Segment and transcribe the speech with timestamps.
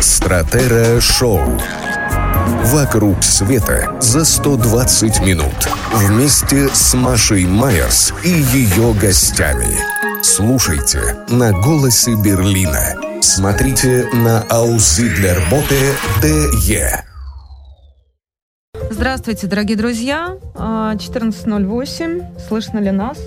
[0.00, 1.60] Стратера Шоу.
[2.64, 5.68] Вокруг света за 120 минут.
[5.92, 9.76] Вместе с Машей Майерс и ее гостями.
[10.22, 12.94] Слушайте на «Голосе Берлина».
[13.20, 17.04] Смотрите на Аузидлерботе ДЕ.
[18.90, 20.36] Здравствуйте, дорогие друзья.
[20.54, 22.40] 14.08.
[22.48, 23.18] Слышно ли нас?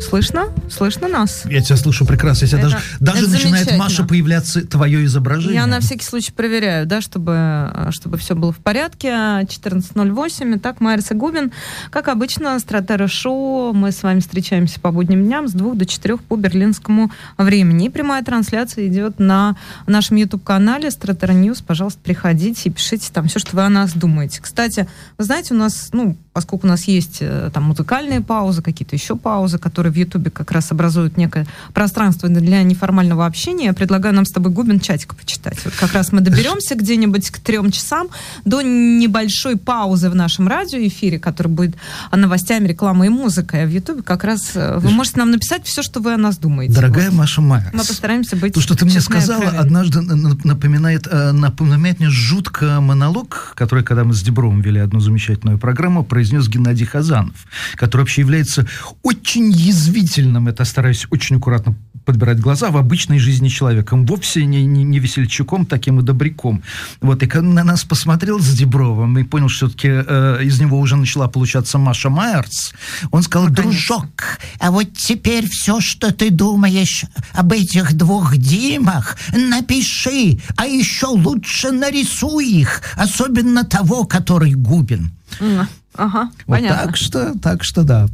[0.00, 0.48] Слышно?
[0.70, 1.44] Слышно нас?
[1.46, 2.44] Я тебя слышу прекрасно.
[2.46, 3.76] Я тебя Это- даже даже это начинает.
[3.78, 5.54] Маша, появляться твое изображение.
[5.54, 9.08] Я на всякий случай проверяю, да, чтобы, чтобы все было в порядке.
[9.08, 10.56] 14.08.
[10.56, 11.52] Итак, Майерс и Губин.
[11.90, 13.72] Как обычно, Стратера Шоу.
[13.72, 17.86] Мы с вами встречаемся по будним дням с двух до четырех по берлинскому времени.
[17.86, 21.60] И прямая трансляция идет на нашем YouTube-канале Стратера News.
[21.62, 24.40] Пожалуйста, приходите и пишите там все, что вы о нас думаете.
[24.40, 24.88] Кстати,
[25.18, 29.16] вы знаете, у нас, ну, поскольку у нас есть э, там музыкальные паузы, какие-то еще
[29.16, 34.24] паузы, которые в Ютубе как раз образуют некое пространство для неформального общения, я предлагаю нам
[34.24, 35.58] с тобой Губин чатик почитать.
[35.64, 38.08] Вот как раз мы доберемся где-нибудь к трем часам
[38.44, 41.76] до небольшой паузы в нашем радиоэфире, который будет
[42.10, 43.64] новостями, рекламой и музыкой.
[43.64, 46.38] А в Ютубе как раз э, вы можете нам написать все, что вы о нас
[46.38, 46.74] думаете.
[46.74, 47.18] Дорогая Вот.
[47.18, 47.72] Маша Майерс.
[47.72, 53.52] Мы постараемся быть То, что ты мне сказала, однажды напоминает, э, напоминает мне жутко монолог,
[53.56, 57.34] который, когда мы с Дебровым вели одну замечательную программу, произнес Геннадий Хазанов,
[57.76, 58.66] который вообще является
[59.02, 64.84] очень язвительным, это стараюсь очень аккуратно подбирать глаза, в обычной жизни человеком, вовсе не, не,
[64.84, 66.62] не весельчаком таким и добряком.
[67.00, 70.78] Вот, и когда на нас посмотрел с Дебровым и понял, что все-таки э, из него
[70.78, 72.74] уже начала получаться Маша Майерс,
[73.10, 80.40] он сказал, дружок, А вот теперь все, что ты думаешь об этих двух Димах, напиши,
[80.56, 85.12] а еще лучше нарисуй их, особенно того, который Губин.
[85.40, 86.86] М, Ага, вот понятно.
[86.86, 88.06] так что, так что да.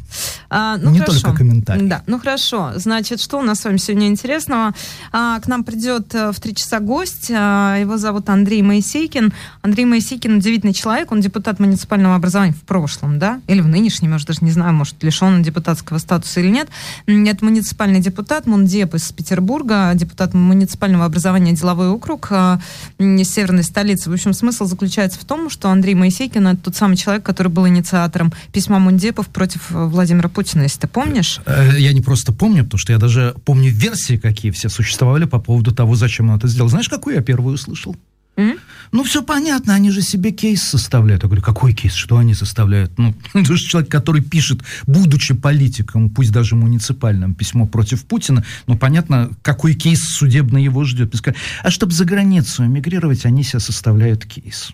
[0.51, 1.21] А, ну Не хорошо.
[1.21, 1.87] только комментарий.
[1.87, 2.73] Да, ну хорошо.
[2.75, 4.75] Значит, что у нас с вами сегодня интересного?
[5.13, 7.31] А, к нам придет э, в три часа гость.
[7.31, 9.33] а, его зовут Андрей Моисейкин.
[9.63, 11.13] Андрей Моисейкин удивительный человек.
[11.13, 13.41] Он депутат муниципального образования в прошлом, да?
[13.47, 16.69] Или в нынешнем, может, даже не знаю, может, лишен он депутатского статуса или нет.
[17.07, 22.61] Это муниципальный депутат, Мундеп из Петербурга, депутат муниципального образования деловой округ а,
[22.99, 24.11] северной столицы.
[24.11, 27.68] В общем, смысл заключается в том, что Андрей Моисейкин это тот самый человек, который был
[27.69, 31.41] инициатором письма Мундепов против э, Владимира Путина, если ты помнишь.
[31.47, 35.39] Э, Я не просто помню, потому что я даже помню версии, какие все существовали по
[35.39, 36.69] поводу того, зачем он это сделал.
[36.69, 37.97] Знаешь, какую я первую услышал?
[38.37, 38.55] М?
[38.93, 41.23] Ну, все понятно, они же себе кейс составляют.
[41.23, 41.93] Я говорю, какой кейс?
[41.93, 42.97] Что они составляют?
[42.97, 48.79] Ну, это же человек, который пишет, будучи политиком, пусть даже муниципальным, письмо против Путина, ну,
[48.79, 51.15] понятно, какой кейс судебный его ждет.
[51.65, 54.71] А чтобы за границу эмигрировать, они себе составляют кейс.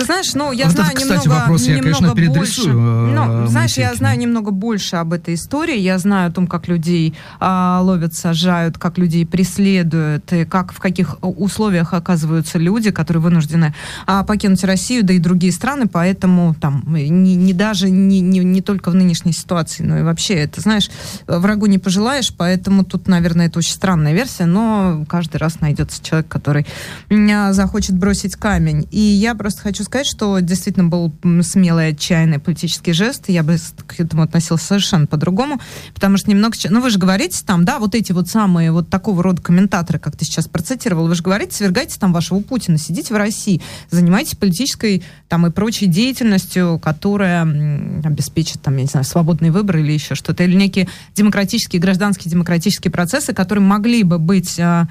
[0.00, 2.62] Ты знаешь, ну, я Вот знаю кстати, немного, вопрос я, немного конечно, больше.
[2.62, 2.80] переадресую,
[3.12, 5.78] Ну, э, знаешь, я знаю немного больше об этой истории.
[5.78, 10.78] Я знаю о том, как людей а, ловят, сажают, как людей преследуют, и как, в
[10.80, 13.74] каких условиях оказываются люди, которые вынуждены
[14.06, 15.86] а, покинуть Россию, да и другие страны.
[15.86, 20.32] Поэтому там не, не даже не, не, не только в нынешней ситуации, но и вообще,
[20.32, 20.88] это, знаешь,
[21.26, 26.28] врагу не пожелаешь, поэтому тут, наверное, это очень странная версия, но каждый раз найдется человек,
[26.28, 26.66] который
[27.10, 28.88] м, захочет бросить камень.
[28.90, 31.12] И я просто хочу сказать, что действительно был
[31.42, 33.24] смелый, отчаянный политический жест.
[33.26, 33.56] Я бы
[33.88, 35.60] к этому относилась совершенно по-другому,
[35.94, 36.56] потому что немного...
[36.68, 40.16] Ну, вы же говорите там, да, вот эти вот самые вот такого рода комментаторы, как
[40.16, 45.02] ты сейчас процитировал, вы же говорите, свергайте там вашего Путина, сидите в России, занимайтесь политической
[45.28, 47.42] там и прочей деятельностью, которая
[48.04, 52.92] обеспечит там, я не знаю, свободные выборы или еще что-то, или некие демократические, гражданские демократические
[52.92, 54.86] процессы, которые могли бы быть а,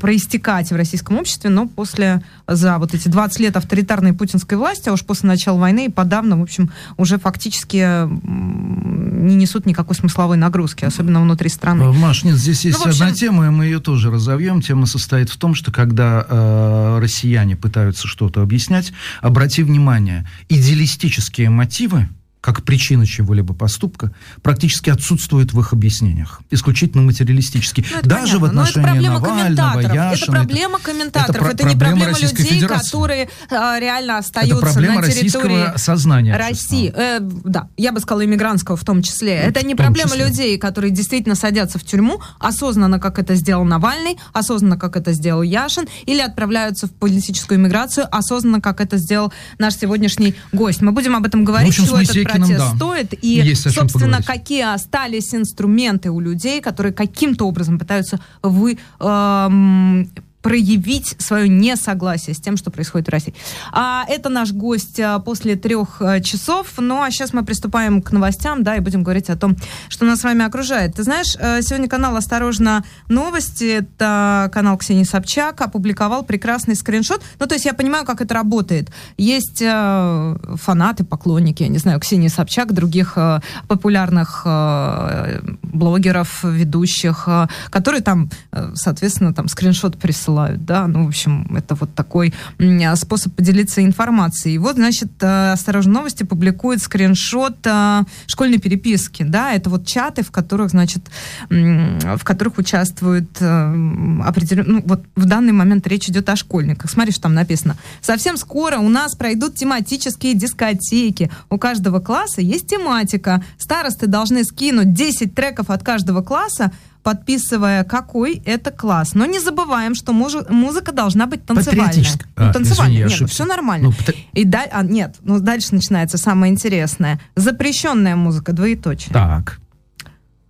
[0.00, 4.92] проистекать в российском обществе, но после, за вот эти 20 лет авторитарной путинской власти, а
[4.92, 10.84] уж после начала войны и подавно, в общем, уже фактически не несут никакой смысловой нагрузки,
[10.84, 11.82] особенно внутри страны.
[11.82, 14.60] Э, Маш, нет, здесь есть Ну, общем- одна тема, и мы ее тоже разовьем.
[14.60, 22.08] Тема состоит в том, что когда э, россияне пытаются что-то объяснять, обрати внимание, идеалистические мотивы,
[22.40, 24.12] как причина чего-либо поступка,
[24.42, 26.40] практически отсутствуют в их объяснениях.
[26.50, 27.84] Исключительно материалистические.
[27.90, 28.62] Ну, это Даже в понятно.
[28.62, 29.80] Но это отношении Навального.
[29.80, 30.14] Яшина.
[30.14, 31.42] это проблема комментаторов.
[31.42, 32.84] про- Это, не проблема проблема людей, Федерации.
[32.84, 36.36] которые а, реально остаются Это проблема на территории сознания.
[36.36, 36.92] России.
[36.94, 39.34] Э, да, я бы сказала иммигрантского в том числе.
[39.34, 40.26] это не в проблема числе.
[40.26, 45.42] людей, которые действительно садятся в тюрьму, осознанно, как это сделал Навальный, осознанно, как это сделал
[45.42, 50.80] Яшин, или отправляются в политическую иммиграцию, осознанно, как это сделал наш сегодняшний гость.
[50.82, 52.74] Мы будем об этом говорить, общем, чего этот Протест да.
[52.76, 54.26] стоит, и, Есть собственно, поговорить.
[54.26, 60.10] какие остались инструменты у людей, которые каким-то образом пытаются вы, эм,
[60.42, 63.34] проявить свое несогласие с тем, что происходит в России.
[63.72, 66.68] А это наш гость а, после трех а, часов.
[66.78, 69.56] Ну а сейчас мы приступаем к новостям, да, и будем говорить о том,
[69.88, 70.94] что нас с вами окружает.
[70.94, 77.22] Ты знаешь, а, сегодня канал «Осторожно, новости», это канал Ксении Собчак, опубликовал прекрасный скриншот.
[77.40, 78.90] Ну, то есть я понимаю, как это работает.
[79.16, 87.24] Есть э, фанаты, поклонники, я не знаю, Ксении Собчак, других э, популярных э, блогеров, ведущих,
[87.26, 90.27] э, которые там, э, соответственно, там скриншот присылают,
[90.58, 94.54] да, ну, в общем, это вот такой м, способ поделиться информацией.
[94.54, 100.22] И вот, значит, э, «Осторожно, новости» публикует скриншот э, школьной переписки, да, это вот чаты,
[100.22, 101.02] в которых, значит,
[101.48, 106.90] в которых участвуют э, определенно, ну, вот в данный момент речь идет о школьниках.
[106.90, 107.76] Смотри, что там написано.
[108.00, 111.30] Совсем скоро у нас пройдут тематические дискотеки.
[111.50, 113.42] У каждого класса есть тематика.
[113.58, 116.72] Старосты должны скинуть 10 треков от каждого класса,
[117.12, 119.14] подписывая, какой это класс.
[119.14, 121.94] Но не забываем, что мужи- музыка должна быть танцевальная.
[122.36, 122.96] Ну, А, танцевальная.
[122.96, 123.34] извини, Нет, ну, ошибся.
[123.34, 123.88] все нормально.
[123.88, 127.18] Ну, пата- И да, а, нет, ну дальше начинается самое интересное.
[127.34, 129.10] Запрещенная музыка, двоеточие.
[129.14, 129.58] Так.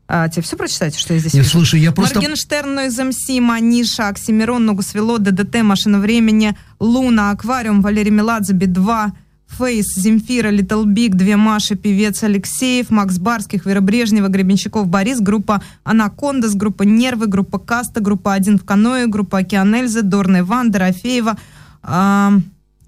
[0.08, 1.50] А, тебе все прочитайте, что я здесь Не, вижу?
[1.50, 2.16] слушай, я просто...
[2.18, 9.12] Моргенштерн, Noize MC, Манижа, Oxxxymiron, Ногу свело, ДДТ, Машина времени, Луна, Аквариум, Валерий Меладзе, Би-2,
[9.48, 15.62] Face, Земфира, Little Big, Две Маши, Певец Алексеев, Макс Барских, Вера Брежнева, Гребенщиков, Борис, группа
[15.84, 21.36] Anacondaz, группа Нервы, группа Каста, группа Один в каноэ, группа Океан Эльзы, Дорна Иван, Дорофеева,
[21.82, 22.32] а,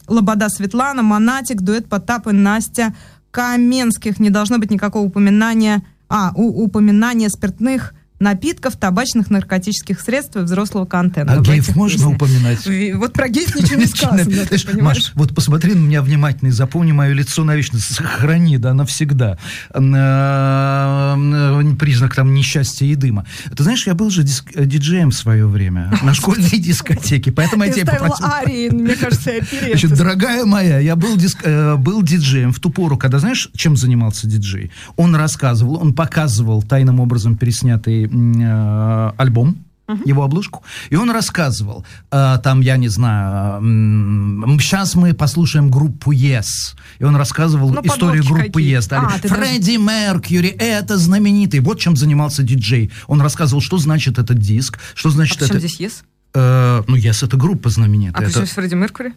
[0.07, 2.95] Лобода Светлана, Монатик, дуэт Потап и Настя
[3.31, 4.21] Каменских.
[4.21, 10.85] Не должно быть никакого упоминания, а, у, упоминания спиртных напитков, табачных, наркотических средств и взрослого
[10.85, 11.33] контента.
[11.33, 12.15] А в геев можно песнях.
[12.17, 12.95] упоминать?
[12.97, 14.25] Вот про геев ничего не сказано?
[14.83, 17.79] Маш, вот посмотри на меня внимательно и запомни мое лицо навечно.
[17.79, 19.39] Сохрани, да, навсегда.
[19.73, 21.17] Э,
[21.79, 23.25] Признак там несчастья и дыма.
[23.57, 24.25] Ты знаешь, я был же
[24.55, 28.27] э, диджеем в свое время на школьной дискотеке, поэтому я ставила попросил...
[28.27, 29.31] арии, мне кажется.
[29.67, 33.77] Значит, дорогая моя, я был, диск- э, был диджеем в ту пору, когда, знаешь, чем
[33.77, 34.71] занимался диджей?
[34.97, 39.57] Он рассказывал, он показывал тайным образом переснятый м, э, альбом,
[40.05, 43.61] его обложку, и он рассказывал, э, там, я не знаю,
[44.61, 46.45] сейчас мы послушаем группу Yes,
[47.01, 48.79] и он рассказывал Ну, историю группы какие.
[48.79, 52.93] Yes, да, А, ты даже- Фредди Меркьюри, это знаменитый, вот чем занимался диджей.
[53.09, 55.59] Он рассказывал, что значит этот диск, что А значит чем это...
[55.59, 55.93] здесь Yes?
[56.35, 59.13] Э, ну, Yes это группа А знаменитая, при это- чем здесь Фредди Меркьюри?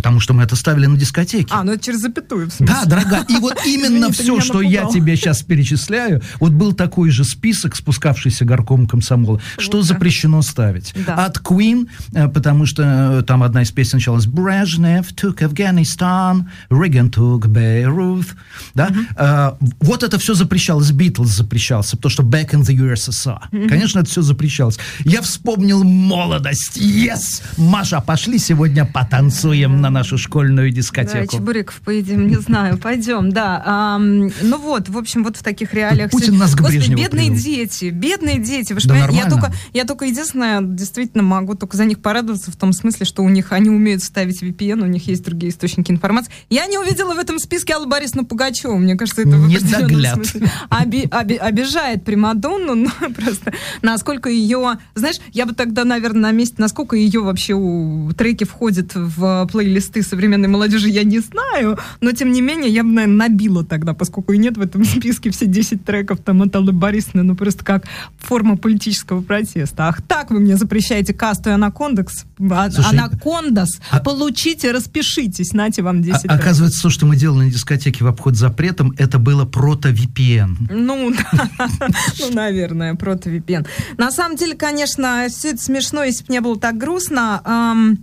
[0.00, 1.48] Потому что мы это ставили на дискотеке.
[1.50, 2.58] А, ну это через запятую, в.
[2.60, 7.22] Да, дорогая, и вот именно все, что я тебе сейчас перечисляю, вот был такой же
[7.22, 10.94] список, спускавшийся горком комсомола, что запрещено ставить.
[11.06, 17.10] От Queen, э, потому что э, там одна из песен началась «Брежнев took Afghanistan, Reagan
[17.10, 18.26] took Beirut».
[18.74, 18.88] Да?
[19.16, 23.68] Э, Вот это все запрещалось, Битлз запрещался, потому что «Back in the USSR».
[23.68, 24.78] Конечно, это все запрещалось.
[25.04, 26.78] Я вспомнил молодость.
[26.78, 27.42] Yes!
[27.58, 31.36] Маша, пошли сегодня потанцуем на нашу школьную Да, дискотеку.
[31.36, 33.62] чебуреков поедим, не знаю, пойдем, да.
[33.64, 36.10] Ам, ну вот, в общем, вот в таких реалиях...
[36.10, 37.36] Путин всё- нас к Господи, бедные привел.
[37.36, 38.72] дети, бедные дети.
[38.72, 42.56] Вы Да я, я только, я только единственное, действительно могу только за них порадоваться в
[42.56, 46.32] том смысле, что у них, они умеют ставить VPN, у них есть другие источники информации.
[46.48, 48.78] Я не увидела в этом списке Аллу Борисовну Пугачеву.
[48.78, 53.52] Мне кажется, это в определенном смысле оби- оби- обижает Примадонну, но просто
[53.82, 54.78] насколько ее...
[54.94, 60.02] Знаешь, я бы тогда, наверное, на месте, насколько ее вообще у треки входят в плейлисты
[60.02, 64.32] современной молодежи, я не знаю, но тем не менее я бы, наверное, набила тогда, поскольку
[64.32, 67.84] и нет в этом списке все 10 треков там от Аллы Борисовны, ну просто как
[68.18, 69.88] форма политического протеста.
[69.88, 75.82] Ах, так вы мне запрещаете касту и анакондекс, а- Слушай, анакондас, а- получите, распишитесь, нате
[75.82, 76.40] вам 10 А- треков.
[76.40, 80.56] оказывается, то, что мы делали на дискотеке в обход запретом, это было прото-VPN.
[80.70, 81.12] Ну,
[82.20, 83.66] ну, наверное, прото VPN.
[83.98, 87.96] На самом деле, конечно, все это смешно, если бы не было так грустно.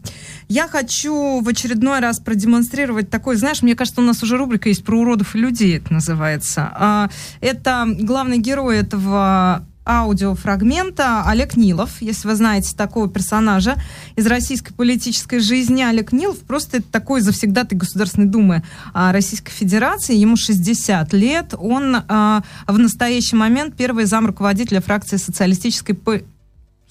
[0.50, 4.84] Я хочу в очередной раз продемонстрировать такой, знаешь, мне кажется, у нас уже рубрика есть
[4.84, 6.72] про уродов и людей, это называется.
[6.74, 7.10] А,
[7.42, 13.75] это главный герой этого аудиофрагмента Олег Нилов, если вы знаете такого персонажа
[14.16, 15.82] из российской политической жизни.
[15.82, 18.63] Олег Нилов просто это такой завсегдатый Государственной Думы
[18.94, 20.16] а, Российской Федерации.
[20.16, 21.54] Ему 60 лет.
[21.58, 25.98] Он а, в настоящий момент первый зам руководителя фракции социалистической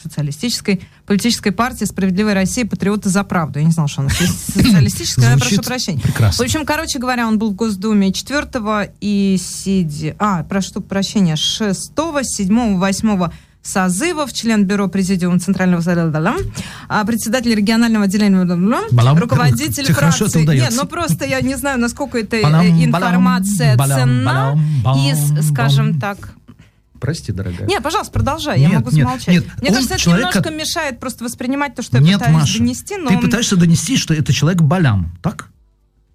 [0.03, 2.67] социалистической политической партии «Справедливая Россия.
[2.67, 3.59] Патриоты за правду».
[3.59, 4.11] Я не знала, что она
[4.55, 6.01] социалистическая, я прошу прощения.
[6.01, 6.43] прекрасно.
[6.43, 10.15] В общем, короче говоря, он был в Госдуме 4 и 7...
[10.19, 13.31] А, прошу прощения, 6, 7, 8
[13.67, 16.37] созывов, член бюро президиума Центрального Совета,
[16.89, 19.19] а, председатель регионального отделения, Балам.
[19.19, 20.47] руководитель Тебе фракции.
[20.47, 25.09] Нет, ну просто я не знаю, насколько эта э, Балам, информация балам, ценна балам, балам,
[25.09, 26.31] из, скажем так,
[27.01, 27.67] Прости, дорогая.
[27.67, 29.29] Нет, пожалуйста, продолжай, я Нет, могу нет, смолчать.
[29.29, 29.45] нет.
[29.61, 32.35] Мне Он кажется, это человек, немножко как- мешает просто воспринимать то, что я Нет, пытаюсь
[32.35, 33.11] Маша, донести, но...
[33.11, 35.49] ты пытаешься донести, что это человек болям, так?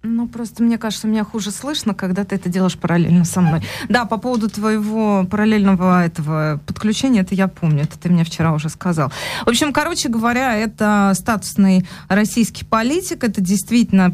[0.04, 3.62] Ну, просто мне кажется, меня хуже слышно, когда ты это делаешь параллельно со мной.
[3.88, 8.68] Да, по поводу твоего параллельного этого подключения, это я помню, это ты мне вчера уже
[8.68, 9.12] сказал.
[9.46, 14.10] В общем, короче говоря, это статусный российский политик, это действительно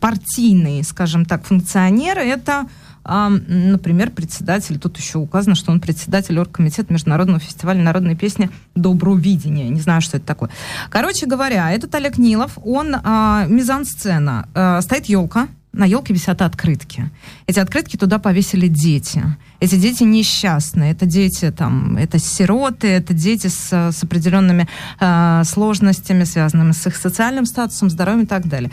[0.00, 2.66] партийный, скажем так, функционер, это
[3.04, 9.18] а, например, председатель, тут еще указано, что он председатель оргкомитета Международного фестиваля народной песни «Доброго
[9.18, 9.68] видения».
[9.68, 10.50] Не знаю, что это такое.
[10.90, 14.48] Короче говоря, этот Олег Нилов, он а, мизансцена.
[14.54, 17.10] А, стоит елка, на елке висят открытки.
[17.46, 19.22] Эти открытки туда повесили дети.
[19.58, 20.92] Эти дети несчастные.
[20.92, 24.68] Это дети, там, это сироты, это дети с, с определенными
[25.00, 28.70] а, сложностями, связанными с их социальным статусом, здоровьем и так далее.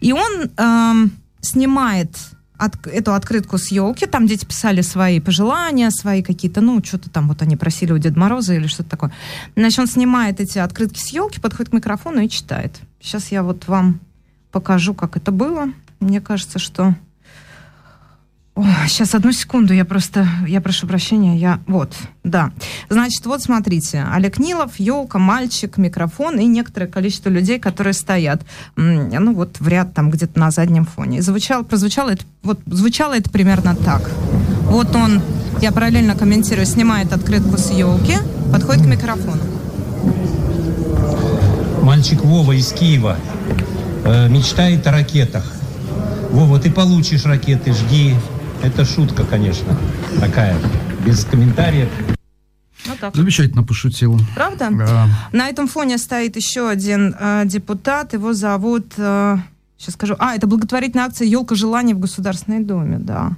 [0.00, 1.10] И он ам,
[1.40, 2.16] снимает
[2.58, 7.28] от- эту открытку с елки, там дети писали свои пожелания, свои какие-то, ну, что-то там
[7.28, 9.12] вот они просили у Деда Мороза или что-то такое.
[9.56, 12.78] Значит, он снимает эти открытки с елки, подходит к микрофону и читает.
[13.00, 14.00] Сейчас я вот вам
[14.50, 15.68] покажу, как это было.
[16.00, 16.94] Мне кажется, что...
[18.86, 21.60] сейчас, одну секунду, я просто, я прошу прощения, я...
[21.66, 22.50] Вот, да.
[22.88, 28.42] Значит, вот смотрите, Олег Нилов, елка, мальчик, микрофон и некоторое количество людей, которые стоят,
[28.76, 31.18] ну вот в ряд там где-то на заднем фоне.
[31.18, 34.10] И звучало, прозвучало это, вот звучало это примерно так.
[34.64, 35.22] Вот он,
[35.60, 38.14] я параллельно комментирую, снимает открытку с елки,
[38.52, 39.42] подходит к микрофону.
[41.82, 43.16] Мальчик Вова из Киева
[44.04, 45.44] э, мечтает о ракетах.
[46.30, 48.14] Вова, ты получишь ракеты, жди.
[48.62, 49.76] Это шутка, конечно,
[50.20, 50.56] такая,
[51.04, 51.88] без комментариев.
[52.86, 53.14] Ну так.
[53.14, 54.18] Замечательно пошутил.
[54.34, 54.68] Правда?
[54.70, 55.08] Да.
[55.32, 58.12] На этом фоне стоит еще один э, депутат.
[58.14, 58.92] Его зовут...
[58.96, 59.36] э,
[59.76, 60.16] сейчас скажу.
[60.18, 63.32] А, это благотворительная акция «Елка желаний» в Государственной Думе, да.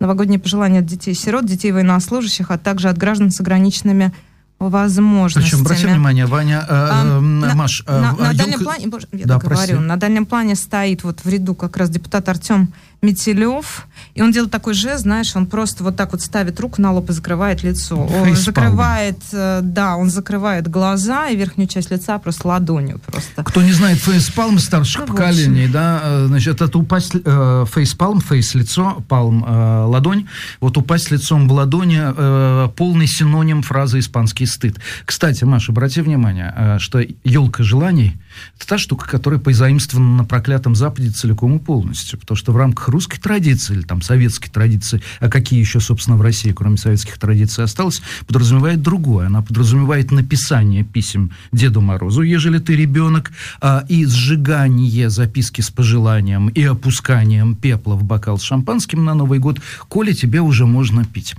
[0.00, 4.12] Новогодние пожелания от детей-сирот, детей военнослужащих, а также от граждан с ограниченными
[4.58, 5.44] возможностями.
[5.50, 8.86] Причем, обрати внимание, Ваня, э, А, э, на, Маш, э, на- на э, дальнем плане,
[8.88, 9.74] боже, я Да, говорю, прости.
[9.74, 14.52] на дальнем плане стоит вот в ряду как раз депутат Артем Метелев, и он делает
[14.52, 17.96] такой жест, знаешь, он просто вот так вот ставит руку на лоб и закрывает лицо.
[17.96, 18.36] Он Фейспалм.
[18.36, 23.42] закрывает, э, да, он закрывает глаза и верхнюю часть лица просто ладонью просто.
[23.42, 28.54] Кто не знает фейспалм старших Ну, поколений, да, э, значит, это упасть э, фейспалм, фейс
[28.54, 30.28] лицо, палм э, ладонь.
[30.60, 34.76] Вот упасть лицом в ладони э, полный синоним фразы испанский стыд.
[35.04, 38.16] Кстати, Маша, обрати внимание, э, что елка желаний
[38.56, 42.18] это та штука, которая позаимствована на проклятом Западе целиком и полностью.
[42.18, 46.22] Потому что в рамках русской традиции или там советской традиции, а какие еще, собственно, в
[46.22, 49.26] России, кроме советских традиций, осталось, подразумевает другое.
[49.26, 56.48] Она подразумевает написание писем Деду Морозу, ежели ты ребенок, а, и сжигание записки с пожеланием
[56.48, 61.34] и опусканием пепла в бокал с шампанским на Новый год, коли тебе уже можно пить.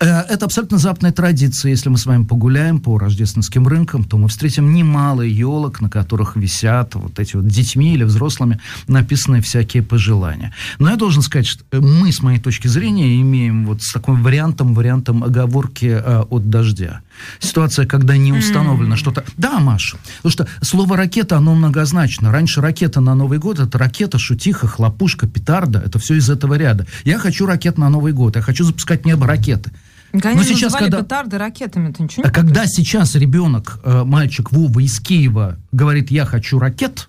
[0.00, 1.70] Э, Это абсолютно западная традиция.
[1.70, 6.35] Если мы с вами погуляем по рождественским рынкам, то мы встретим немало елок, на которых
[6.36, 10.52] висят вот эти вот детьми или взрослыми написанные всякие пожелания.
[10.78, 14.74] Но я должен сказать, что мы, с моей точки зрения, имеем вот с таким вариантом,
[14.74, 17.00] вариантом оговорки э, от дождя.
[17.40, 19.24] Ситуация, когда не установлено что-то...
[19.36, 22.30] Да, Маша, потому что слово «ракета», оно многозначно.
[22.30, 25.82] Раньше ракета на Новый год— это ракета, шутиха, хлопушка, петарда.
[25.84, 26.86] Это все из этого ряда.
[27.04, 28.36] Я хочу ракет на Новый год.
[28.36, 29.70] Я хочу запускать в небо ракеты.
[30.12, 34.52] Они Но сейчас, когда- петарды ракетами, ты ничего не А когда сейчас ребенок, э, мальчик
[34.52, 37.08] Вова из Киева, говорит «я хочу ракет»,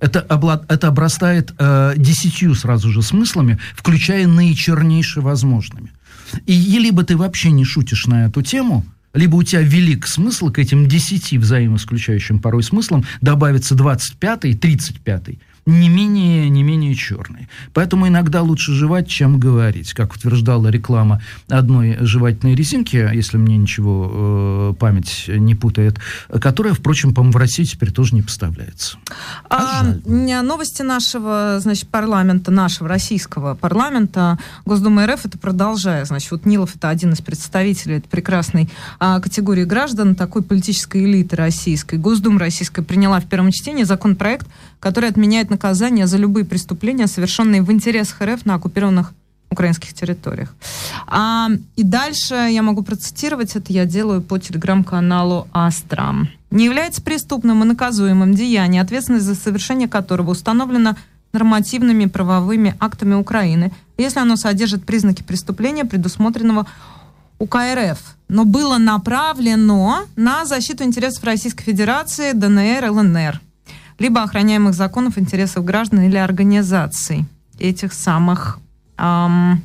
[0.00, 5.92] это, обла- это обрастает э, десятью сразу же смыслами, включая наичернейшие возможными.
[6.46, 8.84] И, и либо ты вообще не шутишь на эту тему,
[9.14, 15.88] либо у тебя велик смысл к этим десяти взаимоисключающим порой смыслам добавится 25-й, 35-й, не
[15.88, 17.48] менее, не менее черный.
[17.72, 19.92] Поэтому иногда лучше жевать, чем говорить.
[19.94, 25.98] Как утверждала реклама одной жевательной резинки, если мне ничего э, память не путает,
[26.40, 28.98] которая, впрочем, по-моему, в России теперь тоже не поставляется.
[29.48, 36.44] А, ня- новости нашего, значит, парламента, нашего российского парламента, Госдумы РФ, это продолжая, значит, вот
[36.44, 38.68] Нилов это один из представителей этой прекрасной
[38.98, 41.96] а, категории граждан, такой политической элиты российской.
[41.96, 44.46] Госдума российская приняла в первом чтении законопроект,
[44.84, 49.14] который отменяет наказание за любые преступления, совершенные в интересах РФ на оккупированных
[49.50, 50.54] украинских территориях.
[51.06, 56.28] А, и дальше я могу процитировать, это я делаю по телеграм-каналу Астра.
[56.50, 60.96] Не является преступным и наказуемым деяние, ответственность за совершение которого установлена
[61.32, 66.66] нормативными правовыми актами Украины, если оно содержит признаки преступления, предусмотренного
[67.38, 67.98] УК РФ,
[68.28, 73.40] но было направлено на защиту интересов Российской Федерации, ДНР, ЛНР,
[73.98, 77.26] либо охраняемых законов интересов граждан или организаций
[77.58, 78.58] этих самых
[78.96, 79.62] ам,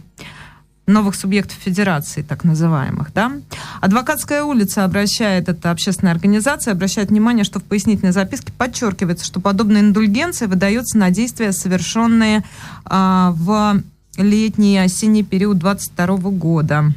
[0.89, 3.31] новых субъектов федерации, так называемых, да.
[3.79, 9.81] Адвокатская улица обращает, это общественная организация, обращает внимание, что в пояснительной записке подчеркивается, что подобная
[9.81, 12.43] индульгенция выдается на действия, совершенные
[12.85, 13.81] а, в
[14.17, 16.91] летний и осенний период 22 года.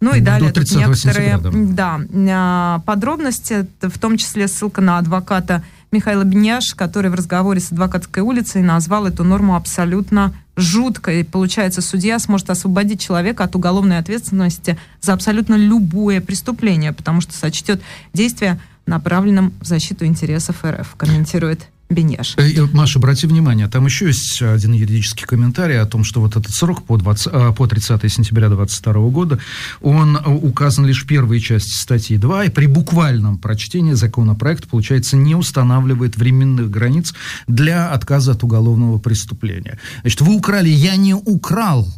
[0.00, 4.80] Ну и До далее тут 30 некоторые сентября, да, а, подробности, в том числе ссылка
[4.80, 5.62] на адвоката
[5.94, 11.24] Михаила Беняш, который в разговоре с адвокатской улицей назвал эту норму абсолютно жуткой.
[11.24, 17.80] Получается, судья сможет освободить человека от уголовной ответственности за абсолютно любое преступление, потому что сочтет
[18.12, 22.34] действие направленным в защиту интересов РФ, комментирует Бенеш.
[22.36, 26.52] Э, Маша, обрати внимание, там еще есть один юридический комментарий о том, что вот этот
[26.52, 29.38] срок по, 20, э, по 30 сентября 2022 года,
[29.80, 35.16] он э, указан лишь в первой части статьи 2, и при буквальном прочтении законопроект, получается,
[35.16, 37.14] не устанавливает временных границ
[37.48, 39.78] для отказа от уголовного преступления.
[40.02, 41.88] Значит, вы украли, я не украл,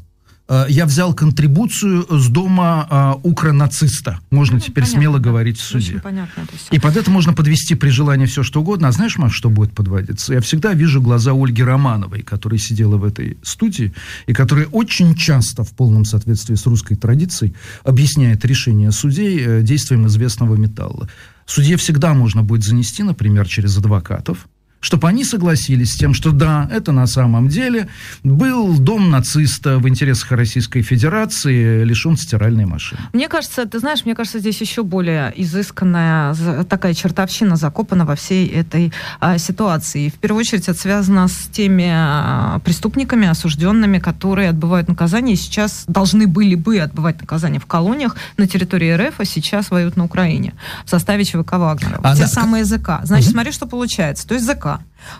[0.68, 2.86] я взял контрибуцию с дома
[3.22, 4.20] э, укронациста.
[4.30, 5.24] Можно Ну, теперь понятно, смело да.
[5.24, 5.92] говорить в суде.
[5.92, 6.76] Очень понятно всё.
[6.76, 8.88] И под это можно подвести при желании все, что угодно.
[8.88, 10.34] А знаешь, Маш, что будет подводиться?
[10.34, 13.92] Я всегда вижу глаза Ольги Романовой, которая сидела в этой студии,
[14.26, 20.06] и которая очень часто, в полном соответствии с русской традицией, объясняет решение судей э, действием
[20.06, 21.08] известного металла.
[21.46, 24.48] Судье всегда можно будет занести, например, через адвокатов,
[24.87, 27.88] чтобы они согласились с тем, что да, это на самом деле
[28.23, 33.00] был дом нациста в интересах Российской Федерации, лишен стиральной машины.
[33.12, 36.37] Мне кажется, ты знаешь, мне кажется, здесь еще более изысканная
[36.69, 40.07] такая чертовщина закопана во всей этой а, ситуации.
[40.07, 45.37] И в первую очередь это связано с теми а, преступниками, осужденными, которые отбывают наказание и
[45.37, 50.05] сейчас должны были бы отбывать наказание в колониях на территории РФ, а сейчас воюют на
[50.05, 51.99] Украине в составе ЧВК Вагнера.
[52.05, 53.00] А Те да, самые ЗК.
[53.02, 54.28] Значит, смотри, что получается.
[54.28, 54.75] То есть ЗК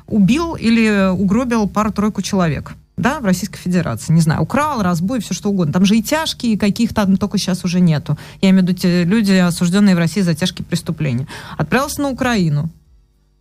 [0.07, 4.13] убил или угробил пару-тройку человек да, в Российской Федерации.
[4.13, 5.73] Не знаю, украл, разбой, все что угодно.
[5.73, 8.19] Там же и тяжкие каких-то, но только сейчас уже нету.
[8.41, 11.27] Я имею в виду те люди, осужденные в России за тяжкие преступления.
[11.59, 12.71] Отправился на Украину,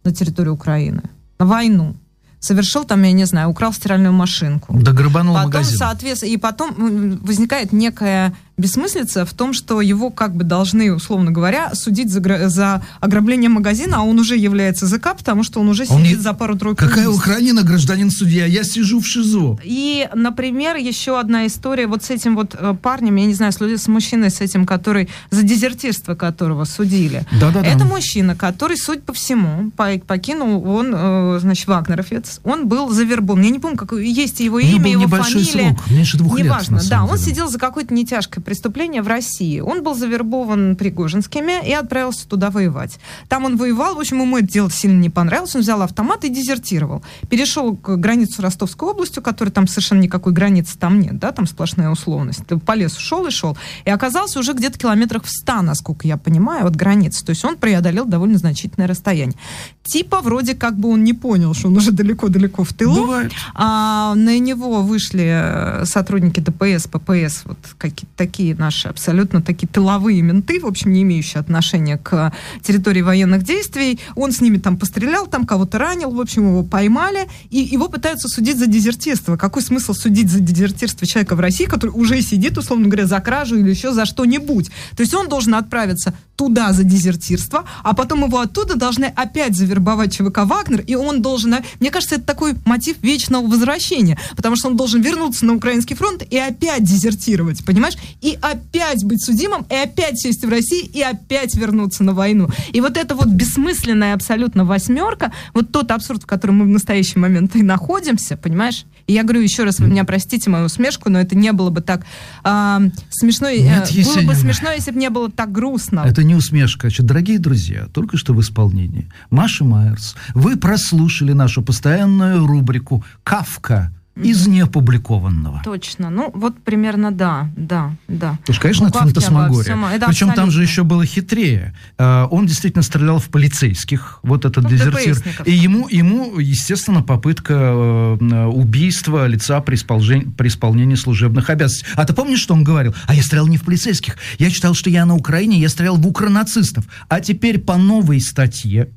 [0.03, 1.03] на территорию Украины,
[1.39, 1.95] на войну.
[2.39, 4.77] Совершил там, я не знаю, украл стиральную машинку.
[4.79, 5.77] Да грабанул Потом, магазин.
[5.77, 11.73] соответственно, и потом возникает некая бессмыслица в том, что его как бы должны, условно говоря,
[11.75, 15.99] судить за, за ограбление магазина, а он уже является ЗК, потому что он уже Он
[16.01, 17.27] сидит не- за пару-тройку Какая убийств.
[17.27, 18.45] Украина, гражданин судья?
[18.45, 19.59] Я сижу в ШИЗО.
[19.63, 23.87] И, например, еще одна история вот с этим вот э, парнем, я не знаю, с,
[23.87, 27.25] мужчиной с этим, который за дезертирство которого судили.
[27.39, 27.67] Да-да-да.
[27.67, 33.41] Это мужчина, который, суть по всему, по- покинул, он, э, значит, вагнеровец, он был завербован.
[33.41, 35.43] Я не помню, как есть его имя, его фамилия.
[35.75, 39.59] срок, меньше двух лет, Неважно, на да, он сидел за какое-то нетяжкое преступление в России.
[39.59, 42.99] Он был завербован Пригожинскими и отправился туда воевать.
[43.27, 46.29] Там он воевал, в общем, ему это дело сильно не понравилось, он взял автомат и
[46.29, 47.03] дезертировал.
[47.29, 51.89] Перешел к границу Ростовской областью, которой там совершенно никакой границы там нет, да, там сплошная
[51.89, 52.45] условность.
[52.47, 56.17] Ты по лесу шел и шел, и оказался уже где-то километрах в 100, насколько я
[56.17, 57.25] понимаю, от границы.
[57.25, 59.37] То есть он преодолел довольно значительное расстояние.
[59.83, 63.01] Типа вроде как бы он не понял, что он уже далеко-далеко в тылу.
[63.01, 63.31] Бывает.
[63.53, 70.21] А на него вышли э, сотрудники ДПС, ППС, вот какие такие наши абсолютно такие тыловые
[70.21, 73.99] менты, в общем, не имеющие отношения к территории военных действий.
[74.15, 78.27] Он с ними там пострелял, там кого-то ранил, в общем, его поймали, и его пытаются
[78.27, 79.37] судить за дезертирство.
[79.37, 83.57] Какой смысл судить за дезертирство человека в России, который уже сидит, условно говоря, за кражу
[83.57, 84.69] или еще за что-нибудь?
[84.95, 90.13] То есть он должен отправиться туда за дезертирство, а потом его оттуда должны опять завербовать
[90.13, 91.53] ЧВК «Вагнер», и он должен...
[91.53, 95.95] а, Мне кажется, это такой мотив вечного возвращения, потому что он должен вернуться на украинский
[95.95, 97.95] фронт и опять дезертировать, понимаешь?
[98.25, 102.49] И опять быть судимым, и опять сесть в России, и опять вернуться на войну.
[102.73, 107.19] И вот эта вот бессмысленная абсолютно восьмерка, вот тот абсурд, в котором мы в настоящий
[107.19, 108.85] момент и находимся, понимаешь?
[109.05, 111.81] И я говорю еще раз, вы меня простите мою усмешку, но это не было бы
[111.81, 112.03] так
[112.43, 114.33] а, смешно, э, Нет, было бы Есенина.
[114.33, 116.03] смешно, если бы не было так грустно.
[116.03, 116.87] Это не усмешка.
[116.87, 123.91] Значит, дорогие друзья, только что в исполнении Маша Майерс, вы прослушали нашу постоянную рубрику «Кавка»
[124.15, 125.61] из неопубликованного.
[125.63, 126.09] Точно.
[126.09, 128.39] Ну, вот примерно да, да, да.
[128.49, 129.63] Что, конечно, это Бабки обо фантасмагория.
[129.63, 129.85] всем.
[129.85, 130.71] Это Причем там же абсолютно.
[130.71, 131.75] еще было хитрее.
[131.97, 135.17] Э, Он действительно стрелял в полицейских, вот этот Ну, дезертир.
[135.45, 141.87] И ему, ему, естественно, попытка э, убийства лица при, исполжен- при исполнении служебных обязанностей.
[141.95, 142.95] А ты помнишь, что он говорил?
[143.07, 144.17] А я стрелял не в полицейских.
[144.39, 146.85] Я читал, что я на Украине, я стрелял в укронацистов.
[147.09, 148.89] А теперь по новой статье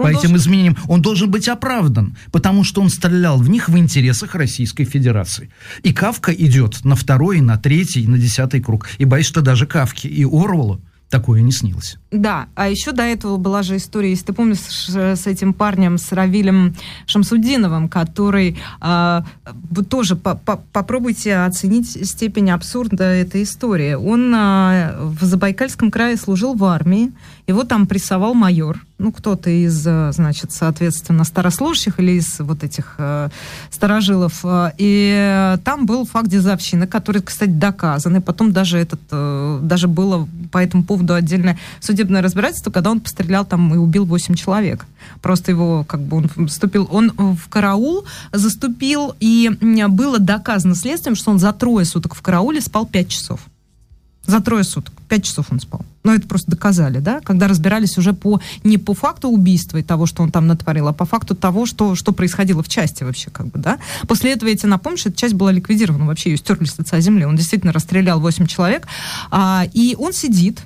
[0.00, 3.68] Он по этим должен- изменениям, он должен быть оправдан, потому что он стрелял в них
[3.68, 5.50] в интересах Российской Федерации.
[5.82, 8.88] И Кавка идет на второй, на третий, на десятый круг.
[8.98, 11.98] И боюсь, что даже Кавке и Орвалу такое не снилось.
[12.12, 16.12] Да, а еще до этого была же история, если ты помнишь, с, этим парнем, с
[16.12, 19.22] Равилем Шамсудиновым, который э,
[19.88, 23.94] тоже по -по попробуйте оценить степень абсурда этой истории.
[23.94, 27.12] Он э, в Забайкальском крае служил в армии,
[27.46, 32.96] его там прессовал майор, ну, кто-то из, э, значит, соответственно, старослужащих или из вот этих
[32.98, 33.30] э,
[33.70, 34.40] старожилов.
[34.44, 38.16] Э, и там был факт дезовщины, который, кстати, доказан.
[38.16, 43.00] И потом даже этот, э, даже было по этому поводу отдельное судебное разбирательство, когда он
[43.00, 44.84] пострелял там и убил 8 человек.
[45.22, 49.50] Просто его, как бы, он вступил, он в караул заступил, и
[49.88, 53.40] было доказано следствием, что он за трое суток в карауле спал 5 часов.
[54.30, 54.94] За трое суток.
[55.08, 55.80] Пять часов он спал.
[56.04, 60.06] Но это просто доказали, да, когда разбирались уже по не по факту убийства и того,
[60.06, 63.46] что он там натворил, а по факту того, что, что происходило в части вообще, как
[63.46, 63.80] бы, да.
[64.06, 67.00] После этого, я тебе напомню, что эта часть была ликвидирована, вообще ее стерли с лица
[67.00, 67.24] земли.
[67.24, 68.86] Он действительно расстрелял 8 человек,
[69.32, 70.60] а, и он сидит,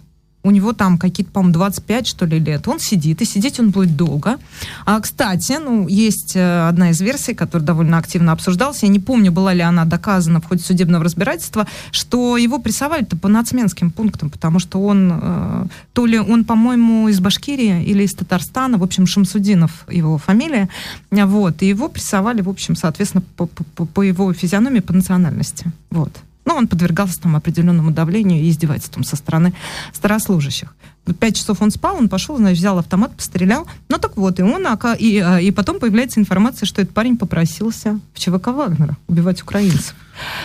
[0.45, 2.69] у него там какие-то, по-моему, 25, что ли, лет.
[2.69, 4.37] Он сидит, и сидеть он будет долго.
[4.85, 8.83] А, кстати, ну, есть э, одна из версий, которая довольно активно обсуждалась.
[8.83, 13.29] Я не помню, была ли она доказана в ходе судебного разбирательства, что его прессовали-то по
[13.29, 18.77] нацменским пунктам, потому что он, э, то ли он, по-моему, из Башкирии или из Татарстана,
[18.77, 20.69] в общем, Шамсудинов его фамилия,
[21.11, 26.13] вот, и его прессовали, в общем, соответственно, по, по, по его физиономии, по национальности, вот.
[26.45, 29.55] Ну, он подвергался там определенному давлению и издевательствам со стороны
[29.93, 30.75] старослужащих.
[31.21, 33.67] Пять часов он спал, он пошел, значит, взял автомат, пострелял.
[33.89, 34.67] Ну так вот, и он,
[34.99, 39.95] и, а, и потом появляется информация, что этот парень попросился в ЧВК Вагнера убивать украинцев.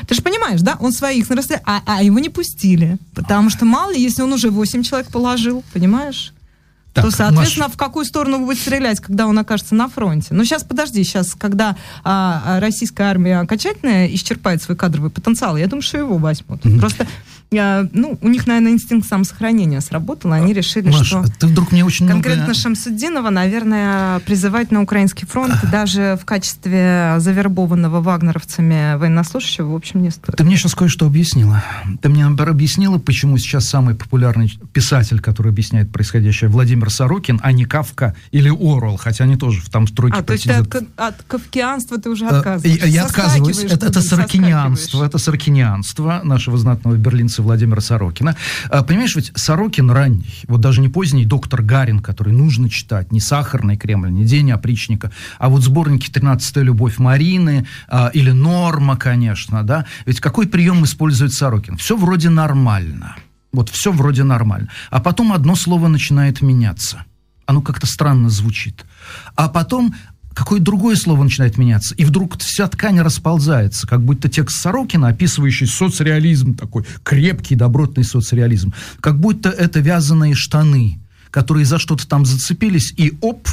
[0.08, 0.76] Ты же понимаешь, да?
[0.80, 2.98] Он своих расстрелял, а, а его не пустили.
[3.14, 6.34] Потому что мало ли, если он уже восемь человек положил, понимаешь?
[6.94, 7.76] Так, то, соответственно, наш...
[7.76, 10.30] в какую сторону вы будете стрелять, когда он окажется на фронте?
[10.32, 15.68] Ну, сейчас, подожди, сейчас, когда а, а российская армия окончательно исчерпает свой кадровый потенциал, я
[15.68, 16.66] думаю, что его возьмут.
[16.66, 16.80] Mm-hmm.
[16.80, 17.08] Просто
[17.52, 22.08] ну, у них, наверное, инстинкт самосохранения сработал, они решили, Маша, что ты вдруг мне очень
[22.08, 22.60] конкретно много...
[22.60, 30.12] Шамсуддинова, наверное, призывать на украинский фронт даже в качестве завербованного вагнеровцами военнослужащего, в общем, не
[30.12, 30.38] стоит.
[30.38, 31.64] Ты мне сейчас кое-что объяснила.
[32.02, 37.52] Ты мне, например, объяснила, почему сейчас самый популярный писатель, который объясняет происходящее, Владимир Сорокин, а
[37.52, 40.76] не Кавка или Орел, хотя они тоже в там стройке А, то есть ты от,
[40.98, 42.86] от кавкианства ты уже э, отказываешься?
[42.86, 43.64] Я, я отказываюсь.
[43.64, 48.36] Это, это сорокинианство, это сорокинианство нашего знатного берлинца пьесы Владимира Сорокина.
[48.70, 53.20] А, понимаешь, ведь Сорокин ранний, вот даже не поздний доктор Гарин, который нужно читать, не
[53.20, 59.64] «Сахарный Кремль», не «День опричника», а вот сборники «Тринадцатая любовь Марины» а, или «Норма», конечно,
[59.64, 59.86] да.
[60.06, 61.78] Ведь какой прием использует Сорокин?
[61.78, 63.16] Все вроде нормально.
[63.52, 64.70] Вот все вроде нормально.
[64.92, 67.06] А потом одно слово начинает меняться.
[67.46, 68.86] Оно как-то странно звучит.
[69.36, 69.96] А потом
[70.40, 75.68] какое другое слово начинает меняться, и вдруг вся ткань расползается, как будто текст Сорокина, описывающий
[75.68, 82.94] соцреализм, такой крепкий, добротный соцреализм, как будто это вязаные штаны, которые за что-то там зацепились,
[82.96, 83.50] и оп,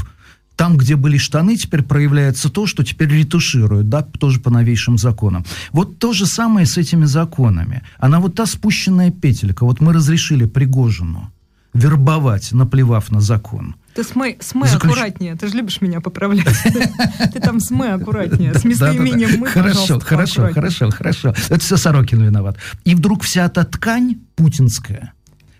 [0.54, 5.44] там, где были штаны, теперь проявляется то, что теперь ретушируют, да, тоже по новейшим законам.
[5.72, 7.82] Вот то же самое с этими законами.
[7.98, 9.64] Она вот та спущенная петелька.
[9.64, 11.32] Вот мы разрешили Пригожину
[11.74, 14.92] вербовать, наплевав на закон– ты смы, смы Заключ...
[14.92, 15.36] аккуратнее.
[15.36, 16.46] Ты же любишь меня поправлять.
[17.32, 18.52] Ты там смы аккуратнее.
[18.52, 21.34] С местоимением мы, Хорошо, хорошо, хорошо, хорошо.
[21.48, 22.58] Это все Сорокин виноват.
[22.84, 25.14] И вдруг вся эта ткань путинская,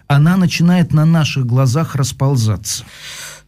[0.07, 2.85] она начинает на наших глазах расползаться.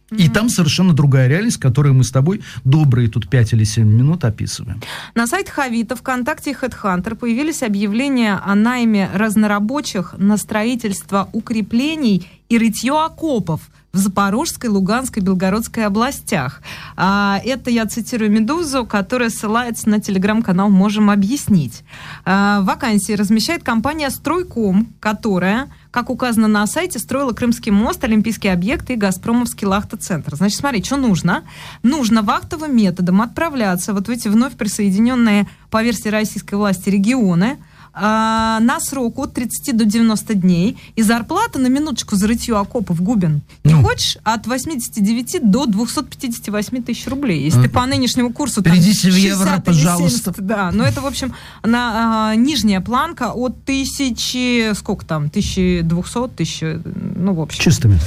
[0.09, 0.31] И mm-hmm.
[0.31, 4.81] там совершенно другая реальность, которую мы с тобой добрые тут 5 или 7 минут описываем.
[5.13, 12.57] На сайте Хавита, ВКонтакте и HeadHunter появились объявления о найме разнорабочих на строительство укреплений и
[12.57, 16.61] рытье окопов– в Запорожской, Луганской, Белгородской областях.
[16.95, 21.83] А, это я цитирую «Медузу», которая ссылается на телеграм-канал «Можем объяснить».
[22.23, 28.89] А, вакансии размещает компания «Стройком», которая как указано на сайте, строила Крымский мост, Олимпийский объект
[28.91, 30.35] и Газпромовский лахта-центр.
[30.35, 31.43] Значит, смотри, что нужно?
[31.81, 37.57] Нужно вахтовым методом отправляться вот в эти вновь присоединенные по версии российской власти регионы,
[37.99, 43.01] а, на срок от 30 до 90 дней, и зарплата на минуточку за рытье окопов
[43.01, 43.41] Губин.
[43.63, 43.83] Не ну.
[43.83, 44.17] хочешь?
[44.23, 47.43] От 89 до 258 тысяч рублей.
[47.43, 48.63] Если а, ты по нынешнему курсу...
[48.63, 50.33] Перейдите в евро, пожалуйста.
[50.33, 51.33] 70, да, но это, в общем,
[51.63, 54.73] на а, нижняя планка от тысячи...
[54.73, 55.25] Сколько там?
[55.25, 56.81] 1200, тысячи...
[57.15, 57.61] Ну, в общем.
[57.61, 57.99] Чистыми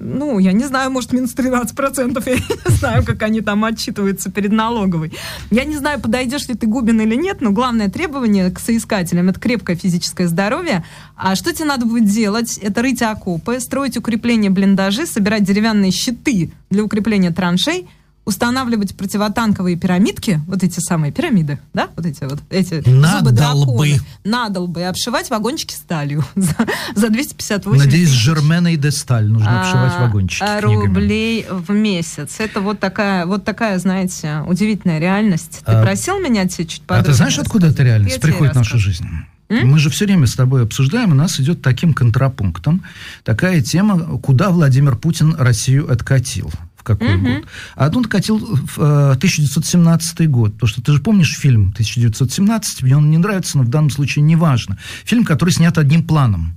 [0.00, 4.52] ну, я не знаю, может, минус 13%, я не знаю, как они там отчитываются перед
[4.52, 5.12] налоговой.
[5.50, 9.40] Я не знаю, подойдешь ли ты Губин или нет, но главное требование к соискателям– это
[9.40, 10.84] крепкое физическое здоровье.
[11.16, 12.58] А что тебе надо будет делать?
[12.58, 17.88] Это рыть окопы, строить укрепления блиндажи, собирать деревянные щиты для укрепления траншей–
[18.28, 23.78] устанавливать противотанковые пирамидки, вот эти самые пирамиды, да, вот эти вот, эти Надо зубы дракона,
[23.78, 24.00] бы.
[24.22, 26.54] надо бы, и обшивать вагончики сталью за,
[26.94, 28.20] за 258 Надеюсь, тысяч.
[28.20, 30.86] Жермена и Десталь нужно обшивать а, вагончики а, книгами.
[30.86, 32.36] рублей в месяц.
[32.38, 35.62] Это вот такая, вот такая, знаете, удивительная реальность.
[35.64, 38.52] Ты А, просил меня тебе чуть А подробнее ты знаешь, откуда эта реальность Я приходит
[38.52, 39.06] в нашу жизнь?
[39.48, 42.84] Мы же все время с тобой обсуждаем, у нас идет таким контрапунктом
[43.24, 46.52] такая тема, куда Владимир Путин Россию откатил.
[46.78, 47.34] В какой Мгм.
[47.34, 47.44] год?
[47.74, 50.54] А он откатил в э, 1917 год.
[50.54, 54.22] Потому что ты же помнишь фильм 1917, мне он не нравится, но в данном случае
[54.22, 54.78] не важно.
[55.04, 56.54] Фильм, который снят одним планом.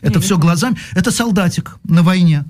[0.00, 0.76] Это все глазами.
[0.92, 2.44] Это солдатик на войне.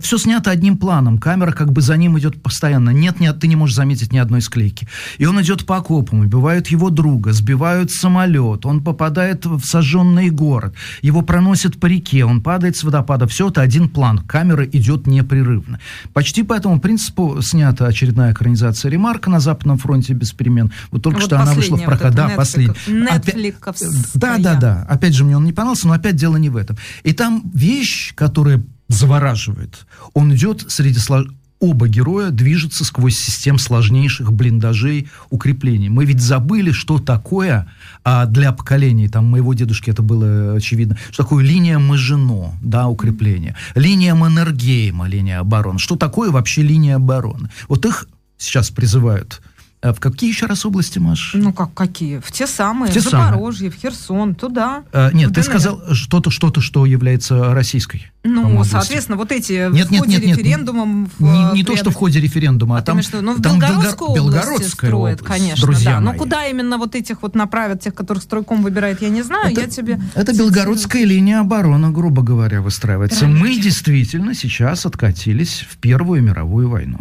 [0.00, 1.18] Все снято одним планом.
[1.18, 2.90] Камера как бы за ним идет постоянно.
[2.90, 4.86] Нет, нет, ты не можешь заметить ни одной склейки.
[5.18, 10.74] И он идет по окопам, убивают его друга, сбивают самолет, он попадает в сожженный город,
[11.02, 13.26] его проносят по реке, он падает с водопада.
[13.26, 14.18] Все это один план.
[14.18, 15.80] Камера идет непрерывно.
[16.12, 20.70] Почти по этому принципу снята очередная экранизация «Ремарка» на Западном фронте без перемен.
[20.92, 22.08] Вот только Вот что она вышла в прокат.
[22.08, 22.74] вот Да, последняя.
[22.86, 24.10] Netflix- Опять- Netflix-овская.
[24.14, 24.86] Да, да, да.
[24.88, 26.76] Опять же, мне он не понравился, но опять дело не в этом.
[27.02, 28.62] И там вещь, которая
[28.92, 29.86] завораживает.
[30.14, 31.28] Он идет среди слож-
[31.62, 35.88] Оба героя движутся сквозь систем сложнейших блиндажей, укреплений.
[35.88, 37.68] Мы ведь забыли, что такое
[38.02, 43.54] а для поколений, там, моего дедушки это было очевидно, что такое линия Мажино, да, укрепления,
[43.76, 45.78] линия Маннергейма, линия обороны.
[45.78, 47.48] Что такое вообще линия обороны?
[47.68, 49.40] Вот их сейчас призывают.
[49.82, 51.32] А в какие еще раз области, Маш?
[51.34, 52.20] Ну как, какие?
[52.20, 52.90] В те самые.
[52.90, 53.30] В те в самые.
[53.30, 54.84] Запорожье, в Херсон, туда.
[54.92, 58.12] А, нет, в ты сказал что-то, что-то, что является российской.
[58.22, 60.38] Ну, соответственно, вот эти Нет, в нет, ходе нет, нет.
[60.38, 61.08] референдума...
[61.18, 63.42] в, Не, э, не то, что в ходе референдума, а, А там, виду, ну, в
[63.42, 66.00] там Белгородской Белгор- области Белгородская строят, область, конечно, друзья да.
[66.00, 66.18] Но мои.
[66.18, 69.50] куда именно вот этих вот направят, тех, которых стройком выбирает, я не знаю.
[69.50, 70.00] Это, я тебе...
[70.14, 73.26] это белгородская линия обороны, грубо говоря, выстраивается.
[73.26, 77.00] Мы действительно сейчас откатились в Первую мировую войну.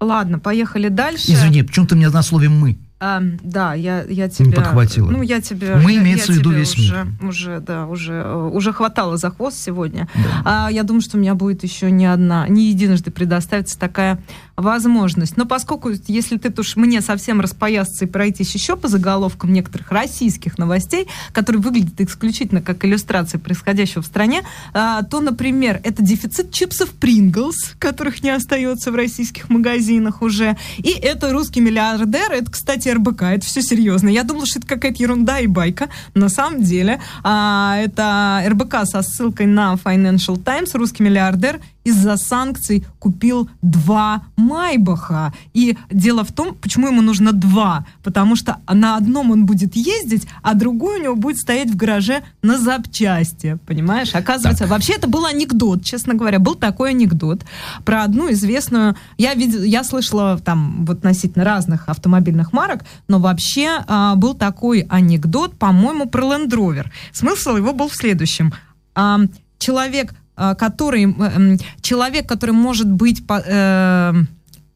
[0.00, 1.32] Ладно, поехали дальше.
[1.32, 2.78] Извини, почему ты мне на слове «мы»?
[3.00, 4.56] А, да, я, я тебя...
[4.56, 5.08] подхватила.
[5.08, 5.76] Ну, я тебе...
[5.76, 7.28] Мы я- имеется я в виду весь уже, мир.
[7.28, 10.08] Уже, да, уже, э, уже хватало за хвост сегодня.
[10.44, 14.20] А, я думаю, что у меня будет еще не одна, не единожды предоставится такая
[14.58, 15.36] возможность.
[15.36, 20.58] Но поскольку, если ты уж мне совсем распоясаться и пройтись еще по заголовкам некоторых российских
[20.58, 24.42] новостей, которые выглядят исключительно как иллюстрация происходящего в стране,
[24.74, 30.90] а, то, например, это дефицит чипсов Принглс, которых не остается в российских магазинах уже, и
[30.90, 34.08] это русский миллиардер, это, кстати, РБК, это все серьезно.
[34.08, 35.88] Я думала, что это какая-то ерунда и байка.
[36.14, 42.84] На самом деле, а, это РБК со ссылкой на Financial Times, русский миллиардер из-за санкций
[42.98, 45.32] купил два Майбаха.
[45.54, 47.86] И дело в том, почему ему нужно два.
[48.02, 52.22] Потому что на одном он будет ездить, а другой у него будет стоять в гараже
[52.42, 53.58] на запчасти.
[53.66, 54.14] Понимаешь?
[54.14, 56.38] Оказывается, вообще это был анекдот, честно говоря.
[56.38, 57.44] Был такой анекдот
[57.84, 58.96] про одну известную...
[59.16, 64.80] Я, видела, я слышала там вот относительно разных автомобильных марок, но вообще а, был такой
[64.88, 66.86] анекдот, по-моему, про Land Rover.
[67.12, 68.52] Смысл его был в следующем.
[68.94, 69.20] А,
[69.58, 70.14] человек
[70.54, 74.12] который м, м, человек, который может быть э,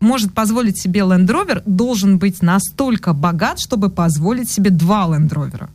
[0.01, 5.68] может позволить себе Land Rover, должен быть настолько богат, чтобы позволить себе два Land Rover.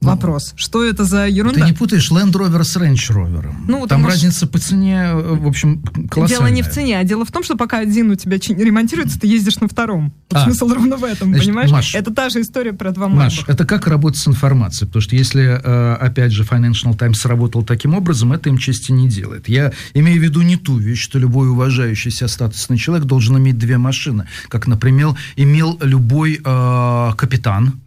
[0.00, 1.58] Ну, Вопрос, что это за ерунда?
[1.60, 3.52] Ты не путаешь Land Rover с Range Rover.
[3.66, 6.28] Ну, Там может- разница по цене, в общем, колоссальная.
[6.28, 9.18] Дело не в цене, а дело в том, что пока один у тебя чин- ремонтируется,
[9.18, 10.12] ты ездишь на втором.
[10.30, 10.44] Вот А.
[10.44, 11.70] смысл ровно в этом, Значит, понимаешь?
[11.72, 14.86] Маш, это та же история про два Маш, это как работать с информацией?
[14.86, 19.08] Потому что если, э, опять же, Financial Times сработал таким образом, это им чести не
[19.08, 19.48] делает.
[19.48, 23.58] Я имею в виду не ту вещь, что любой уважающий себя статусный человек должен иметь
[23.58, 24.28] две машины.
[24.48, 27.80] Как, например, имел любой э, капитан,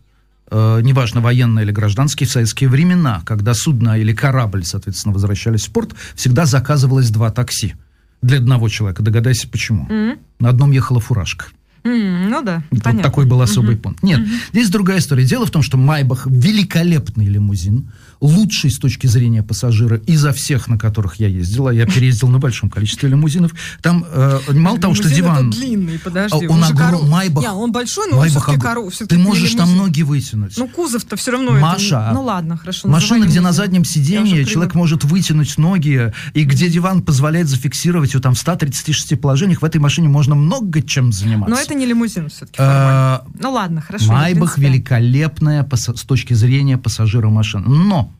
[0.51, 5.71] э, неважно, военный или гражданский, в советские времена, когда судно или корабль, соответственно, возвращались в
[5.71, 7.75] порт, всегда заказывалось два такси.
[8.21, 9.01] Для одного человека.
[9.01, 9.87] Догадайся, почему.
[9.89, 10.19] М?
[10.39, 11.45] На одном ехала фуражка.
[11.83, 13.03] М, ну да, Вот понятно.
[13.03, 14.03] такой был особый пункт.
[14.03, 14.19] Нет,
[14.51, 15.25] здесь другая история.
[15.25, 20.77] Дело в том, что Майбах великолепный лимузин, лучший с точки зрения пассажира изо всех, на
[20.77, 23.51] которых я ездил, а я переездил на большом количестве лимузинов.
[23.81, 25.49] Там э, мало того, что диван...
[25.49, 26.45] длинный, подожди.
[26.45, 28.93] А он же огром- коров- Майбах- он большой, но Майбах он все-таки коров.
[29.09, 30.55] Ты можешь там ноги вытянуть.
[30.57, 31.53] Ну, кузов-то все равно...
[31.53, 32.11] Маша, это...
[32.13, 32.87] Ну, ладно, хорошо.
[32.87, 38.21] Машина, где на заднем уже человек может вытянуть ноги, и где диван позволяет зафиксировать его
[38.21, 41.55] там в 136 положениях, в этой машине можно много чем заниматься.
[41.71, 42.57] Это не лимузин все-таки.
[42.59, 44.11] А, Ну ладно, хорошо.
[44.11, 47.69] Майбах великолепная с точки зрения пассажира машина.
[47.69, 48.11] Но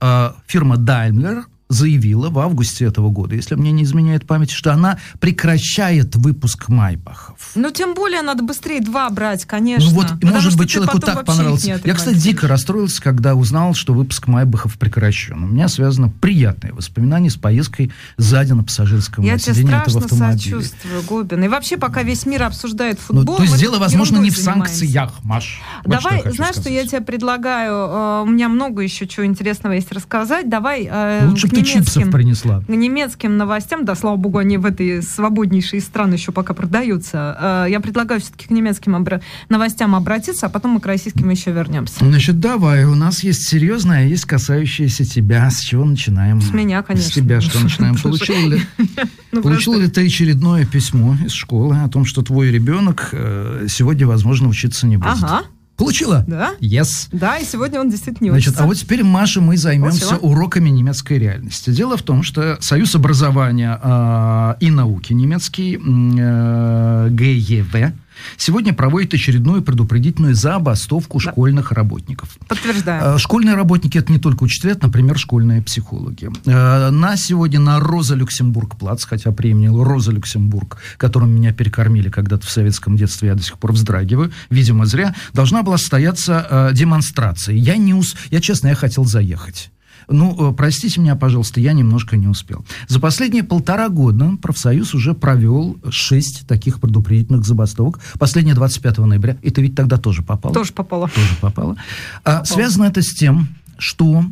[0.00, 4.98] э, фирма Daimler заявила в августе этого года, если мне не изменяет память, что она
[5.20, 7.36] прекращает выпуск майбахов.
[7.54, 9.88] Ну, тем более надо быстрее два брать, конечно.
[9.90, 11.64] Ну вот, Потому может что быть, человеку так понравилось.
[11.64, 15.42] Я, кстати, дико расстроился, когда узнал, что выпуск майбахов прекращен.
[15.44, 20.38] У меня связано приятное воспоминание с поездкой сзади на пассажирском Я сиденье этого страшно автомобиля.
[20.38, 21.44] сочувствую, Гобин.
[21.44, 25.12] И вообще, пока весь мир обсуждает Ну, футбол, то есть дело, возможно, не в санкциях,
[25.22, 25.60] Маш.
[25.84, 26.90] Вот что Давай, я хочу знаешь, что я сказать.
[26.90, 27.72] тебе предлагаю?
[27.72, 30.48] Э, У меня много еще чего интересного есть рассказать.
[30.48, 32.62] Давай э, Лучше немецким, принесла.
[32.68, 33.84] немецким новостям.
[33.84, 37.64] Да, слава богу, они в этой свободнейшей из стран еще пока продаются.
[37.66, 41.52] Э, Я предлагаю все-таки к немецким обра- новостям обратиться, а потом мы к российским еще
[41.52, 42.04] вернемся.
[42.04, 45.50] Значит, давай, у нас есть серьезное, есть касающееся тебя.
[45.50, 46.40] С чего начинаем?
[46.40, 47.10] С меня, конечно.
[47.10, 47.96] С тебя что начинаем?
[48.02, 48.60] Получил ли,
[49.32, 54.06] Ну, получил ли ты очередное письмо из школы о том, что твой ребенок э, сегодня,
[54.06, 55.22] возможно, учиться не будет?
[55.22, 55.42] Ага,
[55.78, 56.24] Получила?
[56.26, 56.54] да.
[56.60, 57.08] Yes.
[57.12, 58.64] Да, и сегодня он действительно не Значит, учится.
[58.64, 60.30] а вот теперь, Маша, мы займемся Получила.
[60.30, 61.70] уроками немецкой реальности.
[61.70, 67.92] Дело в том, что Союз образования э, и науки немецкий, э, ГЕВ,
[68.36, 71.30] сегодня проводит очередную предупредительную забастовку Да.
[71.30, 72.36] школьных работников.
[72.48, 73.16] Подтверждаю.
[73.16, 76.30] Э, Школьные работники это не только учителя, это, например, школьные психологи.
[76.46, 82.46] Э, На сегодня на Роза Люксембург плац, хотя применил Роза Люксембург, которым меня перекормили когда-то
[82.46, 87.54] в советском детстве, я до сих пор вздрагиваю, видимо, зря, должна была состояться э, демонстрация.
[87.54, 88.14] Я не ус...
[88.30, 89.70] Я, честно, я хотел заехать.
[90.08, 92.64] Ну, э, простите меня, пожалуйста, я немножко не успел.
[92.88, 98.00] За последние полтора года профсоюз уже провел шесть таких предупредительных забастовок.
[98.18, 99.36] Последняя 25 ноября.
[99.42, 101.08] И ты ведь тогда тоже попал Тоже попало.
[101.08, 101.76] тоже попало.
[102.24, 104.24] А, связано это с тем, что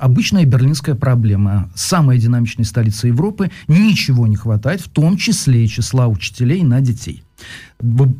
[0.00, 1.70] обычная берлинская проблема.
[1.74, 3.50] Самая динамичная столица Европы.
[3.66, 7.22] Ничего не хватает, в том числе и числа учителей на детей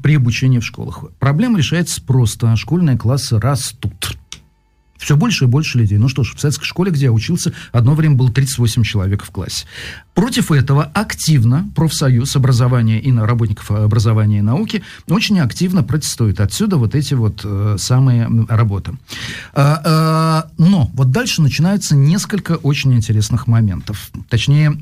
[0.03, 1.05] при обучении в школах.
[1.19, 2.55] Проблема решается просто.
[2.57, 4.19] Школьные классы растут.
[4.99, 5.99] Все больше и больше людей.
[5.99, 9.31] Ну что ж, в советской школе, где я учился, одно время было 38 человек в
[9.31, 9.67] классе.
[10.15, 16.41] Против этого активно профсоюз образования и на- работников образования и науки очень активно протестует.
[16.41, 18.93] Отсюда вот эти вот э, самые работы.
[19.53, 24.11] А, а, но вот дальше начинаются несколько очень интересных моментов.
[24.29, 24.79] Точнее,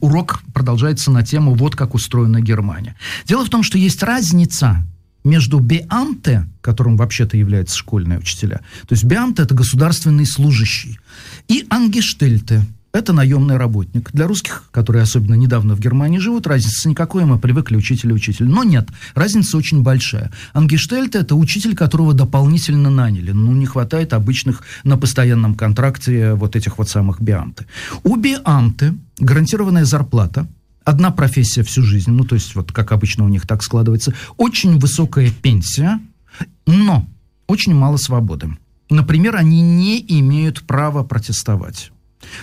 [0.00, 2.94] урок продолжается на тему «Вот как устроена Германия».
[3.24, 4.84] Дело в том, что есть разница
[5.24, 10.98] между Беамте, которым вообще-то являются школьные учителя, то есть Беамте это государственный служащий,
[11.48, 12.62] и Ангештельте,
[12.94, 14.12] это наемный работник.
[14.12, 18.46] Для русских, которые особенно недавно в Германии живут, разницы никакой, мы привыкли учитель и учитель.
[18.46, 20.30] Но нет, разница очень большая.
[20.52, 23.32] Ангештельте– это учитель, которого дополнительно наняли.
[23.32, 27.66] Ну, не хватает обычных на постоянном контракте вот этих вот самых биамты.
[28.04, 30.46] У биамты гарантированная зарплата,
[30.84, 34.78] одна профессия всю жизнь, ну, то есть вот как обычно у них так складывается, очень
[34.78, 36.00] высокая пенсия,
[36.66, 37.06] но
[37.46, 38.56] очень мало свободы.
[38.90, 41.90] Например, они не имеют права протестовать.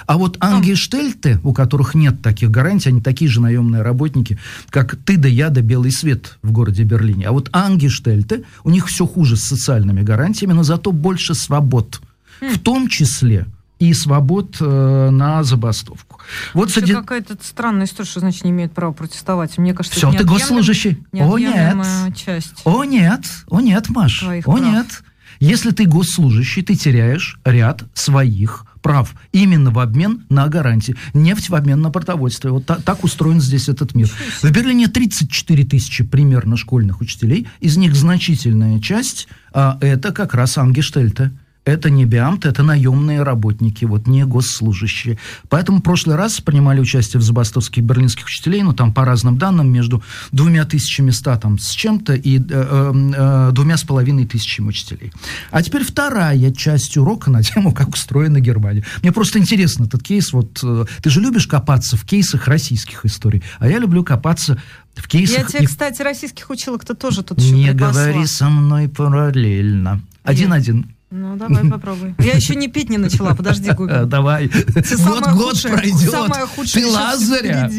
[0.05, 4.37] А вот ангештельты, у которых нет таких гарантий, они такие же наемные работники,
[4.69, 7.27] как ты да я да белый свет в городе Берлине.
[7.27, 12.01] А вот ангештельты, у них все хуже с социальными гарантиями, но зато больше свобод.
[12.41, 13.47] В том числе
[13.81, 16.19] и свобод э, на забастовку.
[16.53, 19.57] Вот Вообще среди- какая-то странная история, что значит не имеет права протестовать.
[19.57, 21.03] Мне кажется, Все, это ты госслужащий.
[21.13, 21.75] О, нет.
[22.15, 22.61] часть.
[22.63, 24.63] О нет, о нет, Маш, Твоих о прав.
[24.63, 25.03] нет.
[25.39, 29.15] Если ты госслужащий, ты теряешь ряд своих прав.
[29.31, 30.95] Именно в обмен на гарантии.
[31.15, 32.51] Нефть в обмен на продовольствие.
[32.53, 34.07] Вот та- так устроен здесь этот мир.
[34.43, 37.47] В Берлине 34 тысячи примерно школьных учителей.
[37.59, 41.31] Из них значительная часть а, это как раз ангештельте.
[41.63, 45.19] Это не биамт, это наемные работники, вот не госслужащие.
[45.47, 49.71] Поэтому в прошлый раз принимали участие в забастовке берлинских учителей, ну там по разным данным,
[49.71, 54.69] между двумя тысячами ста там с чем-то и э, э, э, двумя с половиной тысячами
[54.69, 55.13] учителей.
[55.51, 58.83] А теперь вторая часть урока на тему, как устроена Германия.
[59.03, 60.33] Мне просто интересно этот кейс.
[60.33, 64.59] Вот э, ты же любишь копаться в кейсах российских историй, а я люблю копаться
[64.95, 65.47] в Я кейсах...
[65.51, 68.01] тебе, и- кстати, российских учила, кто тоже тут еще Не припасла.
[68.01, 70.01] говори со мной параллельно.
[70.23, 70.95] Один-один.
[71.11, 72.15] Ну, давай попробуй.
[72.19, 74.05] Я еще не пить не начала, подожди, Гугл.
[74.05, 74.47] Давай.
[74.47, 76.09] Год, год пройдет.
[76.09, 77.69] самое худшее Ты Лазаря.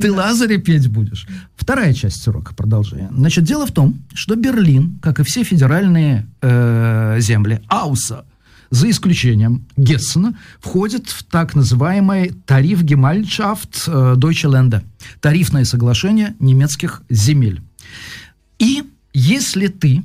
[0.00, 1.26] Ты Лазаря петь будешь.
[1.56, 3.10] Вторая часть урока продолжение.
[3.10, 8.24] Значит, дело в том, что Берлин, как и все федеральные э, земли, Ауса,
[8.70, 14.84] за исключением Гессена, входит в так называемый тариф Гемальшафт э, Deutsche Länder.
[15.20, 17.62] Тарифное соглашение немецких земель.
[18.60, 20.04] И если ты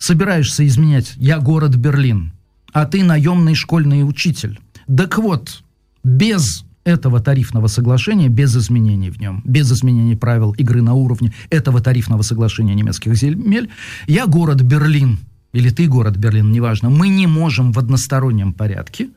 [0.00, 2.32] собираешься изменять «я город Берлин»,
[2.72, 4.58] а ты наемный школьный учитель.
[4.88, 5.62] Так вот,
[6.02, 11.80] без этого тарифного соглашения, без изменений в нем, без изменений правил игры на уровне этого
[11.80, 13.70] тарифного соглашения немецких земель,
[14.06, 15.18] я город Берлин,
[15.52, 19.10] или ты город Берлин, неважно, мы не можем в одностороннем порядке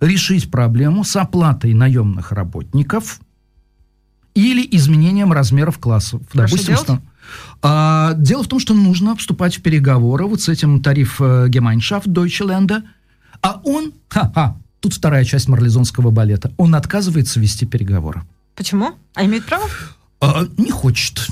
[0.00, 3.20] решить проблему с оплатой наемных работников
[4.34, 6.22] или изменением размеров классов.
[6.30, 7.02] Хорошо Допустим, делать?
[7.62, 12.06] А, дело в том, что нужно вступать в переговоры вот с этим тариф э, Gemeinschaft
[12.06, 12.82] Deutschland,
[13.42, 18.22] а он, ха-ха, тут вторая часть марлезонского балета, он отказывается вести переговоры.
[18.54, 18.92] Почему?
[19.14, 19.68] А имеет право?
[20.20, 21.28] А, не хочет.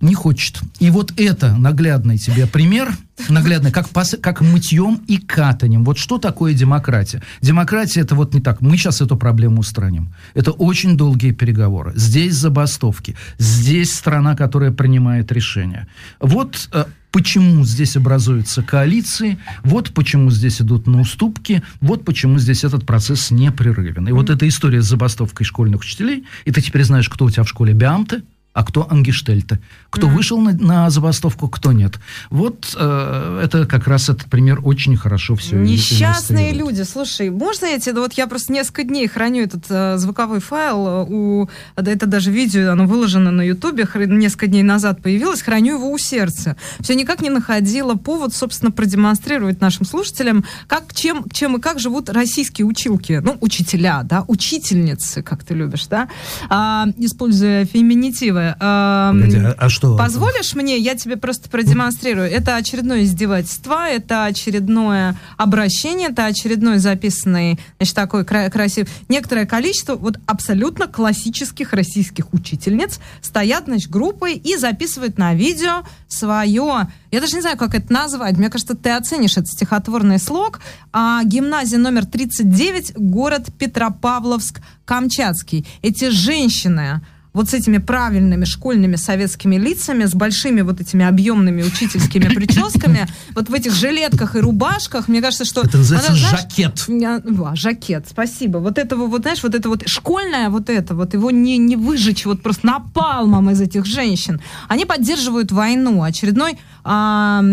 [0.00, 0.60] Не хочет.
[0.78, 2.92] И вот это наглядный тебе пример,
[3.28, 5.84] наглядный, как, пос- как мытьем и катанием.
[5.84, 7.22] Вот что такое демократия?
[7.40, 8.60] Демократия это вот не так.
[8.60, 10.12] Мы сейчас эту проблему устраним.
[10.34, 11.92] Это очень долгие переговоры.
[11.94, 13.16] Здесь забастовки.
[13.38, 15.88] Здесь страна, которая принимает решения.
[16.20, 22.64] Вот э, почему здесь образуются коалиции, вот почему здесь идут на уступки, вот почему здесь
[22.64, 24.06] этот процесс непрерывен.
[24.08, 27.44] И вот эта история с забастовкой школьных учителей, и ты теперь знаешь, кто у тебя
[27.44, 28.22] в школе Биамты,
[28.56, 29.58] а кто ангештельты.
[29.90, 31.96] Кто вышел на, на забастовку, кто нет.
[32.30, 36.80] Вот э, это как раз этот пример очень хорошо все Несчастные люди.
[36.82, 38.00] Слушай, можно я тебе...
[38.00, 40.86] Вот я просто несколько дней храню этот э, звуковой файл.
[40.86, 43.84] э, У, это даже видео, оно выложено на Ютубе.
[43.84, 45.42] хр- Несколько дней назад появилось.
[45.42, 46.56] Храню его у сердца.
[46.80, 52.08] Все никак не находила повод, собственно, продемонстрировать нашим слушателям, как, чем, чем и как живут
[52.08, 53.20] российские училки.
[53.22, 56.08] Ну, учителя, да, учительницы, как ты любишь, да,
[56.48, 58.45] А, используя феминитивы.
[58.60, 59.14] А,
[59.58, 59.96] а, что?
[59.96, 62.30] Позволишь мне, я тебе просто продемонстрирую.
[62.30, 68.90] Это очередное издевательство, это очередное обращение, это очередной записанный, значит, такой кра- красивый.
[69.08, 76.88] Некоторое количество вот абсолютно классических российских учительниц стоят, значит, группой и записывают на видео свое,
[77.16, 80.60] я даже не знаю, как это назвать, мне кажется, ты оценишь этот стихотворный слог.
[80.92, 85.66] А, гимназия номер 39, город Петропавловск-Камчатский.
[85.80, 87.00] Эти женщины
[87.36, 93.50] вот с этими правильными школьными советскими лицами, с большими вот этими объемными учительскими прическами, вот
[93.50, 95.60] в этих жилетках и рубашках, мне кажется, что...
[95.60, 96.84] Это называется она, знаешь, жакет.
[96.88, 98.56] я- а, жакет, спасибо.
[98.56, 102.24] Вот этого вот, знаешь, вот это вот школьное вот это, вот его не, не выжечь
[102.24, 104.40] вот просто напалмом из этих женщин.
[104.68, 106.02] Они поддерживают войну.
[106.02, 107.44] Очередной а,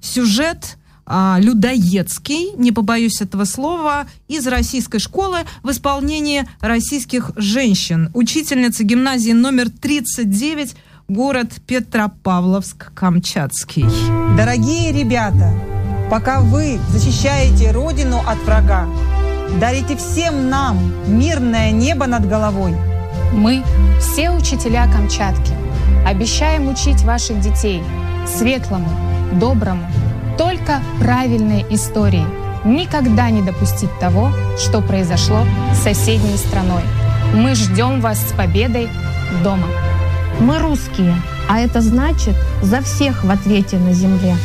[0.00, 8.10] сюжет а, людоедский, не побоюсь этого слова, из российской школы в исполнении российских женщин.
[8.14, 10.74] Учительница гимназии номер 39,
[11.08, 13.84] город Петропавловск-Камчатский.
[14.36, 15.52] Дорогие ребята,
[16.10, 18.88] пока вы защищаете Родину от врага,
[19.60, 22.74] дарите всем нам мирное небо над головой.
[23.32, 23.62] Мы,
[24.00, 25.52] все учителя Камчатки,
[26.06, 27.82] обещаем учить ваших детей
[28.26, 28.88] светлому,
[29.38, 29.86] доброму,
[30.36, 32.24] только правильной истории.
[32.64, 36.82] Никогда не допустить того, что произошло с соседней страной.
[37.34, 38.88] Мы ждем вас с победой
[39.42, 39.66] дома.
[40.40, 41.14] Мы русские,
[41.48, 44.36] а это значит за всех в ответе на земле.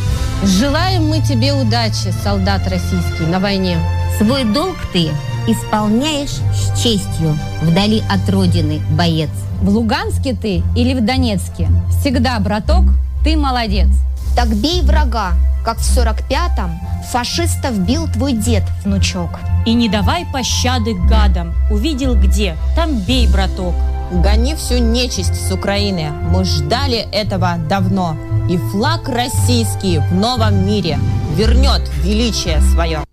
[0.43, 3.77] Желаем мы тебе удачи, солдат российский, на войне.
[4.17, 5.09] Свой долг ты
[5.47, 9.29] исполняешь с честью вдали от родины, боец.
[9.61, 11.69] В Луганске ты или в Донецке?
[11.99, 12.83] Всегда, браток,
[13.23, 13.89] ты молодец.
[14.37, 15.33] Так бей врага,
[15.65, 16.69] как в 45-м
[17.11, 19.31] фашистов бил твой дед, внучок.
[19.65, 21.55] И не давай пощады гадам.
[21.71, 22.55] Увидел где?
[22.75, 23.73] Там бей, браток.
[24.11, 26.11] Гони всю нечисть с Украины.
[26.31, 28.15] Мы ждали этого давно.
[28.47, 30.99] И флаг российский в новом мире
[31.35, 33.03] вернет величие свое.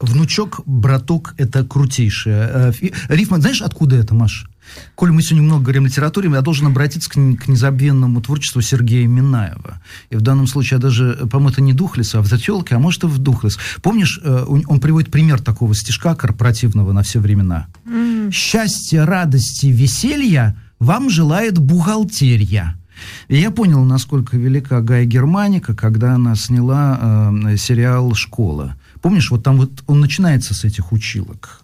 [0.00, 2.48] Внучок, браток, это крутейшее.
[2.50, 2.72] Э,
[3.08, 4.46] Рифма, знаешь, откуда это, Маш?
[4.94, 9.06] Коль мы сегодня много говорим о литературе, я должен обратиться к, к незабвенному творчеству Сергея
[9.06, 9.80] Минаева.
[10.10, 12.78] И в данном случае я даже, э, по-моему, это не Духлес, а в Зателке, а
[12.78, 13.58] может и в Духлес.
[13.82, 17.66] Помнишь, э, он приводит пример такого стишка корпоративного на все времена.
[18.32, 22.76] Счастья, радости, веселья вам желает бухгалтерия.
[23.28, 28.76] И я понял, насколько велика Гая Германика, когда она сняла э, сериал «Школа».
[29.02, 31.60] Помнишь, вот там вот он начинается с этих училок.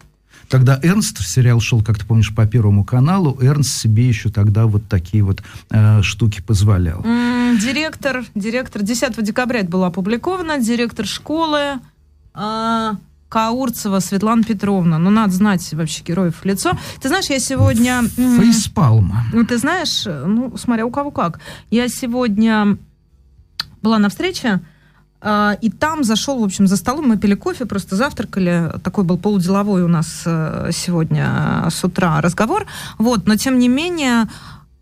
[0.50, 4.82] Когда Эрнст, сериал шел, как ты помнишь, по Первому каналу, Эрнст себе еще тогда вот
[4.88, 7.04] такие вот э, штуки позволял.
[7.04, 11.80] М, Директор, директор, 10 декабря это было опубликовано, директор школы
[12.34, 12.96] а,
[13.28, 14.98] Каурцева Светлана Петровна.
[14.98, 16.72] Ну, надо знать вообще героев в лицо.
[17.00, 18.02] Ты знаешь, я сегодня...
[18.16, 19.24] Фейспалма.
[19.32, 21.38] Ну, ты знаешь, ну, смотря у кого как.
[21.70, 22.76] Я сегодня
[23.82, 24.60] была на встрече,
[25.22, 28.72] и там зашел, в общем, за столом, мы пили кофе, просто завтракали.
[28.82, 32.66] Такой был полуделовой у нас э, сегодня с утра разговор.
[32.98, 34.26] Вот, но тем не менее,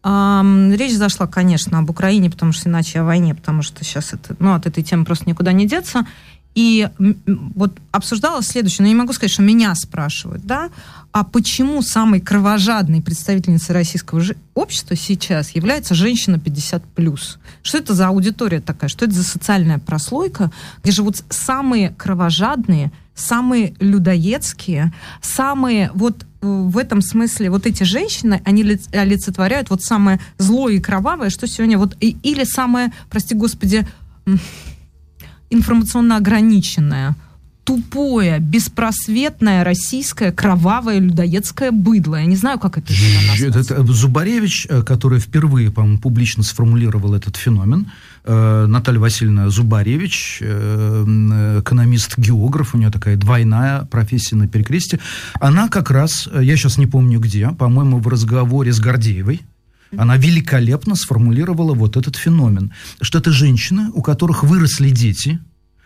[0.05, 4.55] речь зашла, конечно, об Украине, потому что иначе о войне, потому что сейчас это, ну,
[4.55, 6.07] от этой темы просто никуда не деться.
[6.55, 6.89] И
[7.27, 10.71] вот обсуждала следующее, но не могу сказать, что меня спрашивают, да,
[11.13, 14.23] а почему самой кровожадной представительницей российского
[14.55, 17.39] общества сейчас является женщина 50+.
[17.63, 18.89] Что это за аудитория такая?
[18.89, 20.51] Что это за социальная прослойка,
[20.83, 24.93] где живут самые кровожадные, самые людоедские,
[25.23, 30.81] самые вот э, в этом смысле вот эти женщины, они олицетворяют вот самое злое и
[30.81, 33.87] кровавое, что сегодня вот, или самое, прости господи,
[35.51, 37.17] информационно ограниченное,
[37.69, 42.17] тупое, беспросветное российское кровавое людоедское быдло.
[42.17, 42.95] Я не знаю, как это
[43.43, 47.91] Это Зубаревич, э, который впервые, по-моему, публично сформулировал этот феномен,
[48.25, 54.99] э, Наталья Васильевна Зубаревич, э, экономист-географ, у нее такая двойная профессия на перекресте,
[55.39, 59.43] она как раз, я сейчас не помню где, по-моему, в разговоре с Гордеевой,
[59.97, 65.41] она великолепно сформулировала вот этот феномен, что это женщины, у которых выросли дети,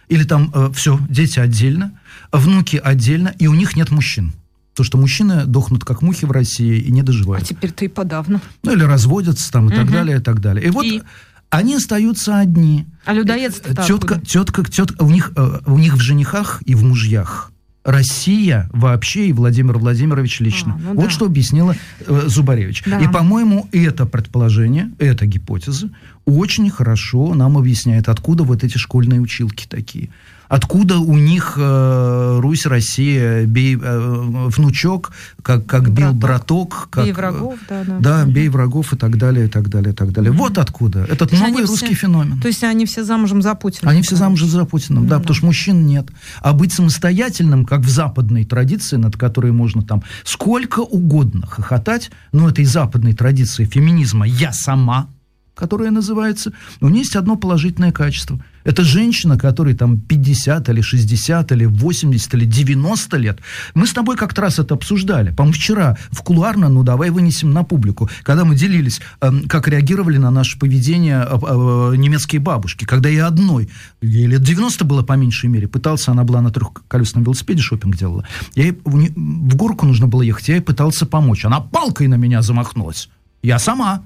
[0.09, 1.98] или там э, все, дети отдельно,
[2.32, 4.32] внуки отдельно, и у них нет мужчин.
[4.74, 7.44] То, что мужчины дохнут как мухи в России и не доживают.
[7.44, 8.40] А теперь-то и подавно.
[8.62, 9.76] Ну, или разводятся там и угу.
[9.76, 10.66] так далее, и так далее.
[10.66, 11.03] И вот и...
[11.50, 12.86] они остаются одни.
[13.05, 17.51] А людоедство тетка, тетка, тетка, у них, э, у них в женихах и в мужьях
[17.84, 20.74] Россия вообще и Владимир Владимирович лично.
[20.74, 21.10] А, ну вот да.
[21.10, 21.74] что объяснила
[22.06, 22.84] э, Зубаревич.
[22.86, 23.00] Да.
[23.00, 25.90] И, по-моему, это предположение, эта гипотеза
[26.24, 30.10] очень хорошо нам объясняет, откуда вот эти школьные училки такие
[30.53, 35.94] откуда у них э, Русь, Россия, бей, э, внучок, как, как браток.
[35.94, 36.88] бил браток.
[36.90, 37.98] Как, бей врагов, да, да.
[38.00, 40.30] Да, бей врагов и так далее, и так далее, и так далее.
[40.30, 40.36] Mm-hmm.
[40.36, 41.05] Вот откуда.
[41.05, 42.38] Этот то новый русский все, феномен.
[42.38, 43.88] То есть они все замужем за Путиным?
[43.88, 45.09] Они все замужем за Путиным, mm-hmm.
[45.09, 46.11] да, потому что мужчин нет.
[46.42, 52.50] А быть самостоятельным, как в западной традиции, над которой можно там сколько угодно хохотать, но
[52.50, 55.09] этой западной традиции феминизма «я сама»,
[55.55, 58.40] которая называется, у нее есть одно положительное качество.
[58.64, 63.40] Это женщина, которой там 50 или 60 или 80 или 90 лет.
[63.74, 65.30] Мы с тобой как-то раз это обсуждали.
[65.30, 70.18] По-моему, вчера в кулуарно, ну давай вынесем на публику, когда мы делились, э, как реагировали
[70.18, 72.84] на наше поведение э, э, немецкие бабушки.
[72.84, 73.68] Когда я одной,
[74.00, 78.26] ей лет 90 было по меньшей мере, пытался, она была на трехколесном велосипеде, шопинг делала.
[78.55, 81.44] Я ей, в, в горку нужно было ехать, я ей пытался помочь.
[81.44, 83.09] Она палкой на меня замахнулась.
[83.42, 84.05] Я сама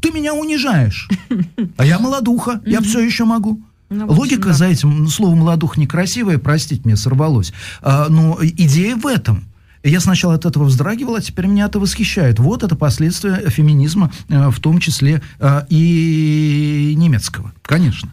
[0.00, 1.08] ты меня унижаешь.
[1.76, 3.60] А я молодуха, я все еще могу.
[3.90, 4.54] Ну, Логика да.
[4.54, 7.52] за этим, слово молодух некрасивое, простите, мне сорвалось.
[7.82, 9.44] А, но идея в этом.
[9.82, 12.38] Я сначала от этого вздрагивал, а теперь меня это восхищает.
[12.38, 18.10] Вот это последствия феминизма, э, в том числе э, и немецкого, конечно.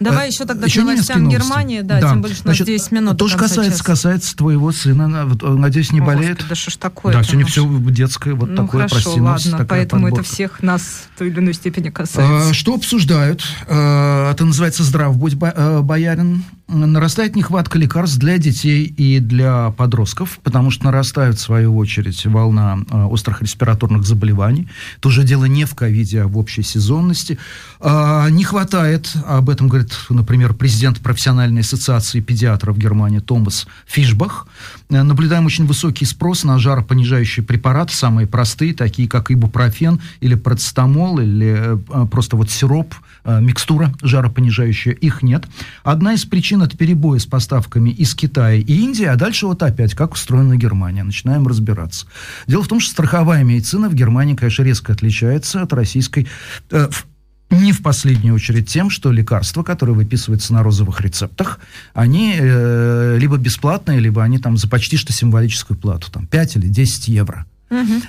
[0.00, 2.58] Давай э, еще тогда еще к новостям Германии, да, да, тем более, что у нас
[2.58, 3.18] 10 минут.
[3.18, 5.08] То, что касается, касается твоего сына,
[5.42, 6.38] надеюсь, не О, болеет.
[6.38, 7.12] Господи, да что ж такое?
[7.12, 9.46] Да, сегодня все детское, вот ну, такое, хорошо, прости нас.
[9.46, 10.24] ладно, поэтому подборка.
[10.24, 10.82] это всех нас
[11.14, 12.50] в той или иной степени касается.
[12.50, 13.44] А, что обсуждают?
[13.66, 16.44] А, это называется «Здрав будь, э, боярин».
[16.68, 22.80] Нарастает нехватка лекарств для детей и для подростков, потому что нарастает, в свою очередь, волна
[22.90, 24.68] э, острых респираторных заболеваний.
[24.98, 27.38] Это уже дело не в ковиде, а в общей сезонности.
[27.80, 34.46] А, не хватает, об этом говорит, например, президент профессиональной ассоциации педиатров Германии Томас Фишбах.
[34.90, 41.20] Э, наблюдаем очень высокий спрос на жаропонижающие препараты, самые простые, такие как ибупрофен или процетамол,
[41.20, 44.92] или э, просто вот сироп, микстура жаропонижающая.
[44.92, 45.46] Их нет.
[45.82, 49.94] Одна из причин это перебои с поставками из Китая и Индии, а дальше вот опять,
[49.94, 51.02] как устроена Германия.
[51.02, 52.06] Начинаем разбираться.
[52.46, 56.26] Дело в том, что страховая медицина в Германии, конечно, резко отличается от российской.
[56.70, 56.88] Э,
[57.50, 61.60] не в последнюю очередь тем, что лекарства, которые выписываются на розовых рецептах,
[61.94, 66.68] они э, либо бесплатные, либо они там за почти что символическую плату, там 5 или
[66.68, 67.46] 10 евро.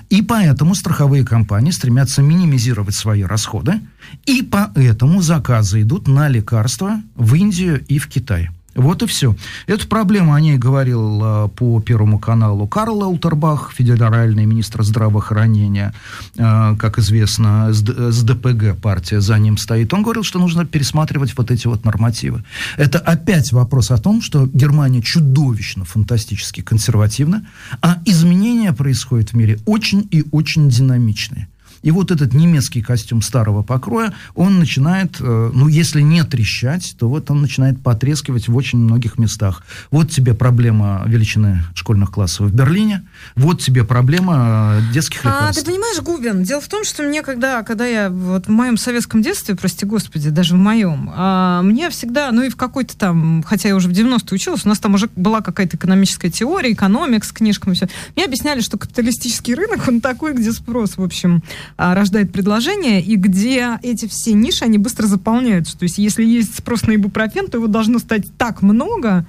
[0.09, 3.81] И поэтому страховые компании стремятся минимизировать свои расходы,
[4.25, 8.49] и поэтому заказы идут на лекарства в Индию и в Китай.
[8.75, 9.35] Вот и все.
[9.65, 15.93] Эту проблему о ней говорил а, по Первому каналу Карл Лаутербах, федеральный министр здравоохранения,
[16.37, 19.93] а, как известно, с ДПГ партия за ним стоит.
[19.93, 22.43] Он говорил, что нужно пересматривать вот эти вот нормативы.
[22.77, 27.47] Это опять вопрос о том, что Германия чудовищно, фантастически консервативна,
[27.81, 31.47] а изменения происходят в мире очень и очень динамичные.
[31.81, 37.09] И вот этот немецкий костюм старого покроя, он начинает, э, ну, если не трещать, то
[37.09, 39.63] вот он начинает потрескивать в очень многих местах.
[39.91, 43.03] Вот тебе проблема величины школьных классов в Берлине,
[43.35, 45.61] вот тебе проблема э, детских лекарств.
[45.61, 48.77] А, ты понимаешь, Губин, дело в том, что мне, когда, когда я вот в моем
[48.77, 53.43] советском детстве, прости господи, даже в моем, а, мне всегда, ну и в какой-то там,
[53.45, 57.23] хотя я уже в 90-е училась, у нас там уже была какая-то экономическая теория, экономик
[57.23, 57.87] с книжками, все.
[58.15, 61.43] Мне объясняли, что капиталистический рынок, он такой, где спрос, в общем,
[61.79, 65.77] рождает предложение, и где эти все ниши, они быстро заполняются.
[65.77, 69.25] То есть если есть спрос на ибупрофен, то его должно стать так много,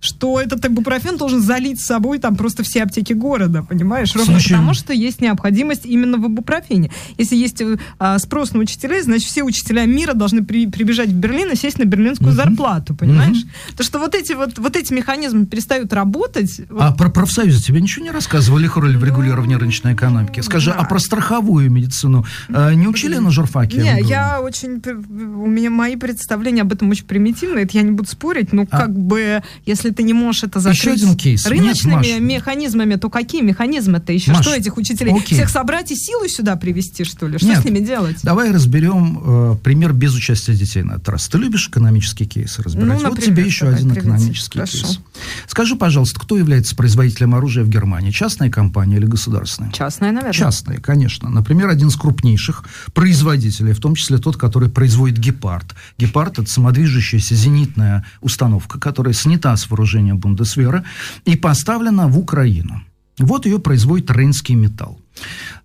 [0.00, 4.14] что этот ибупрофен должен залить с собой там просто все аптеки города, понимаешь?
[4.14, 6.90] Ровно Слушай, потому, что есть необходимость именно в ибупрофене.
[7.18, 7.62] Если есть
[7.98, 11.78] а, спрос на учителей, значит, все учителя мира должны при, прибежать в Берлин и сесть
[11.78, 13.44] на берлинскую зарплату, понимаешь?
[13.76, 16.60] То, что вот эти вот, вот эти механизмы перестают работать...
[16.78, 20.40] А про профсоюзы тебе ничего не рассказывали, их роль в регулировании рыночной экономики?
[20.40, 23.78] Скажи, а про страховую медицину э, не учили на журфаке?
[23.78, 24.08] Не, МГУ?
[24.08, 24.82] я очень...
[25.08, 28.96] У меня мои представления об этом очень примитивные, это я не буду спорить, но как
[28.96, 30.78] бы, если ты не можешь это закрыть.
[30.80, 31.44] Еще один кейс.
[31.44, 32.06] Нет, рыночными Маш.
[32.20, 34.32] механизмами, то какие механизмы-то еще?
[34.32, 35.12] Маш, что этих учителей?
[35.12, 35.36] окей.
[35.36, 37.38] Всех собрать и силой сюда привести, что ли?
[37.38, 37.60] Что Нет.
[37.60, 38.18] с ними делать?
[38.22, 41.28] Давай разберем э, пример без участия детей на этот раз.
[41.28, 42.88] Ты любишь экономические кейсы разбирать?
[42.88, 44.00] Ну, вот например, тебе еще один приведи.
[44.00, 44.78] экономический Хорошо.
[44.78, 45.00] кейс.
[45.46, 48.10] Скажи, пожалуйста, кто является производителем оружия в Германии?
[48.10, 49.72] Частная компания или государственная?
[49.72, 50.32] Частная, наверное.
[50.32, 51.28] Частные, конечно.
[51.28, 52.64] Например, один из крупнейших
[52.94, 55.74] производителей, в том числе тот, который производит «Гепард».
[55.98, 59.79] «Гепард»— это самодвижущаяся зенитная установка, которая снята с вооружения
[60.14, 60.84] Бундесвера
[61.24, 62.82] и поставлена в Украину.
[63.18, 64.98] Вот ее производит Рейнский металл.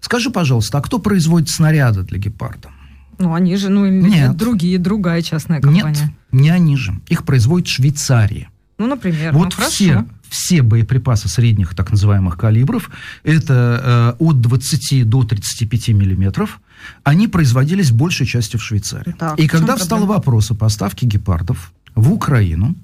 [0.01, 2.69] Скажи, пожалуйста, а кто производит снаряды для «Гепарда»?
[3.17, 4.35] Ну, они же, ну, Нет.
[4.35, 5.89] другие, другая частная компания.
[5.89, 6.93] Нет, не они же.
[7.07, 8.49] Их производит Швейцария.
[8.77, 9.33] Ну, например.
[9.33, 10.07] Вот ну, все, хорошо.
[10.29, 12.89] все боеприпасы средних так называемых калибров,
[13.23, 16.59] это э, от 20 до 35 миллиметров,
[17.03, 19.15] они производились большей частью в Швейцарии.
[19.17, 20.17] Так, И когда встал проблема?
[20.17, 22.75] вопрос о поставке гепардов в Украину,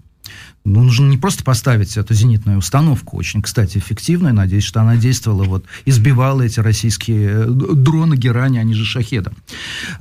[0.64, 5.44] ну, нужно не просто поставить эту зенитную установку, очень, кстати, эффективную, надеюсь, что она действовала,
[5.44, 9.34] вот, избивала эти российские э, дроны Герани, они же Шахеда.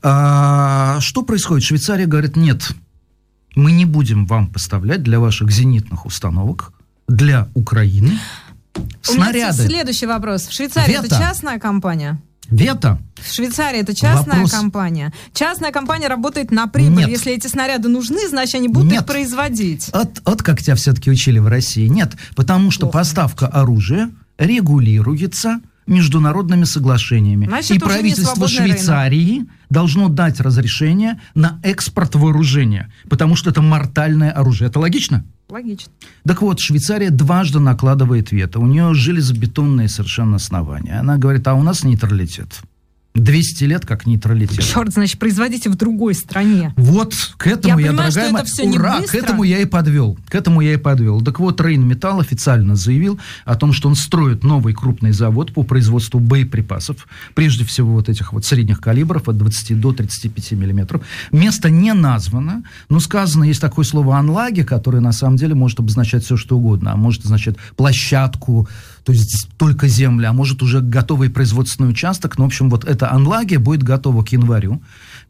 [0.03, 1.65] А, что происходит?
[1.65, 2.73] Швейцария говорит, нет,
[3.55, 6.73] мы не будем вам поставлять для ваших зенитных установок,
[7.09, 8.19] для Украины,
[8.77, 9.67] У меня снаряды.
[9.67, 10.47] следующий вопрос.
[10.47, 11.17] В Швейцарии это Вето.
[11.19, 12.21] частная компания?
[12.51, 12.99] Вето.
[13.17, 15.13] В Швейцарии это частная Вопрос- компания.
[15.35, 17.05] Частная компания работает на прибыль.
[17.05, 17.09] Нет.
[17.09, 19.03] Если эти снаряды нужны, значит, они будут Нет.
[19.03, 19.91] их производить.
[19.93, 21.87] Вот, вот как тебя все-таки учили в России.
[21.87, 27.47] Нет, потому что поставка оружия регулируется международными соглашениями.
[27.47, 28.77] Значит, И правительство свободный рынок.
[28.77, 34.69] Швейцарии должно дать разрешение на экспорт вооружения, потому что это мортальное оружие.
[34.69, 35.25] Это логично?
[35.51, 35.93] Логично.
[36.25, 38.61] Так вот, Швейцария дважды накладывает вето.
[38.61, 41.01] У нее железобетонные совершенно основания.
[41.01, 42.61] Она говорит, а у нас нейтралитет.
[43.15, 44.65] 200 лет как нейтралитет.
[44.65, 46.73] Черт, значит, производите в другой стране.
[46.77, 50.19] Вот к этому Я я, понимаю, дорогая моя, это ура, к этому я и подвел.
[50.29, 51.21] К этому я и подвел.
[51.21, 55.65] Так вот, Рейн Металл официально заявил о том, что он строит новый крупный завод по
[55.65, 61.03] производству боеприпасов, прежде всего вот этих вот средних калибров от 20 до 35 миллиметров.
[61.33, 66.25] Место не названо, но сказано, есть такое слово «анлаги», которое на самом деле может обозначать
[66.25, 66.93] все, что угодно.
[66.93, 68.69] А может означать площадку,
[69.05, 72.39] то есть только земля, а может уже готовый производственный участок.
[72.39, 74.81] Ну, в общем, вот эта анлагия будет готова к январю.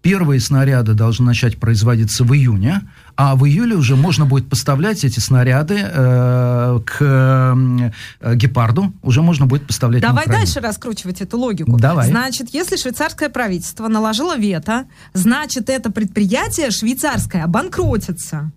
[0.03, 2.83] Первые снаряды должны начать производиться в июне,
[3.17, 9.45] а в июле уже можно будет поставлять эти снаряды э, к э, гепарду, уже можно
[9.45, 11.79] будет поставлять Давай дальше раскручивать эту логику.
[11.79, 12.09] Давай.
[12.09, 18.53] Значит, если швейцарское правительство наложило вето, значит, это предприятие швейцарское обанкротится.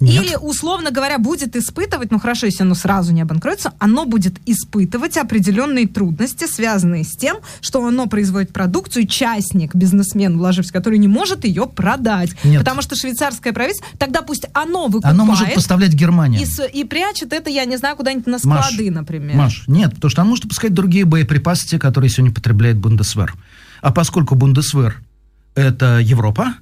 [0.00, 0.24] Нет.
[0.24, 5.16] Или, условно говоря, будет испытывать, ну хорошо, если оно сразу не обанкротится, оно будет испытывать
[5.16, 11.44] определенные трудности, связанные с тем, что оно производит продукцию, частник, бизнесмен, вложившись, который не может
[11.44, 12.30] ее продать.
[12.44, 12.60] Нет.
[12.60, 16.42] Потому что швейцарское правительство, тогда пусть оно выкупает Оно может поставлять Германия.
[16.42, 19.36] и, и прячет это, я не знаю, куда-нибудь на Маш, склады, например.
[19.36, 23.34] Маш, нет, потому что она может пускать другие боеприпасы, те, которые сегодня потребляет Бундесвер.
[23.80, 25.00] А поскольку Бундесвер–
[25.54, 26.54] это Европа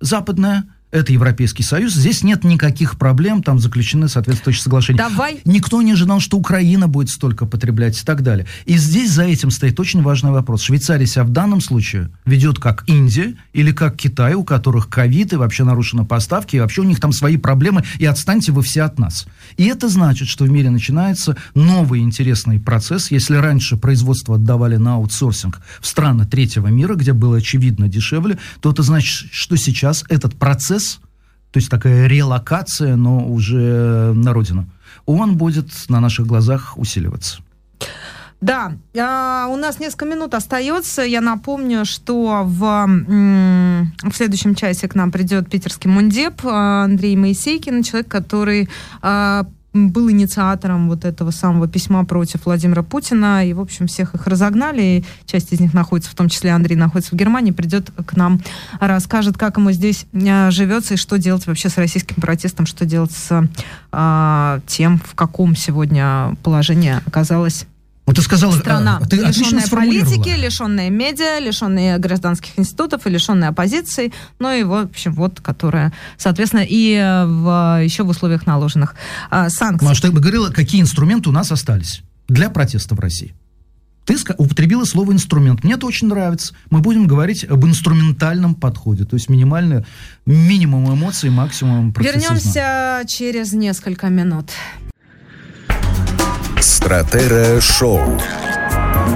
[0.00, 0.64] западная,
[0.94, 4.98] это Европейский Союз, здесь нет никаких проблем, там заключены соответствующие соглашения.
[4.98, 5.40] Давай.
[5.44, 8.46] Никто не ожидал, что Украина будет столько потреблять и так далее.
[8.64, 10.62] И здесь за этим стоит очень важный вопрос.
[10.62, 15.36] Швейцария себя в данном случае ведет как Индия или как Китай, у которых ковид и
[15.36, 18.96] вообще нарушены поставки, и вообще у них там свои проблемы, и отстаньте вы все от
[18.96, 19.26] нас.
[19.56, 23.10] И это значит, что в мире начинается новый интересный процесс.
[23.10, 28.70] Если раньше производство отдавали на аутсорсинг в страны третьего мира, где было очевидно дешевле, то
[28.70, 30.83] это значит, что сейчас этот процесс
[31.50, 34.66] то есть такая релокация, но уже на родину,
[35.06, 37.38] он будет на наших глазах усиливаться.
[38.40, 41.02] Да, а, у нас несколько минут остается.
[41.02, 47.82] Я напомню, что в, в следующем часе к нам придет питерский мундеп а, Андрей Моисейкин,
[47.82, 48.68] человек, который
[49.00, 54.26] а, был инициатором вот этого самого письма против Владимира Путина, и, в общем, всех их
[54.26, 58.16] разогнали, и часть из них находится, в том числе Андрей находится в Германии, придет к
[58.16, 58.40] нам,
[58.80, 63.12] расскажет, как ему здесь а, живется, и что делать вообще с российским протестом, что делать
[63.12, 63.48] с
[63.90, 67.66] а, тем, в каком сегодня положении оказалась
[68.06, 74.12] Вот ты сказала, страна, ты лишенная политики, лишенная медиа, лишенная гражданских институтов и лишенная оппозиции,
[74.38, 76.96] ну и, в общем, вот, которая, соответственно, и
[77.26, 78.94] в, еще в условиях наложенных
[79.30, 79.88] а, санкций.
[79.88, 83.34] Маш, ты бы говорила, какие инструменты у нас остались для протеста в России?
[84.04, 85.64] Ты употребила слово инструмент.
[85.64, 86.54] Мне это очень нравится.
[86.68, 89.86] Мы будем говорить об инструментальном подходе, то есть минимальный
[90.26, 92.36] минимум эмоций, максимум профессионализма.
[92.36, 94.50] Вернемся через несколько минут.
[96.60, 98.20] Стратера Шоу.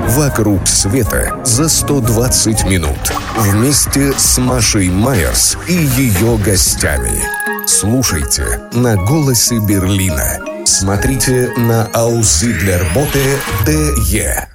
[0.08, 3.12] Вокруг света за 120 минут.
[3.36, 7.22] Вместе с Машей Майерс и ее гостями.
[7.66, 10.38] Слушайте на «Голосе Берлина».
[10.64, 14.48] Смотрите на Aussiedlerbote DE.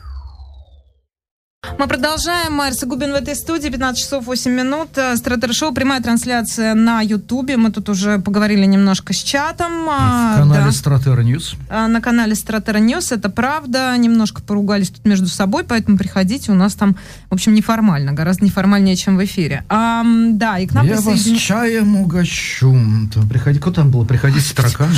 [1.80, 2.54] Мы продолжаем.
[2.54, 3.70] Марса Губин в этой студии.
[3.70, 4.90] 15 часов 8 минут.
[5.16, 5.74] Стратер Шоу.
[5.74, 7.56] Прямая трансляция на Ютубе.
[7.56, 9.86] Мы тут уже поговорили немножко с чатом.
[9.86, 10.72] В канале да.
[10.72, 11.56] Стратера Ньюс.
[11.70, 13.12] На канале Стратера Ньюс.
[13.14, 13.96] Это правда.
[13.98, 16.52] Немножко поругались тут между собой, поэтому приходите.
[16.52, 16.98] У нас там,
[17.30, 18.12] в общем, неформально.
[18.12, 19.64] Гораздо неформальнее, чем в эфире.
[19.70, 21.34] А, да, и к нам Я присоедин...
[21.34, 22.76] вас чаем угощу.
[23.30, 24.06] Приходи, кто там был?
[24.06, 24.98] Приходите с тараканами.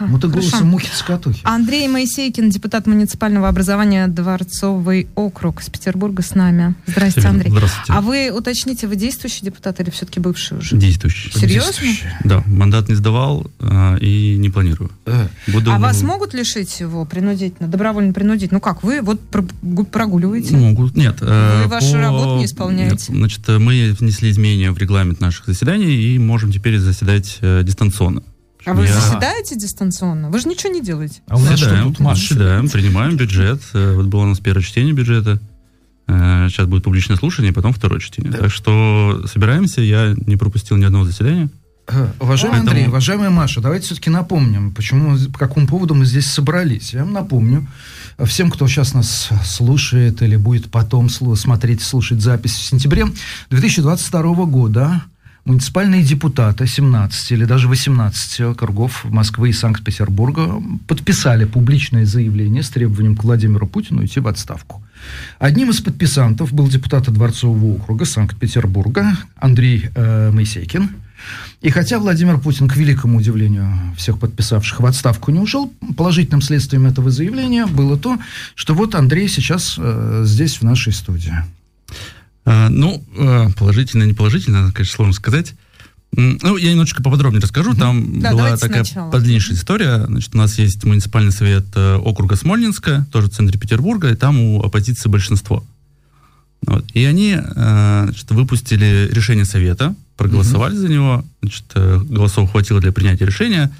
[0.00, 1.40] Ну, ты голосом мухи цокотухи.
[1.44, 6.74] Андрей Моисейкин, депутат муниципального образования Дворцовый округ из Петербурга с нами.
[6.86, 7.50] Здравствуйте, Андрей.
[7.50, 7.92] Здравствуйте.
[7.92, 10.76] А вы уточните, вы действующий депутат или все-таки бывший уже?
[10.76, 11.30] Действующий.
[11.32, 11.70] Серьезно?
[11.70, 12.06] Действующий.
[12.24, 14.90] Да, мандат не сдавал э, и не планирую.
[15.06, 15.28] Э.
[15.48, 15.72] Буду...
[15.72, 18.52] А вас могут лишить его принудительно, добровольно принудить?
[18.52, 19.20] Ну как, вы вот
[19.90, 20.56] прогуливаете?
[20.56, 21.18] Могут, нет.
[21.20, 21.98] Э, вы вашу по...
[21.98, 23.12] работу не исполняете?
[23.12, 28.22] Нет, значит, мы внесли изменения в регламент наших заседаний и можем теперь заседать э, дистанционно.
[28.64, 28.94] А вы я...
[28.94, 30.30] заседаете дистанционно?
[30.30, 31.20] Вы же ничего не делаете.
[31.28, 33.60] А у нас заседаем, что тут, заседаем, принимаем бюджет.
[33.74, 35.40] Э, вот было у нас первое чтение бюджета.
[36.06, 38.32] Э, сейчас будет публичное слушание, потом второе чтение.
[38.32, 38.38] Да.
[38.38, 41.50] Так что собираемся, я не пропустил ни одного заседания.
[41.88, 42.70] Э, уважаемый Поэтому...
[42.70, 46.92] Андрей, уважаемая Маша, давайте все-таки напомним, почему, по какому поводу мы здесь собрались.
[46.92, 47.66] Я вам напомню,
[48.24, 53.06] всем, кто сейчас нас слушает или будет потом смотреть, слушать запись в сентябре
[53.50, 55.02] 2022 года,
[55.44, 63.16] муниципальные депутаты 17 или даже 18 округов Москвы и Санкт-Петербурга подписали публичное заявление с требованием
[63.16, 64.82] к Владимиру Путину идти в отставку.
[65.38, 70.90] Одним из подписантов был депутат Дворцового округа Санкт-Петербурга Андрей э, Моисейкин.
[71.60, 76.86] И хотя Владимир Путин, к великому удивлению всех подписавших, в отставку не ушел, положительным следствием
[76.86, 78.18] этого заявления было то,
[78.54, 81.34] что вот Андрей сейчас э, здесь, в нашей студии.
[82.44, 85.54] А, ну, э, положительно, не положительно, конечно, сложно сказать.
[86.14, 87.74] Ну, я немножечко поподробнее расскажу.
[87.74, 89.10] Там да, была такая сначала.
[89.10, 90.04] подлиннейшая история.
[90.06, 94.38] Значит, у нас есть муниципальный совет э, округа Смольнинска, тоже в центре Петербурга, и там
[94.38, 95.64] у оппозиции большинство.
[96.66, 96.84] Вот.
[96.92, 100.80] И они э, значит, выпустили решение совета, проголосовали угу.
[100.80, 103.72] за него, значит, голосов хватило для принятия решения.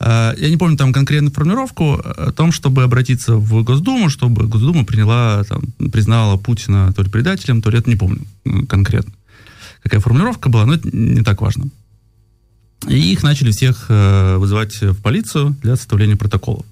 [0.00, 5.44] Я не помню там конкретную формулировку о том, чтобы обратиться в Госдуму, чтобы Госдума приняла,
[5.44, 8.22] там, признала Путина то ли предателем, то ли это не помню
[8.66, 9.12] конкретно
[9.82, 11.68] какая формулировка была, но это не так важно.
[12.88, 16.64] И их начали всех э, вызывать в полицию для составления протокола.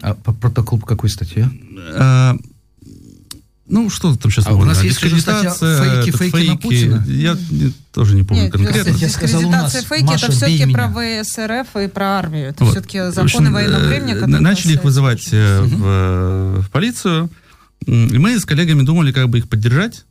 [0.00, 1.50] А протокол по какой статье?
[3.66, 4.64] Э, ну, что там сейчас а можно?
[4.64, 7.04] У нас есть статья фейки, фейки, фейки на Путина.
[7.08, 7.36] Я
[7.92, 8.90] тоже не помню Нет, конкретно.
[8.90, 12.48] Я сказал, у нас, фейки Маша, это все-таки про ВСРФ и про армию.
[12.48, 12.72] Это вот.
[12.72, 14.12] все-таки законы общем, военного э, времени.
[14.40, 15.34] Начали их вызывать угу.
[15.34, 17.30] в, в полицию.
[17.86, 20.04] И мы с коллегами думали, как бы их поддержать.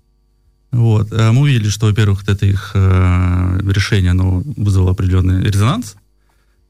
[0.72, 1.08] Вот.
[1.12, 5.96] А мы увидели, что, во-первых, это их э, решение, оно вызвало определенный резонанс.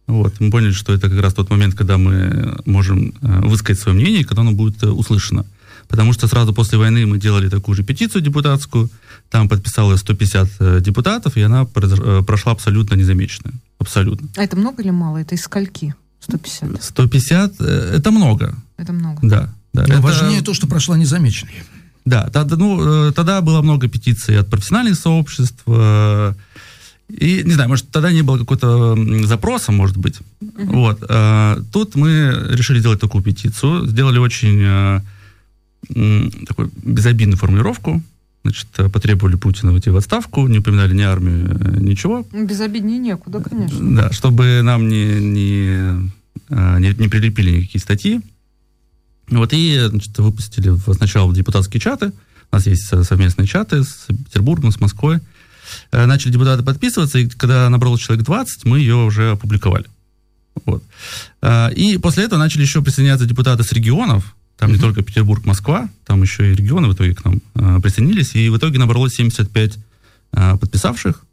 [0.08, 0.40] Вот.
[0.40, 4.24] Мы поняли, что это как раз тот момент, когда мы можем э, высказать свое мнение,
[4.24, 5.46] когда оно будет э, услышано.
[5.88, 8.90] Потому что сразу после войны мы делали такую же петицию депутатскую,
[9.30, 13.54] там подписалось 150 э, депутатов, и она э, прошла абсолютно незамеченная.
[13.80, 14.28] Абсолютно.
[14.36, 15.18] А это много или мало?
[15.18, 15.96] Это из скольки?
[16.22, 16.84] 150?
[16.84, 18.56] 150 э, это много.
[18.78, 19.20] Это много.
[19.22, 19.54] Да.
[19.74, 19.86] да.
[19.88, 20.02] Но это...
[20.02, 21.64] важнее то, что прошла незамеченной.
[22.06, 25.64] Да, тогда, ну, э, тогда было много петиций от профессиональных сообществ.
[27.08, 30.22] И, не знаю, может, тогда не было какого-то запроса, может быть.
[30.42, 31.60] Uh-huh.
[31.60, 31.72] Вот.
[31.72, 33.86] Тут мы решили сделать такую петицию.
[33.86, 35.04] Сделали очень
[36.46, 38.02] такую безобидную формулировку.
[38.44, 42.28] Значит, потребовали Путина уйти в отставку, не упоминали ни армию, ничего.
[42.32, 43.96] Безобиднее некуда, конечно.
[43.96, 46.12] Да, чтобы нам не, не,
[46.50, 48.22] не, не прилепили никакие статьи.
[49.30, 52.12] Вот, и значит, выпустили сначала депутатские чаты.
[52.52, 55.20] У нас есть совместные чаты с Петербургом, с Москвой.
[55.92, 59.86] Э, начали депутаты подписываться, и когда набралось человек 20, мы ее уже опубликовали.
[60.66, 60.84] Вот.
[61.42, 64.36] Э, и после этого начали еще присоединяться депутаты с регионов.
[64.58, 68.36] Там не только Петербург, Москва, там еще и регионы в итоге к нам э, присоединились.
[68.36, 69.78] И в итоге набралось 75
[70.32, 71.24] подписавших.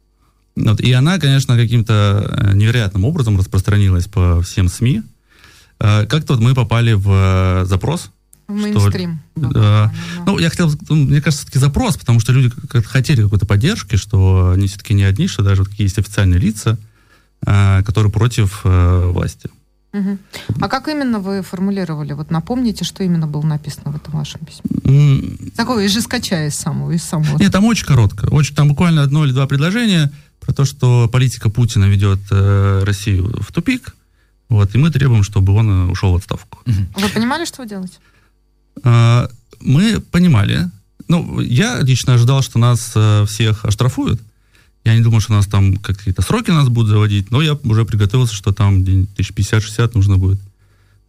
[0.55, 0.79] Вот.
[0.79, 5.03] И она, конечно, каким-то невероятным образом распространилась по всем СМИ.
[5.79, 8.11] Э, как-то вот мы попали в э, запрос.
[8.47, 9.21] Мейнстрим.
[9.37, 9.93] Что, да.
[10.25, 13.95] Ну, я хотел, ну, мне кажется, все-таки запрос, потому что люди как хотели какой-то поддержки,
[13.95, 16.77] что они все-таки не одни, что даже вот есть официальные лица,
[17.45, 19.49] э, которые против э, власти.
[19.93, 20.17] Угу.
[20.59, 22.13] А как именно вы формулировали?
[22.13, 24.71] Вот напомните, что именно было написано в этом вашем письме.
[24.83, 25.51] Mm.
[25.55, 27.37] Такого, из скачая из самого, из самого.
[27.37, 28.25] Нет, там очень коротко.
[28.31, 33.39] Очень, там буквально одно или два предложения про то, что политика Путина ведет э, Россию
[33.39, 33.95] в тупик,
[34.49, 36.59] вот, и мы требуем, чтобы он э, ушел в отставку.
[36.65, 37.99] Вы понимали, что вы делаете?
[38.83, 39.27] Э,
[39.61, 40.69] мы понимали.
[41.07, 44.21] Ну, я лично ожидал, что нас э, всех оштрафуют.
[44.83, 47.85] Я не думал, что у нас там какие-то сроки нас будут заводить, но я уже
[47.85, 50.39] приготовился, что там день 1050-60 нужно будет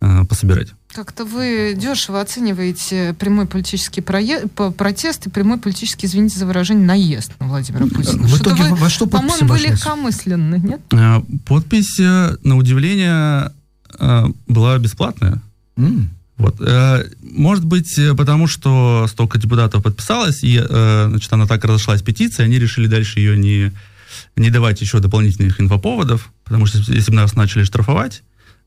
[0.01, 0.69] э, пособирать.
[0.93, 4.47] Как-то вы дешево оцениваете прямой политический прое...
[4.47, 8.29] протест и прямой политический, извините за выражение, наезд на Владимира Путина.
[8.29, 10.81] В итоге вы, во что По-моему, вы легкомысленны, нет?
[10.93, 13.51] Э, подпись, э, на удивление,
[13.99, 15.43] э, была бесплатная.
[15.77, 16.07] Mm.
[16.37, 16.61] Вот.
[17.23, 22.87] Может быть, потому что столько депутатов подписалось, и значит, она так разошлась петиция, они решили
[22.89, 23.73] дальше ее не,
[24.37, 28.23] не давать еще дополнительных инфоповодов, потому что если бы нас начали штрафовать,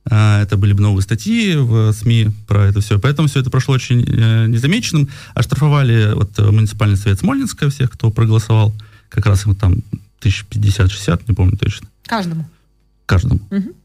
[0.06, 2.98] это были бы новые статьи в СМИ про это все.
[2.98, 5.10] Поэтому все это прошло очень незамеченным.
[5.34, 8.74] Оштрафовали вот муниципальный совет Смольнинска, всех, кто проголосовал.
[9.10, 9.76] Как раз им там
[10.22, 11.90] 1050-60, не помню точно.
[12.06, 12.50] Каждому?
[13.06, 13.42] Каждому.
[13.52, 13.76] Угу.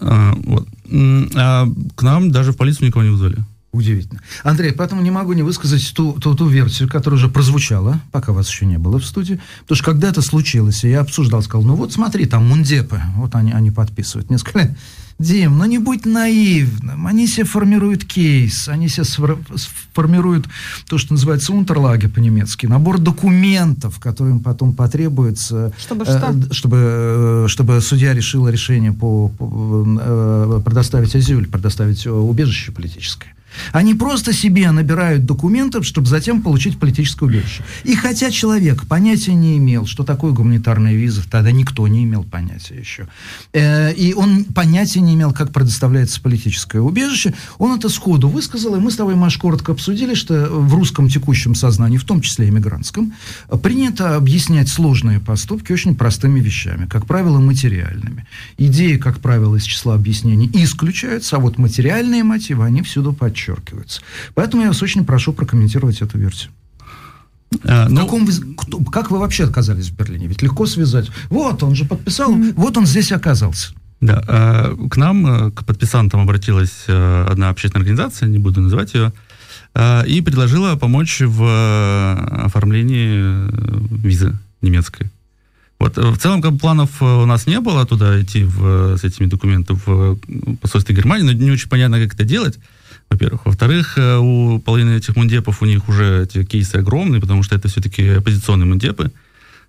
[0.00, 0.68] А, вот.
[1.34, 3.38] а к нам даже в полицию никого не вызвали.
[3.74, 4.20] Удивительно.
[4.44, 8.48] Андрей, поэтому не могу не высказать ту, ту, ту версию, которая уже прозвучала, пока вас
[8.48, 9.40] еще не было в студии.
[9.62, 13.50] Потому что когда это случилось, я обсуждал, сказал, ну вот смотри, там мундепы, вот они,
[13.50, 14.28] они подписывают.
[14.38, 14.76] Сказали,
[15.18, 17.06] Дим, ну не будь наивным.
[17.06, 19.04] Они себе формируют кейс, они себе
[19.92, 20.46] формируют
[20.88, 26.54] то, что называется унтерлаги по-немецки, набор документов, которые им потом потребуется, чтобы, э, что?
[26.54, 33.33] чтобы, э, чтобы судья решила решение по, по э, предоставить азюль, предоставить убежище политическое.
[33.72, 37.64] Они просто себе набирают документов, чтобы затем получить политическое убежище.
[37.84, 42.76] И хотя человек понятия не имел, что такое гуманитарная виза, тогда никто не имел понятия
[42.76, 43.08] еще,
[43.52, 48.80] э, и он понятия не имел, как предоставляется политическое убежище, он это сходу высказал, и
[48.80, 53.12] мы с тобой, Маш, коротко обсудили, что в русском текущем сознании, в том числе иммигрантском,
[53.62, 58.26] принято объяснять сложные поступки очень простыми вещами, как правило, материальными.
[58.58, 64.00] Идеи, как правило, из числа объяснений исключаются, а вот материальные мотивы, они всюду подчеркиваются подчеркивается.
[64.34, 66.50] Поэтому я вас очень прошу прокомментировать эту версию.
[67.64, 70.26] А, ну, каком вы, кто, как вы вообще оказались в Берлине?
[70.26, 71.10] Ведь легко связать.
[71.30, 72.54] Вот, он же подписал, mm-hmm.
[72.56, 73.72] вот он здесь оказался.
[74.00, 78.94] Да, э, к нам, э, к подписантам обратилась э, одна общественная организация, не буду называть
[78.94, 79.12] ее,
[79.74, 85.10] э, и предложила помочь в э, оформлении визы немецкой.
[85.78, 89.78] Вот, в целом, как планов у нас не было туда идти в, с этими документами
[89.84, 90.16] в
[90.56, 92.58] посольстве Германии, но не очень понятно, как это делать
[93.10, 93.46] во-первых.
[93.46, 97.68] Во-вторых, э, у половины этих мундепов у них уже эти кейсы огромные, потому что это
[97.68, 99.12] все-таки оппозиционные мундепы,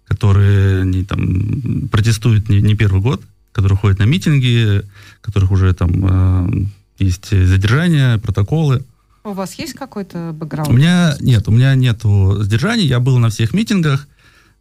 [0.07, 3.21] которые не, там, протестуют не, не первый год,
[3.51, 4.83] которые ходят на митинги,
[5.21, 6.65] которых уже там э,
[6.99, 8.83] есть задержания, протоколы.
[9.23, 10.69] У вас есть какой-то бэкграунд?
[10.69, 12.85] У меня нет, у меня нет задержаний.
[12.85, 14.07] Я был на всех митингах,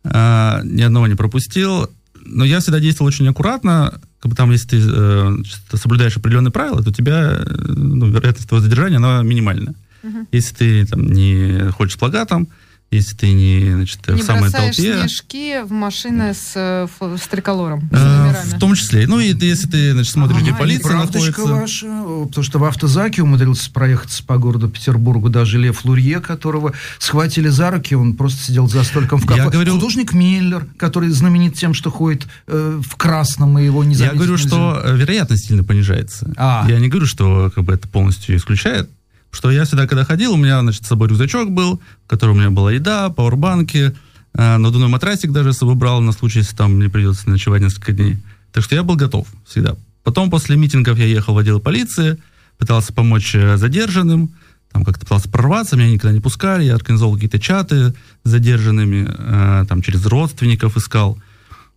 [0.04, 1.90] э, ни одного не пропустил.
[2.26, 5.36] Но я всегда действовал очень аккуратно как бы там, если ты э,
[5.74, 9.74] соблюдаешь определенные правила, то у тебя э, ну, вероятность твоего задержания, она минимальна.
[10.02, 10.26] Uh-huh.
[10.32, 12.48] Если ты там, не хочешь с плакатом,
[12.94, 14.94] если ты не, значит, не в самой толпе...
[14.94, 19.06] Не снежки в машины с, э, с триколором, э, В том числе.
[19.06, 21.42] Ну, и если ты, значит, смотришь, ага, где полиция находится...
[21.42, 21.86] ваша,
[22.28, 27.70] потому что в автозаке умудрился проехаться по городу Петербургу даже Лев Лурье, которого схватили за
[27.70, 29.42] руки, он просто сидел за столиком в кафе.
[29.42, 29.74] Я говорю...
[29.74, 34.32] Художник Миллер, который знаменит тем, что ходит э, в красном, и его не Я говорю,
[34.32, 34.48] нельзя.
[34.48, 36.32] что вероятность сильно понижается.
[36.36, 36.66] А.
[36.68, 38.88] Я не говорю, что как бы, это полностью исключает
[39.34, 42.38] что я всегда, когда ходил, у меня, значит, с собой рюкзачок был, в котором у
[42.38, 43.94] меня была еда, пауэрбанки,
[44.34, 47.92] э, надувной матрасик даже с собой брал на случай, если там мне придется ночевать несколько
[47.92, 48.18] дней.
[48.52, 49.76] Так что я был готов всегда.
[50.04, 52.18] Потом после митингов я ехал в отдел полиции,
[52.58, 54.34] пытался помочь э, задержанным,
[54.72, 59.64] там как-то пытался прорваться, меня никогда не пускали, я организовал какие-то чаты с задержанными, э,
[59.68, 61.18] там через родственников искал.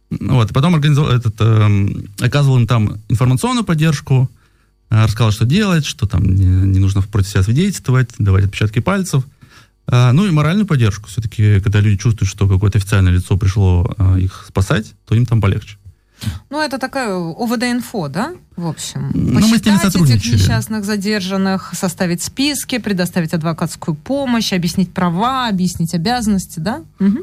[0.10, 1.88] Вот, и потом организовал этот, э,
[2.20, 4.30] оказывал им там информационную поддержку,
[4.90, 9.24] рассказал, что делать, что там не, не нужно против себя свидетельствовать, давать отпечатки пальцев.
[9.90, 11.10] А, ну и моральную поддержку.
[11.10, 15.42] Все-таки, когда люди чувствуют, что какое-то официальное лицо пришло а, их спасать, то им там
[15.42, 15.78] полегче.
[16.50, 19.12] Ну, это такая ОВД-инфо, да, в общем?
[19.14, 25.94] Ну, мы с ними этих несчастных задержанных, составить списки, предоставить адвокатскую помощь, объяснить права, объяснить
[25.94, 26.82] обязанности, да?
[27.00, 27.18] Угу.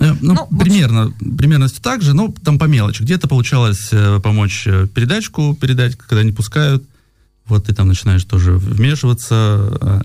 [0.00, 3.02] Ну, ну примерно, примерно так же, но там по мелочи.
[3.02, 6.84] Где-то получалось э, помочь передачку передать, когда не пускают,
[7.50, 10.04] вот ты там начинаешь тоже вмешиваться.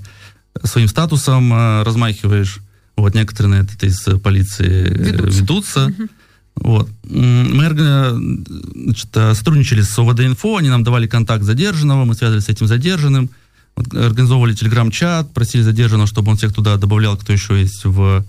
[0.63, 2.59] своим статусом размахиваешь.
[2.97, 5.39] Вот некоторые на это из полиции ведутся.
[5.39, 5.85] ведутся.
[5.85, 6.09] Угу.
[6.55, 6.89] Вот.
[7.03, 13.29] Мы значит, сотрудничали с ОВД-инфо, они нам давали контакт задержанного, мы связывались с этим задержанным,
[13.75, 18.25] организовывали телеграм-чат, просили задержанного, чтобы он всех туда добавлял, кто еще есть в,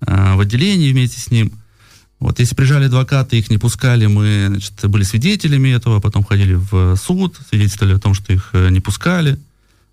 [0.00, 1.52] в отделении вместе с ним.
[2.18, 6.96] Вот, если приезжали адвокаты, их не пускали, мы значит, были свидетелями этого, потом ходили в
[6.96, 9.38] суд, свидетельствовали о том, что их э, не пускали.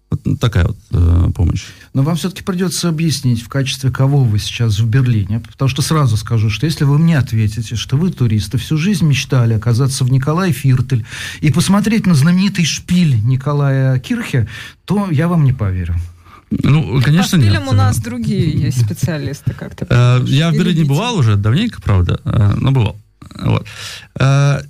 [0.10, 1.64] Вот такая вот э, помощь.
[1.94, 5.40] Но вам все-таки придется объяснить, в качестве кого вы сейчас в Берлине.
[5.40, 9.56] Потому что сразу скажу, что если вы мне ответите, что вы туристы, всю жизнь мечтали
[9.56, 11.06] оказаться в Николае Фиртель
[11.42, 14.48] и посмотреть на знаменитый шпиль Николая Кирхе,
[14.86, 15.96] то я вам не поверю.
[16.62, 17.64] Ну, конечно, По нет.
[17.68, 22.20] у нас другие есть специалисты, как то э, Я в Берлине бывал уже, давненько, правда,
[22.24, 22.98] э, но бывал.
[23.40, 23.66] Вот.
[24.20, 24.62] Э,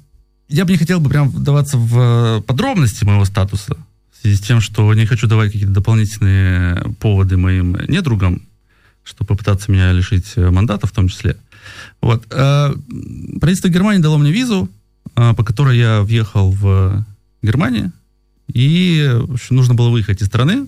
[0.47, 3.75] я бы не хотел бы прям вдаваться в подробности моего статуса,
[4.11, 8.43] в связи с тем, что не хочу давать какие-то дополнительные поводы моим недругам,
[9.03, 11.35] чтобы попытаться меня лишить мандата в том числе.
[12.01, 12.25] Вот.
[12.27, 14.69] Правительство Германии дало мне визу,
[15.15, 17.05] по которой я въехал в
[17.41, 17.91] Германию,
[18.47, 20.67] и в общем, нужно было выехать из страны,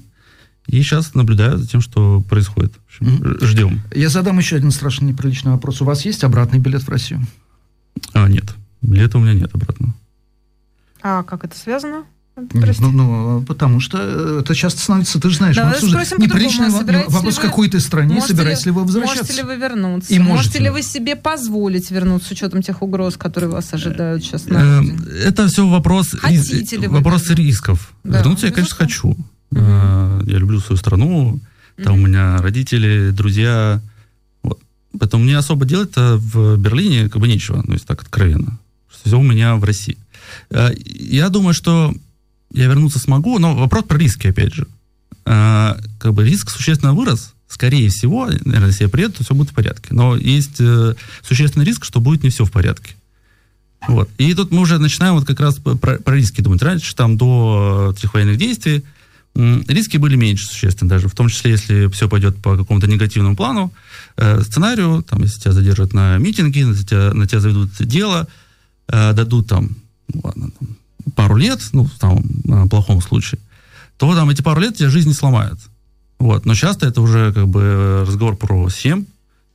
[0.67, 2.73] и сейчас наблюдаю за тем, что происходит.
[3.41, 3.81] Ждем.
[3.93, 5.81] Я задам еще один страшно неприличный вопрос.
[5.81, 7.21] У вас есть обратный билет в Россию?
[8.13, 8.55] А, нет.
[8.81, 9.93] Билета у меня нет обратного.
[11.01, 12.05] А как это связано?
[12.53, 16.69] Нет, ну, ну, потому что э, это часто становится, ты же знаешь, да, спросим неприличный
[16.69, 19.23] вопрос, в какой ты стране, собираетесь ли, вы возвращаться?
[19.23, 20.13] Можете ли вы вернуться?
[20.13, 24.21] И можете, можете ли вы себе позволить вернуться с учетом тех угроз, которые вас ожидают
[24.21, 27.93] сейчас на эм, Это все вопрос, Хотите ли вопрос рисков.
[28.03, 29.15] Да, вернуться я, конечно, хочу.
[29.51, 30.31] Mm-hmm.
[30.31, 31.39] Я люблю свою страну,
[31.77, 32.03] там mm-hmm.
[32.03, 33.81] у меня родители, друзья.
[34.43, 34.59] Вот.
[34.99, 38.59] Поэтому мне особо делать-то в Берлине как бы нечего, ну, если так откровенно.
[38.89, 39.97] Все у меня в России.
[40.49, 41.93] Э, я думаю, что
[42.53, 44.67] я вернуться смогу, но вопрос про риски, опять же.
[45.25, 47.33] Э, как бы риск существенно вырос.
[47.47, 49.89] Скорее всего, наверное, если я приеду, то все будет в порядке.
[49.91, 50.59] Но есть
[51.21, 52.95] существенный риск, что будет не все в порядке.
[53.87, 54.09] Вот.
[54.17, 56.61] И тут мы уже начинаем вот как раз про, про риски думать.
[56.61, 58.83] Раньше, там, до тех военных действий,
[59.35, 63.73] риски были меньше существенно даже, в том числе, если все пойдет по какому-то негативному плану,
[64.17, 68.27] э, сценарию, там, если тебя задержат на митинге, на тебя, на тебя заведут дело,
[68.87, 69.75] э, дадут там,
[70.13, 70.77] ну, ладно, там,
[71.15, 73.39] пару лет, ну, в самом э, плохом случае,
[73.97, 75.57] то там эти пару лет тебя жизнь не сломает.
[76.17, 76.45] Вот.
[76.45, 79.05] Но часто это уже как бы разговор про 7,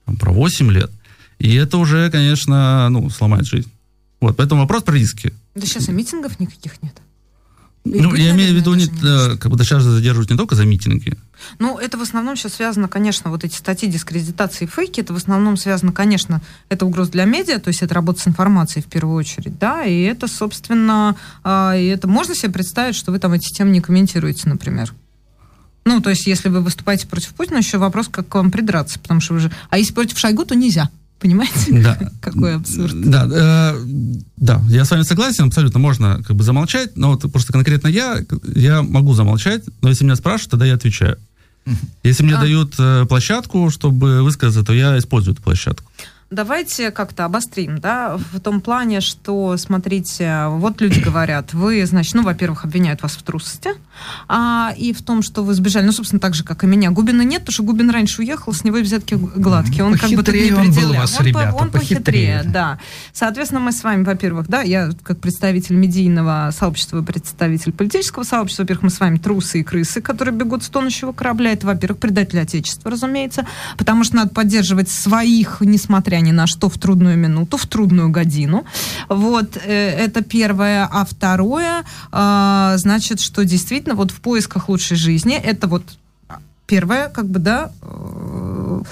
[0.05, 0.91] там, про 8 лет.
[1.39, 3.71] И это уже, конечно, ну, сломает жизнь.
[4.21, 5.33] Вот, поэтому вопрос про риски.
[5.55, 6.95] Да сейчас и митингов никаких нет.
[7.85, 11.17] Ну, я имею в виду, не, э, как бы сейчас задерживают не только за митинги.
[11.59, 15.17] Ну, это в основном сейчас связано, конечно, вот эти статьи дискредитации и фейки, это в
[15.17, 19.17] основном связано, конечно, это угроза для медиа, то есть это работа с информацией в первую
[19.17, 23.51] очередь, да, и это, собственно, э, и это можно себе представить, что вы там эти
[23.51, 24.93] темы не комментируете, например.
[25.87, 29.21] Ну, то есть, если вы выступаете против Путина, еще вопрос, как к вам придраться, потому
[29.21, 29.51] что вы же...
[29.71, 30.91] А если против Шойгу, то нельзя.
[31.21, 31.83] Понимаете?
[31.83, 31.99] Да.
[32.21, 32.99] Какой абсурд.
[32.99, 33.85] Да, э,
[34.39, 38.25] да, я с вами согласен, абсолютно можно как бы замолчать, но вот просто конкретно я,
[38.55, 41.19] я могу замолчать, но если меня спрашивают, тогда я отвечаю.
[42.03, 42.41] Если мне а.
[42.41, 45.91] дают э, площадку, чтобы высказаться, то я использую эту площадку.
[46.31, 52.23] Давайте как-то обострим, да, в том плане, что, смотрите, вот люди говорят, вы, значит, ну,
[52.23, 53.71] во-первых, обвиняют вас в трусости,
[54.29, 56.93] а, и в том, что вы сбежали, ну, собственно, так же, как и меня.
[56.93, 59.83] Губина нет, потому что Губин раньше уехал, с него взятки гладкие.
[59.83, 62.79] Он как бы тут не он был вас, он, ребята, он похитрее, похитрее, да.
[63.13, 68.85] Соответственно, мы с вами, во-первых, да, я как представитель медийного сообщества, представитель политического сообщества, во-первых,
[68.85, 71.51] мы с вами трусы и крысы, которые бегут с тонущего корабля.
[71.51, 76.79] Это, во-первых, предатели Отечества, разумеется, потому что надо поддерживать своих, несмотря ни на что в
[76.79, 78.65] трудную минуту, в трудную годину.
[79.09, 80.89] Вот, э, это первое.
[80.91, 85.83] А второе, а, значит, что действительно вот в поисках лучшей жизни, это вот
[86.71, 88.83] первое, как бы, да, э,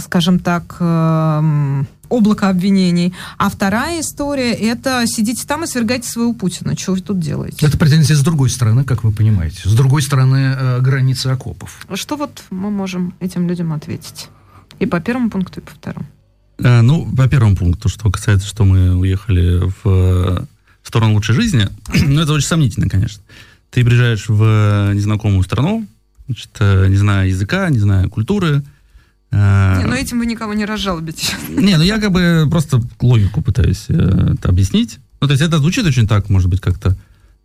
[0.00, 3.14] скажем так, э, облако обвинений.
[3.38, 6.76] А вторая история– это сидите там и свергайте своего Путина.
[6.76, 7.66] Что вы тут делаете?
[7.66, 9.68] Это претензия с другой стороны, как вы понимаете.
[9.68, 11.86] С другой стороны э, границы окопов.
[11.94, 14.28] Что вот мы можем этим людям ответить?
[14.80, 16.06] И по первому пункту, и по второму.
[16.58, 21.68] Э, ну, по первому пункту, что касается, что мы уехали в, в сторону лучшей жизни,
[22.06, 23.22] ну, это очень сомнительно, конечно.
[23.70, 25.86] Ты приезжаешь в незнакомую страну,
[26.26, 28.62] значит, э, не зная языка, не зная культуры.
[29.30, 31.34] Э, не, ну этим вы никого не разжалобите.
[31.48, 34.98] Не, ну я как бы просто логику пытаюсь это объяснить.
[35.20, 36.96] Ну, то есть это звучит очень так, может быть, как-то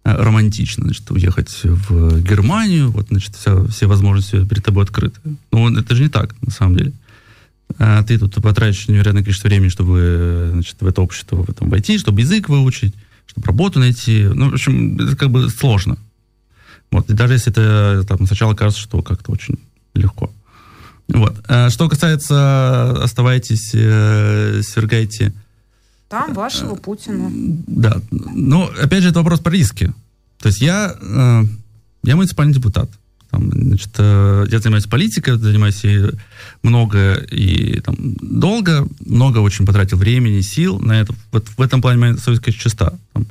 [0.03, 5.19] романтично, значит, уехать в Германию, вот, значит, все, все возможности перед тобой открыты.
[5.51, 6.93] Ну, это же не так, на самом деле.
[7.79, 11.97] А ты тут потратишь невероятное количество времени, чтобы значит, в это общество в этом войти,
[11.97, 12.95] чтобы язык выучить,
[13.25, 14.23] чтобы работу найти.
[14.23, 15.97] Ну, в общем, это как бы сложно.
[16.91, 17.09] Вот.
[17.09, 19.55] И даже если это там, сначала кажется, что как-то очень
[19.93, 20.31] легко.
[21.09, 21.35] Вот.
[21.47, 25.33] А что касается «Оставайтесь, э, свергайте...»
[26.09, 27.29] Там вашего Путина.
[27.67, 27.97] Да.
[28.11, 29.93] Ну, опять же, это вопрос про риски.
[30.39, 31.43] То есть я, э,
[32.03, 32.89] я муниципальный депутат.
[33.37, 36.09] Там, значит, э, я занимаюсь политикой, занимаюсь ей
[36.63, 41.13] много и там, долго, много очень потратил времени, сил на это.
[41.31, 42.97] Вот в этом плане моя совесть, чиста.
[43.13, 43.27] Там,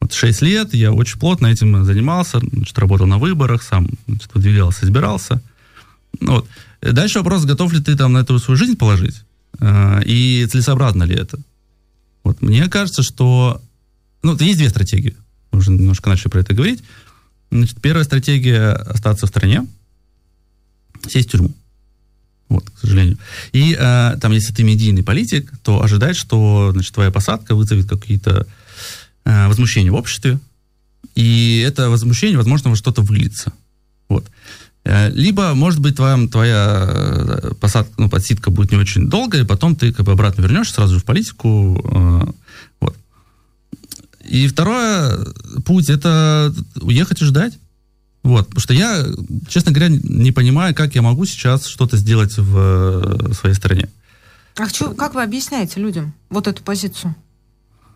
[0.00, 4.84] вот 6 лет я очень плотно этим занимался, значит, работал на выборах, сам значит, выдвигался,
[4.84, 5.40] избирался.
[6.20, 6.48] Вот.
[6.80, 9.22] Дальше вопрос, готов ли ты там на эту свою жизнь положить,
[9.60, 11.38] э, и целесообразно ли это.
[12.24, 12.42] Вот.
[12.42, 13.62] Мне кажется, что...
[14.24, 15.14] Ну, есть две стратегии.
[15.52, 16.82] Мы уже немножко начали про это говорить.
[17.50, 19.66] Значит, первая стратегия– остаться в стране,
[21.08, 21.54] сесть в тюрьму.
[22.48, 23.18] Вот, к сожалению.
[23.52, 28.46] И э, там, если ты медийный политик, то ожидать, что значит, твоя посадка вызовет какие-то
[29.24, 30.38] э, возмущения в обществе,
[31.14, 33.52] и это возмущение, возможно, во что-то выльется.
[34.08, 34.26] Вот.
[34.84, 39.46] Э, либо, может быть, твоя, твоя э, посадка, ну, подсидка будет не очень долгая, и
[39.46, 41.80] потом ты как бы обратно вернешься сразу же в политику.
[41.84, 42.32] Э.
[44.28, 45.18] И второе
[45.64, 47.58] путь– это уехать и ждать.
[48.22, 49.06] Вот, потому что я,
[49.48, 53.88] честно говоря, не понимаю, как я могу сейчас что-то сделать в своей стране.
[54.56, 57.14] А что, как вы объясняете людям вот эту позицию?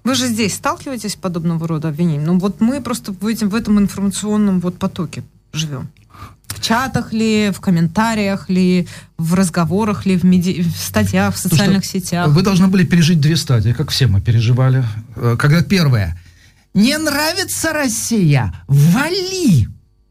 [0.04, 2.26] Вы же здесь сталкиваетесь с подобного рода обвинениями.
[2.26, 5.88] Ну вот мы просто в, этим, в этом информационном вот потоке живем.
[6.46, 10.62] В чатах ли, в комментариях ли, в разговорах ли, в, меди...
[10.62, 12.28] в статьях, в социальных что сетях.
[12.28, 14.84] Вы должны были пережить две стадии, как все мы переживали.
[15.16, 16.20] Э, когда первое.
[16.74, 18.52] Не нравится Россия?
[18.66, 19.68] Вали!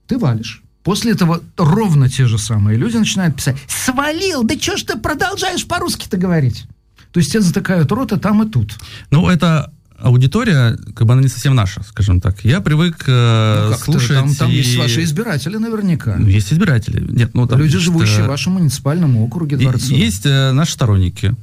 [0.07, 0.64] Ты валишь.
[0.84, 3.57] После этого ровно те же самые люди начинают писать.
[3.68, 4.43] Свалил!
[4.43, 6.66] Да что ж ты продолжаешь по-русски-то говорить?
[7.12, 8.78] То есть тебе затыкают рот и там, и тут.
[9.12, 9.72] Ну, это
[10.02, 12.43] аудитория, как бы она не совсем наша, скажем так.
[12.43, 14.18] Я привык э, ну, слушать...
[14.18, 14.56] Там, там и...
[14.56, 16.16] есть ваши избиратели наверняка.
[16.18, 17.06] Ну, есть избиратели.
[17.12, 20.00] Нет, ну, там, Люди, значит, живущие э, в вашем муниципальном округе дворцовом.
[20.00, 21.36] Есть э, наши сторонники,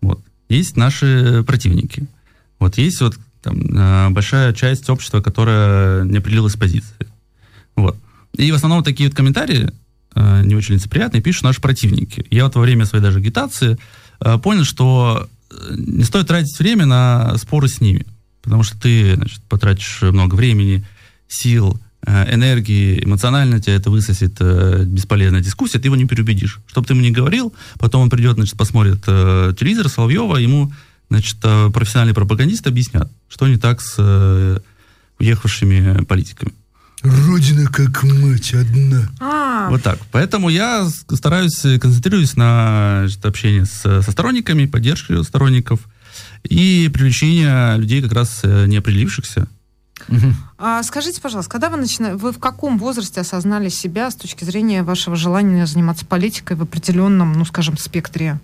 [0.00, 0.20] вот.
[0.48, 2.06] есть наши противники.
[2.58, 7.06] Вот есть вот там, э, большая часть общества, которая не определилась с позиции.
[7.76, 7.96] Вот.
[8.36, 9.70] И в основном такие вот комментарии
[10.14, 12.26] э, не очень лицеприятные пишут наши противники.
[12.30, 13.78] Я вот во время своей даже агитации
[14.20, 15.28] э, понял, что
[15.70, 18.06] не стоит тратить время на споры с ними,
[18.42, 20.86] потому что ты значит, потратишь много времени,
[21.28, 26.60] сил, э, энергии, эмоционально тебя это высосет э, бесполезная дискуссия, ты его не переубедишь.
[26.66, 30.72] Что бы ты ему ни говорил, потом он придет, значит, посмотрит э, телевизор Соловьева, ему,
[31.10, 34.62] значит, профессиональные пропагандисты объяснят, что не так с
[35.18, 36.52] уехавшими политиками.
[37.04, 39.10] Родина как мать одна.
[39.20, 39.68] А.
[39.68, 39.98] Вот так.
[40.10, 45.80] Поэтому я стараюсь, концентрируюсь на значит, общении с, со сторонниками, поддержке сторонников
[46.44, 49.48] и привлечение людей как раз э, неопределившихся.
[50.08, 50.34] Угу.
[50.58, 52.16] А скажите, пожалуйста, когда вы начина...
[52.16, 57.34] вы в каком возрасте осознали себя с точки зрения вашего желания заниматься политикой в определенном,
[57.34, 58.40] ну, скажем, спектре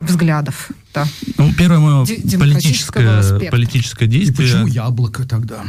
[0.00, 0.70] взглядов?
[0.92, 1.06] Да.
[1.38, 2.06] Ну, первое мое
[2.38, 4.48] политическое, политическое действие.
[4.48, 5.62] И почему яблоко тогда?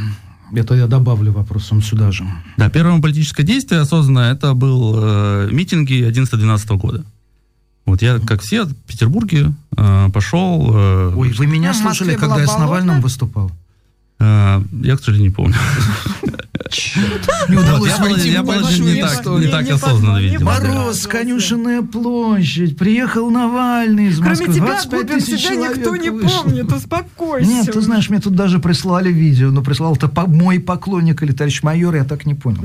[0.52, 2.24] Это я добавлю вопросом сюда же.
[2.56, 7.04] Да, первое политическое действие осознанное, это был э, митинги 11-12 года.
[7.84, 10.70] Вот я, как все, в Петербурге э, пошел...
[10.74, 13.50] Э, Ой, вы меня ну, слушали, когда я с Навальным выступал?
[14.18, 15.56] Э, я, к сожалению, не помню.
[17.48, 17.90] Не удалось
[18.24, 20.52] Я не так, не так осознанно, видимо.
[20.52, 24.46] Мороз, конюшенная площадь, приехал Навальный из Москвы.
[24.46, 27.48] Кроме тебя, Губин, тебя никто не помнит, успокойся.
[27.48, 31.62] Нет, ты знаешь, мне тут даже прислали видео, но прислал это мой поклонник или товарищ
[31.62, 32.62] майор, я так не понял.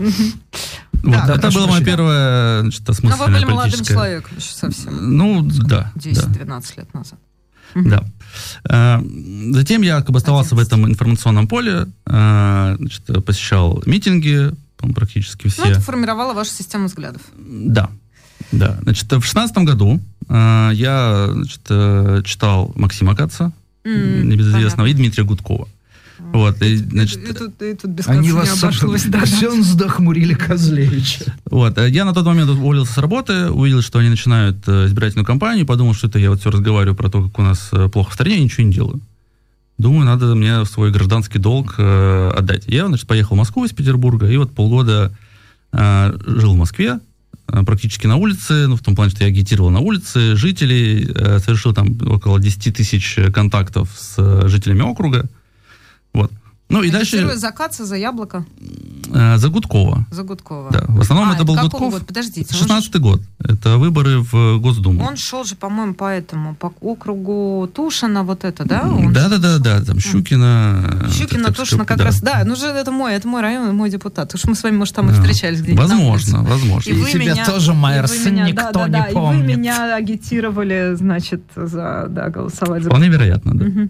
[1.03, 5.17] Вот, да, это было мое первое значит, осмысленное Но вы были молодым человеком еще совсем.
[5.17, 5.91] Ну, да.
[5.95, 6.61] 10-12 да.
[6.77, 7.19] лет назад.
[7.75, 8.03] Да.
[8.69, 9.01] Э,
[9.51, 14.51] затем я как бы оставался в этом информационном поле, э, значит, посещал митинги,
[14.95, 15.65] практически все.
[15.65, 17.21] Ну, это формировало вашу систему взглядов.
[17.37, 17.89] Да.
[18.51, 18.79] Да.
[18.81, 23.51] Значит, в шестнадцатом году э, я значит, читал Максима Каца,
[23.83, 24.91] mm, небезызвестного, понятно.
[24.91, 25.67] и Дмитрия Гудкова.
[26.33, 29.03] Вот, и, значит, и, тут, и тут без Они вас не обошлось.
[29.05, 29.23] Да,
[29.73, 29.87] да.
[29.89, 31.35] хмурили Козлевича.
[31.45, 35.25] Вот, э, я на тот момент уволился с работы, увидел, что они начинают э, избирательную
[35.25, 38.11] кампанию, подумал, что это я вот все разговариваю про то, как у нас э, плохо
[38.11, 39.01] в стране, и ничего не делаю.
[39.77, 42.65] Думаю, надо мне свой гражданский долг э, отдать.
[42.67, 45.11] Я, значит, поехал в Москву из Петербурга, и вот полгода
[45.73, 46.99] э, жил в Москве,
[47.47, 51.39] э, практически на улице, ну, в том плане, что я агитировал на улице жителей, э,
[51.39, 55.27] совершил там около 10 тысяч контактов с жителями округа.
[56.13, 56.31] Вот.
[56.69, 57.35] Ну и дальше...
[57.35, 58.45] закат за яблоко?
[59.13, 60.05] Э, за Гудкова.
[60.11, 60.71] За Гудкова.
[60.71, 61.91] Да, в основном а, это был Гудков.
[61.91, 62.05] Год?
[62.05, 62.53] Подождите.
[62.53, 63.21] 16 год.
[63.43, 65.05] Это выборы в Госдуму.
[65.05, 68.83] Он шел же, по-моему, по этому, по округу Тушина, вот это, да?
[69.11, 71.09] да, да, да, да, там Щукина.
[71.11, 72.05] Щукина, так, Тушина как да.
[72.05, 72.43] раз, да.
[72.45, 74.29] Ну же это мой, это мой район, мой депутат.
[74.29, 75.13] Потому что мы с вами, может, там да.
[75.13, 75.89] и встречались где-нибудь.
[75.89, 76.89] Возможно, возможно.
[76.89, 79.43] И, и тебя меня, тоже, Майерс, меня, никто да, да, не да, помнит.
[79.43, 82.89] И вы меня агитировали, значит, за, да, голосовать за...
[82.89, 83.65] Вполне вероятно, да.
[83.65, 83.89] Угу.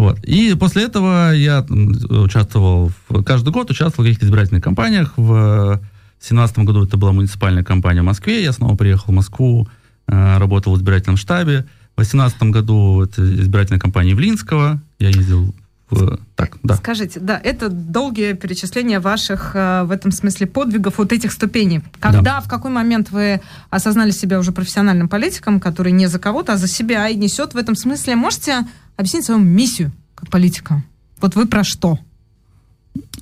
[0.00, 0.18] Вот.
[0.24, 5.12] И после этого я участвовал, в, каждый год участвовал в каких-то избирательных кампаниях.
[5.18, 5.78] В
[6.20, 8.42] 2017 году это была муниципальная кампания в Москве.
[8.42, 9.68] Я снова приехал в Москву,
[10.06, 11.66] э, работал в избирательном штабе.
[11.96, 14.80] В 2018 году это избирательная кампания Явлинского.
[14.98, 15.54] Я ездил
[15.90, 16.18] в...
[16.34, 16.76] Так, да.
[16.76, 21.82] Скажите, да, это долгие перечисления ваших э, в этом смысле подвигов, вот этих ступеней.
[21.98, 22.40] Когда, да.
[22.40, 26.68] в какой момент вы осознали себя уже профессиональным политиком, который не за кого-то, а за
[26.68, 28.60] себя и несет в этом смысле, можете
[29.00, 30.84] объяснить свою миссию как политика?
[31.20, 31.98] Вот вы про что?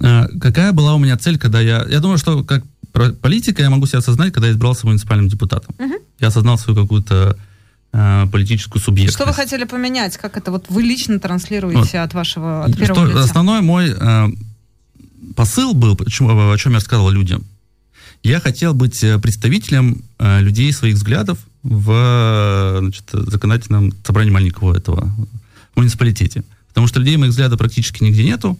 [0.01, 1.85] Э, какая была у меня цель, когда я...
[1.89, 2.65] Я думаю, что как
[3.21, 5.75] политика я могу себя осознать, когда я избрался муниципальным депутатом.
[5.79, 5.95] Угу.
[6.21, 7.37] Я осознал свою какую-то
[7.93, 9.17] э, политическую субъектность.
[9.17, 10.17] Что вы хотели поменять?
[10.17, 11.95] Как это вот вы лично транслируете вот.
[11.95, 13.25] от вашего от первого что, лица?
[13.25, 14.29] Основной мой э,
[15.37, 17.45] посыл был, почему, о чем я рассказывал людям.
[18.23, 25.13] Я хотел быть э, представителем э, людей своих взглядов в значит, законодательном собрании маленького этого
[25.79, 26.45] муниципалитете.
[26.69, 28.59] Потому что людей моих взглядов практически нигде нету.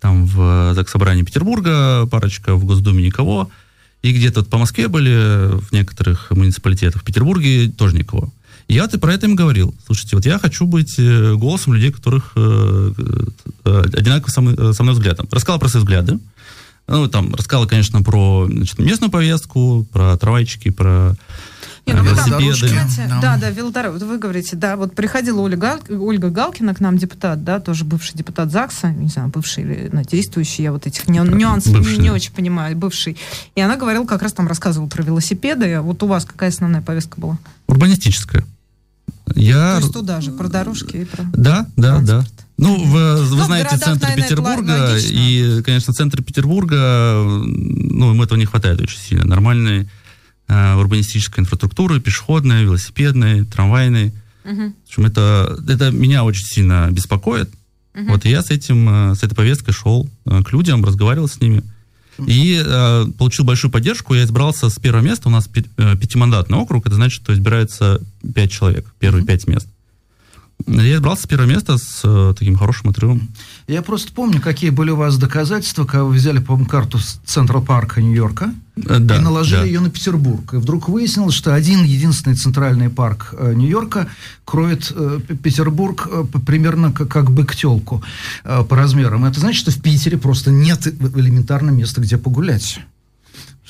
[0.00, 3.50] Там в Заксобрании Петербурга парочка, в Госдуме никого.
[4.02, 8.32] И где-то вот по Москве были, в некоторых муниципалитетах, в Петербурге тоже никого.
[8.68, 9.74] Я ты про это им говорил.
[9.86, 12.92] Слушайте, вот я хочу быть э, голосом людей, которых э,
[13.64, 15.28] э, одинаково со мной, со мной взглядом.
[15.30, 16.18] Рассказал про свои взгляды.
[16.88, 21.16] Ну, там, рассказал, конечно, про значит, местную повестку, про трамвайчики, про
[21.86, 22.74] не, ну, велосипеды.
[23.08, 24.02] Да, да, да велодорожки.
[24.04, 28.50] Вы говорите, да, вот приходила Ольга, Ольга Галкина к нам, депутат, да, тоже бывший депутат
[28.50, 32.76] ЗАГСа, не знаю, бывший или ну, действующий, я вот этих нюансов не, не очень понимаю,
[32.76, 33.16] бывший.
[33.54, 35.80] И она говорила, как раз там рассказывала про велосипеды.
[35.80, 37.38] Вот у вас какая основная повестка была?
[37.68, 38.44] Урбанистическая.
[39.34, 39.76] Я...
[39.76, 42.06] То есть туда же, про дорожки и про Да, да, транспорт.
[42.06, 42.42] да.
[42.58, 48.38] Ну, вы, вы ну, знаете центр наверное, Петербурга, и, конечно, центр Петербурга, ну, им этого
[48.38, 49.26] не хватает очень сильно.
[49.26, 49.88] Нормальной
[50.48, 54.14] э, урбанистической инфраструктуры, пешеходной, велосипедной, трамвайной.
[54.44, 54.54] Угу.
[54.54, 57.50] В общем, это, это меня очень сильно беспокоит.
[57.94, 58.04] Угу.
[58.08, 61.40] Вот и я с этим, э, с этой повесткой шел э, к людям, разговаривал с
[61.40, 61.62] ними.
[62.26, 64.14] И э, получил большую поддержку.
[64.14, 65.28] Я избрался с первого места.
[65.28, 66.86] У нас э, пятимандатный округ.
[66.86, 68.00] Это значит, что избирается
[68.34, 69.68] пять человек, первые пять мест.
[70.66, 73.28] Я избрался с первого места с э, таким хорошим отрывом.
[73.68, 78.00] Я просто помню, какие были у вас доказательства, когда вы взяли, по-моему, карту Централ Парка
[78.00, 79.66] Нью-Йорка э, да, и наложили да.
[79.66, 80.54] ее на Петербург.
[80.54, 84.08] И вдруг выяснилось, что один единственный центральный парк э, Нью-Йорка
[84.44, 88.02] кроет э, Петербург э, примерно как, как бы к телку
[88.42, 89.26] э, по размерам.
[89.26, 92.80] Это значит, что в Питере просто нет элементарно места, где погулять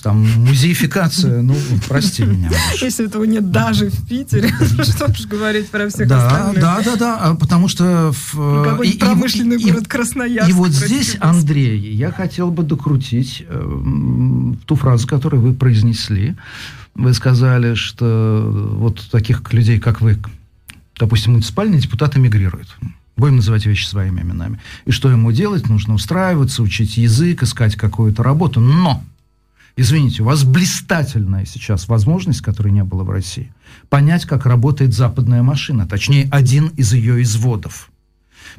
[0.07, 1.57] там музеификация, ну,
[1.89, 2.49] прости меня.
[2.81, 4.55] Если этого нет даже в Питере,
[4.85, 6.61] что уж говорить про всех остальных.
[6.61, 8.13] Да, да, да, а потому что...
[8.13, 10.49] В, Какой и, промышленный город Красноярск.
[10.49, 16.37] И вот здесь, Андрей, я хотел бы докрутить э, ту фразу, которую вы произнесли.
[16.95, 20.19] Вы сказали, что вот таких людей, как вы,
[21.01, 22.69] допустим, муниципальные депутаты мигрируют.
[23.17, 24.61] Будем называть вещи своими именами.
[24.85, 25.69] И что ему делать?
[25.69, 28.61] Нужно устраиваться, учить язык, искать какую-то работу.
[28.61, 29.03] Но
[29.79, 33.53] Извините, у вас блистательная сейчас возможность, которой не было в России,
[33.91, 37.91] понять, как работает западная машина, точнее, один из ее изводов.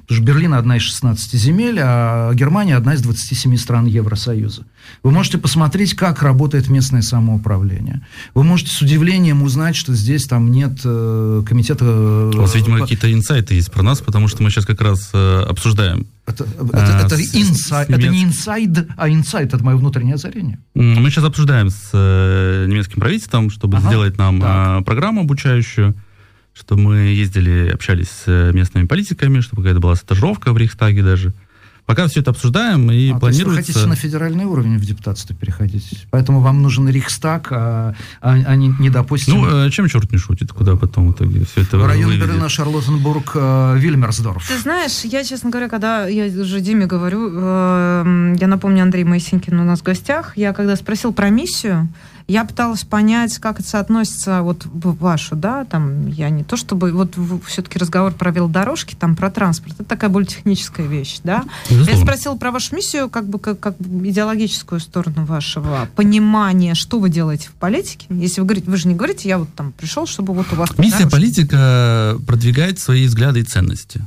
[0.01, 4.65] Потому что Берлин одна из 16 земель, а Германия одна из 27 стран Евросоюза.
[5.03, 8.05] Вы можете посмотреть, как работает местное самоуправление.
[8.33, 11.85] Вы можете с удивлением узнать, что здесь там нет э, комитета...
[12.33, 15.43] У вас, видимо, какие-то инсайты есть про нас, потому что мы сейчас как раз э,
[15.47, 16.07] обсуждаем.
[16.25, 20.59] Это, это, это, с, инсайд, с это не инсайд, а инсайд, это мое внутреннее озарение.
[20.75, 25.95] Мы сейчас обсуждаем с э, немецким правительством, чтобы ага, сделать нам э, программу обучающую
[26.57, 31.33] что мы ездили, общались с э, местными политиками, чтобы какая-то была стажировка в Рейхстаге даже.
[31.85, 33.49] Пока все это обсуждаем и а, планируется...
[33.49, 38.55] вы хотите на федеральный уровень в депутатство переходить, поэтому вам нужен Рейхстаг, а, а, а
[38.57, 39.35] не, не допустим...
[39.35, 42.27] Ну, э, чем черт не шутит, куда потом в итоге все это Район выведет?
[42.27, 44.45] Берлина, Шарлоттенбург, э, Вильмерсдорф.
[44.45, 49.63] Ты знаешь, я, честно говоря, когда я уже Диме говорю, я напомню, Андрей Моисенькин у
[49.63, 51.87] нас в гостях, я когда спросил про миссию,
[52.27, 56.91] я пыталась понять, как это соотносится вот в вашу, да, там, я не то чтобы,
[56.91, 61.45] вот все-таки разговор про велодорожки, там, про транспорт, это такая более техническая вещь, да.
[61.69, 61.97] Безусловно.
[61.97, 67.09] Я спросила про вашу миссию, как бы, как, как идеологическую сторону вашего понимания, что вы
[67.09, 68.07] делаете в политике.
[68.09, 70.77] Если вы говорите, вы же не говорите, я вот там пришел, чтобы вот у вас...
[70.77, 74.05] Миссия политика продвигает свои взгляды и ценности.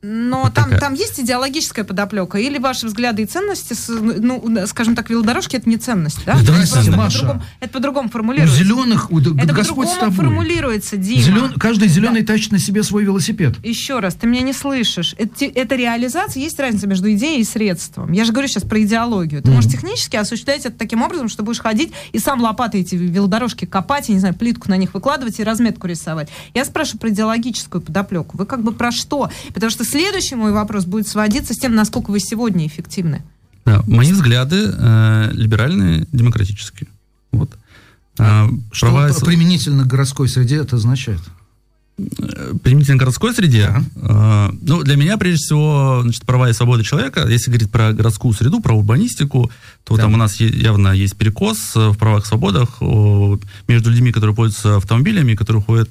[0.00, 2.38] Но там, там есть идеологическая подоплека?
[2.38, 6.36] Или ваши взгляды и ценности, ну, скажем так, велодорожки это не ценность, да?
[6.36, 7.18] Здравствуйте, Маша.
[7.18, 8.54] По-другому, это по-другому формулируется.
[8.54, 10.14] У зеленых, у, это Господь тобой.
[10.14, 11.20] формулируется, Дима.
[11.20, 12.32] Зелен, каждый зеленый да.
[12.32, 13.56] тащит на себе свой велосипед.
[13.64, 15.16] Еще раз, ты меня не слышишь.
[15.18, 18.12] Это, это реализация, есть разница между идеей и средством.
[18.12, 19.42] Я же говорю сейчас про идеологию.
[19.42, 19.54] Ты mm.
[19.54, 24.08] можешь технически осуществлять это таким образом, что будешь ходить и сам лопатой эти велодорожки копать,
[24.08, 26.28] я не знаю, плитку на них выкладывать и разметку рисовать.
[26.54, 28.36] Я спрашиваю про идеологическую подоплеку.
[28.36, 29.28] Вы как бы про что?
[29.52, 33.22] Потому что следующий мой вопрос будет сводиться с тем, насколько вы сегодня эффективны.
[33.86, 36.88] Мои взгляды э, либеральные, демократические.
[37.32, 37.50] Вот.
[38.18, 39.12] А, что права...
[39.24, 41.20] применительно к городской среде это означает?
[41.98, 43.68] Э, применительно к городской среде?
[43.94, 44.48] Да.
[44.50, 47.26] Э, ну, для меня, прежде всего, значит, права и свободы человека.
[47.28, 49.50] Если говорить про городскую среду, про урбанистику,
[49.84, 50.04] то да.
[50.04, 52.80] там у нас явно есть перекос в правах и свободах
[53.68, 55.90] между людьми, которые пользуются автомобилями, которые ходят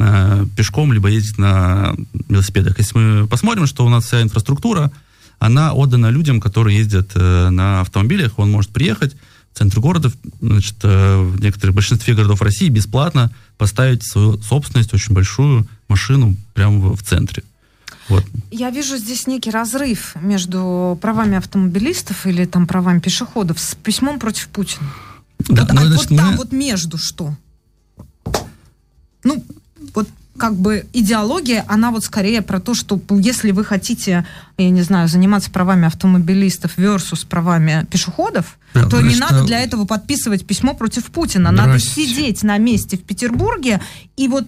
[0.00, 1.96] Э, пешком, либо ездить на
[2.28, 2.78] велосипедах.
[2.78, 4.92] Если мы посмотрим, что у нас вся инфраструктура,
[5.40, 9.16] она отдана людям, которые ездят э, на автомобилях, он может приехать
[9.52, 15.14] в центр города, значит, э, в некоторых большинстве городов России бесплатно поставить свою собственность, очень
[15.14, 17.42] большую машину прямо в центре.
[18.08, 18.24] Вот.
[18.52, 24.46] Я вижу здесь некий разрыв между правами автомобилистов или там правами пешеходов с письмом против
[24.48, 24.88] Путина.
[25.48, 26.36] Да, вот, ну, а значит, вот там мы...
[26.36, 27.36] вот между что?
[29.24, 29.44] Ну,
[29.94, 34.24] вот как бы идеология, она вот скорее про то, что если вы хотите,
[34.56, 39.84] я не знаю, заниматься правами автомобилистов versus правами пешеходов, да, то не надо для этого
[39.84, 41.50] подписывать письмо против Путина.
[41.50, 41.68] Здрасте.
[41.68, 43.80] Надо сидеть на месте в Петербурге
[44.16, 44.46] и вот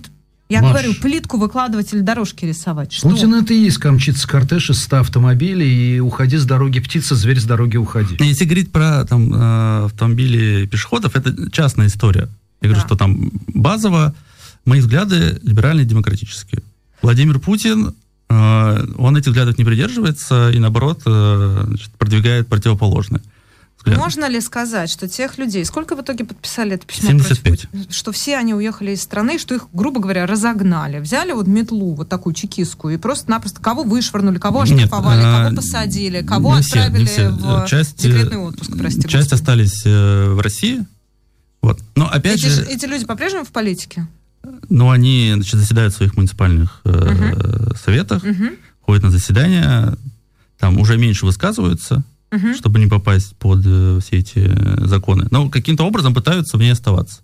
[0.50, 2.92] я Маш, говорю, плитку выкладывать или дорожки рисовать.
[2.92, 3.08] Что?
[3.08, 7.38] Путин это и есть камчится кортеж из 100 автомобилей, и уходи с дороги птица, зверь
[7.38, 8.16] с дороги уходи.
[8.18, 12.28] Если говорить про там, э, автомобили пешеходов, это частная история.
[12.62, 12.86] Я говорю, да.
[12.86, 14.12] что там базово
[14.64, 16.62] мои взгляды либеральные демократические.
[17.02, 17.94] Владимир Путин,
[18.28, 23.22] э, он этих взглядов не придерживается и, наоборот, э, значит, продвигает противоположное.
[23.80, 23.98] Взгляд.
[23.98, 27.42] Можно ли сказать, что тех людей, сколько в итоге подписали это письмо 75.
[27.70, 31.94] против что все они уехали из страны, что их, грубо говоря, разогнали, взяли вот метлу,
[31.94, 37.30] вот такую чекистскую, и просто-напросто кого вышвырнули, кого оштрафовали, Нет, кого посадили, кого отправили все,
[37.30, 39.08] в часть, декретный отпуск, простите.
[39.08, 39.40] Часть Господи.
[39.40, 40.84] остались э, в России.
[41.62, 41.80] Вот.
[41.96, 42.66] Но опять эти, же...
[42.66, 44.06] Эти люди по-прежнему в политике?
[44.68, 47.76] Ну, они значит, заседают в своих муниципальных э, uh-huh.
[47.76, 48.58] советах, uh-huh.
[48.80, 49.96] ходят на заседания,
[50.58, 52.54] там уже меньше высказываются, uh-huh.
[52.54, 55.26] чтобы не попасть под э, все эти законы.
[55.30, 57.20] Но каким-то образом пытаются в ней оставаться.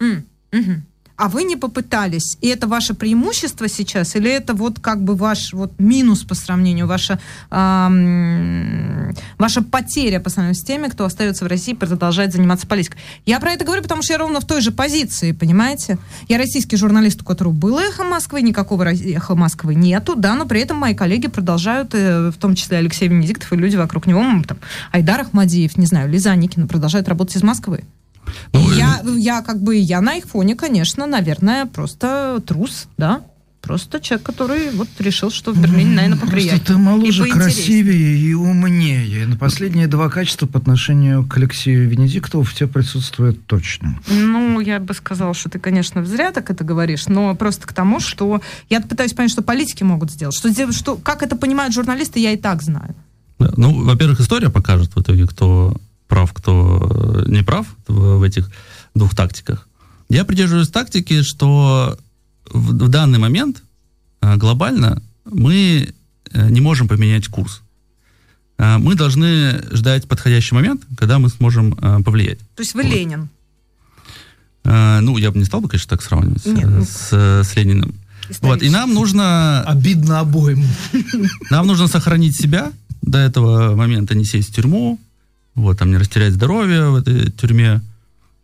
[0.00, 0.82] Uh-huh
[1.20, 2.38] а вы не попытались.
[2.40, 6.86] И это ваше преимущество сейчас, или это вот как бы ваш вот минус по сравнению,
[6.86, 7.20] ваша,
[7.50, 12.96] эм, ваша потеря по сравнению с теми, кто остается в России и продолжает заниматься политикой?
[13.26, 15.98] Я про это говорю, потому что я ровно в той же позиции, понимаете?
[16.26, 20.62] Я российский журналист, у которого было эхо Москвы, никакого эхо Москвы нету, да, но при
[20.62, 24.56] этом мои коллеги продолжают, э, в том числе Алексей Венедиктов и люди вокруг него, там,
[24.90, 27.84] Айдар Ахмадиев, не знаю, Лиза Никина, продолжают работать из Москвы.
[28.52, 33.22] Ну, я, я как бы, я на их фоне, конечно, наверное, просто трус, да,
[33.60, 36.60] Просто человек, который вот решил, что в Берлине, наверное, поприятнее.
[36.60, 39.26] Просто ты моложе, красивее и умнее.
[39.26, 44.00] На последние два качества по отношению к Алексею Венедиктову в тебе присутствует точно.
[44.08, 48.00] Ну, я бы сказала, что ты, конечно, зря так это говоришь, но просто к тому,
[48.00, 48.40] что
[48.70, 50.34] я пытаюсь понять, что политики могут сделать.
[50.34, 52.94] Что, что, как это понимают журналисты, я и так знаю.
[53.38, 55.76] Ну, во-первых, история покажет в итоге, кто
[56.10, 58.50] прав, кто не прав в, в этих
[58.94, 59.68] двух тактиках.
[60.10, 61.96] Я придерживаюсь тактики, что
[62.44, 63.62] в, в данный момент
[64.20, 65.94] э, глобально мы
[66.32, 67.62] э, не можем поменять курс.
[68.58, 71.72] Э, мы должны ждать подходящий момент, когда мы сможем
[72.04, 72.40] повлиять.
[72.56, 72.92] То есть вы вот.
[72.92, 73.28] Ленин?
[74.62, 77.94] Ну, я бы не стал бы, конечно, так сравнивать Нет, ну, с, с Лениным.
[78.42, 79.62] Вот, и нам нужно...
[79.62, 80.62] Обидно обоим.
[81.50, 82.70] Нам нужно сохранить себя
[83.00, 85.00] до этого момента, не сесть в тюрьму,
[85.54, 87.80] вот, там не растерять здоровье в этой тюрьме,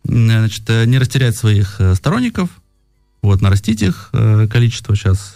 [0.03, 2.49] значит, э, не растерять своих э, сторонников,
[3.21, 5.35] вот, нарастить их э, количество сейчас,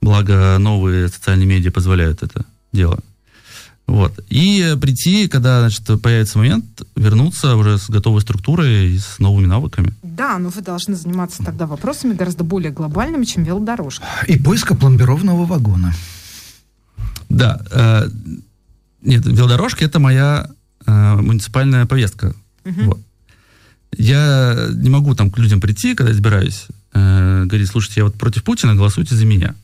[0.00, 3.00] благо новые социальные медиа позволяют это дело.
[3.86, 4.20] Вот.
[4.28, 6.64] И прийти, когда значит, появится момент,
[6.94, 9.94] вернуться уже с готовой структурой и с новыми навыками.
[10.04, 14.04] Да, но вы должны заниматься тогда вопросами гораздо более глобальными, чем велодорожка.
[14.28, 15.92] И поиска пломбированного вагона.
[17.28, 17.60] Да.
[17.72, 18.08] Э,
[19.02, 20.50] нет, велодорожка это моя
[20.86, 22.34] э, муниципальная повестка.
[22.64, 22.82] Угу.
[22.82, 23.00] Вот.
[23.96, 28.44] Я не могу там к людям прийти, когда избираюсь, э, говорить, слушайте, я вот против
[28.44, 29.54] Путина, голосуйте за меня.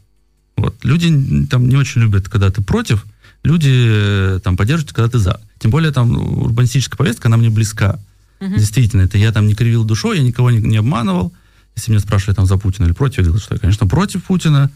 [0.56, 0.84] Вот.
[0.84, 3.04] Люди там не очень любят, когда ты против,
[3.44, 5.40] люди э, там поддерживают, когда ты за.
[5.58, 7.98] Тем более там урбанистическая повестка, она мне близка.
[8.40, 8.56] Угу.
[8.56, 11.32] Действительно, это я там не кривил душой, я никого не, не обманывал.
[11.76, 14.70] Если меня спрашивали там за Путина или против, я говорил, что я, конечно, против Путина.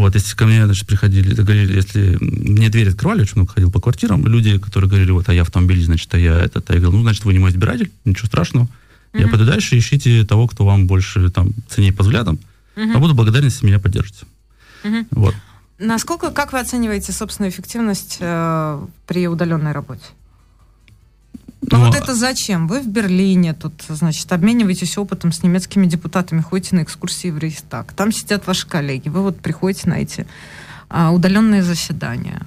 [0.00, 3.80] Вот, если ко мне, значит, приходили, говорили, если мне дверь открывали, очень много ходил по
[3.80, 6.98] квартирам, люди, которые говорили, вот, а я автомобиль, значит, а я этот, а я говорил,
[6.98, 8.64] ну, значит, вы не мой избиратель, ничего страшного.
[8.64, 9.20] Mm-hmm.
[9.20, 12.38] Я пойду дальше, ищите того, кто вам больше, там, ценнее по взглядам,
[12.76, 12.94] mm-hmm.
[12.94, 14.24] а буду благодарен, если меня поддержите.
[14.84, 15.06] Mm-hmm.
[15.10, 15.34] Вот.
[15.78, 20.04] Насколько, как вы оцениваете собственную эффективность э, при удаленной работе?
[21.62, 22.66] Ну, вот это зачем?
[22.66, 27.92] Вы в Берлине, тут, значит, обмениваетесь опытом с немецкими депутатами, ходите на экскурсии в Рейхстаг.
[27.92, 29.08] Там сидят ваши коллеги.
[29.08, 30.26] Вы вот приходите на эти
[30.88, 32.42] а, удаленные заседания.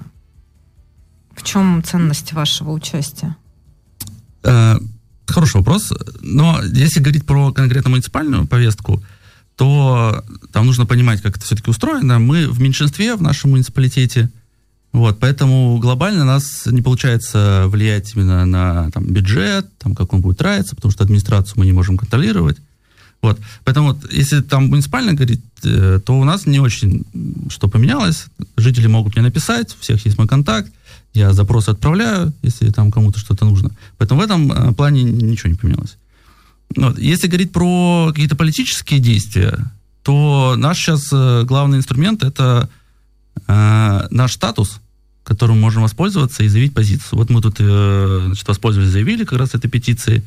[1.34, 3.36] В чем ценность вашего участия?
[4.42, 4.78] Э,
[5.26, 5.92] хороший вопрос.
[6.20, 9.02] Но если говорить про конкретно муниципальную повестку,
[9.56, 12.18] то там нужно понимать, как это все-таки устроено.
[12.18, 14.30] Мы в меньшинстве в нашем муниципалитете–
[14.94, 20.20] вот, поэтому глобально у нас не получается влиять именно на там, бюджет, там, как он
[20.20, 22.58] будет тратиться, потому что администрацию мы не можем контролировать.
[23.20, 23.40] Вот.
[23.64, 27.04] Поэтому вот, если там муниципально говорить, э, то у нас не очень
[27.48, 28.26] что поменялось.
[28.56, 30.70] Жители могут мне написать, у всех есть мой контакт,
[31.12, 33.72] я запросы отправляю, если там кому-то что-то нужно.
[33.98, 35.96] Поэтому в этом э, плане ничего не поменялось.
[36.76, 37.00] Вот.
[37.00, 39.58] Если говорить про какие-то политические действия,
[40.04, 42.70] то наш сейчас э, главный инструмент это
[43.48, 44.80] э, наш статус,
[45.24, 47.18] которым можем воспользоваться и заявить позицию.
[47.18, 50.22] Вот мы тут э, значит, воспользовались, заявили как раз этой петиции,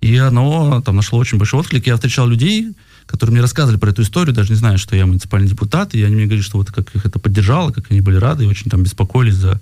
[0.00, 1.86] и оно там нашло очень большой отклик.
[1.86, 2.74] Я встречал людей,
[3.06, 6.14] которые мне рассказывали про эту историю, даже не зная, что я муниципальный депутат, и они
[6.14, 8.82] мне говорили, что вот как их это поддержало, как они были рады и очень там
[8.82, 9.60] беспокоились за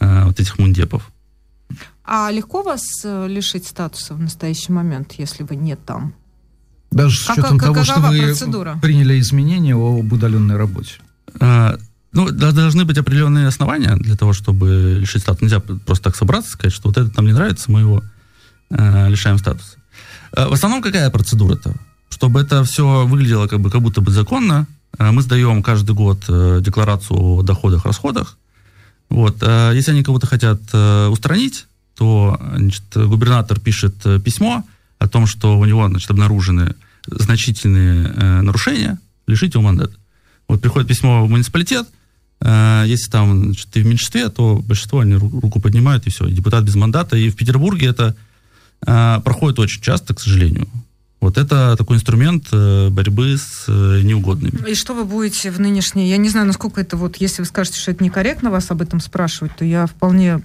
[0.00, 1.10] э, вот этих мундепов.
[2.04, 6.14] А легко вас э, лишить статуса в настоящий момент, если вы не там?
[6.90, 8.78] Даже с учетом как, того, что вы процедура?
[8.82, 10.94] приняли изменения об удаленной работе.
[11.38, 11.78] А,
[12.12, 15.44] ну, должны быть определенные основания для того, чтобы лишить статуса.
[15.44, 18.02] Нельзя просто так собраться и сказать, что вот это нам не нравится, мы его
[18.70, 19.76] э, лишаем статуса.
[20.32, 21.74] Э, в основном какая процедура-то?
[22.08, 24.66] Чтобы это все выглядело как, бы, как будто бы законно,
[24.98, 28.36] э, мы сдаем каждый год э, декларацию о доходах, расходах.
[29.08, 29.42] Вот.
[29.42, 31.66] Если они кого-то хотят устранить,
[31.96, 34.64] то значит, губернатор пишет письмо
[35.00, 36.76] о том, что у него значит, обнаружены
[37.08, 39.96] значительные нарушения, лишить его мандата.
[40.46, 41.88] Вот приходит письмо в муниципалитет,
[42.42, 46.74] если там значит, ты в меньшинстве, то большинство они руку поднимают, и все, депутат без
[46.74, 47.16] мандата.
[47.16, 48.16] И в Петербурге это
[48.86, 50.68] э, проходит очень часто, к сожалению.
[51.20, 54.70] Вот это такой инструмент э, борьбы с э, неугодными.
[54.70, 56.08] И что вы будете в нынешней...
[56.08, 57.16] Я не знаю, насколько это вот...
[57.16, 60.40] Если вы скажете, что это некорректно вас об этом спрашивать, то я вполне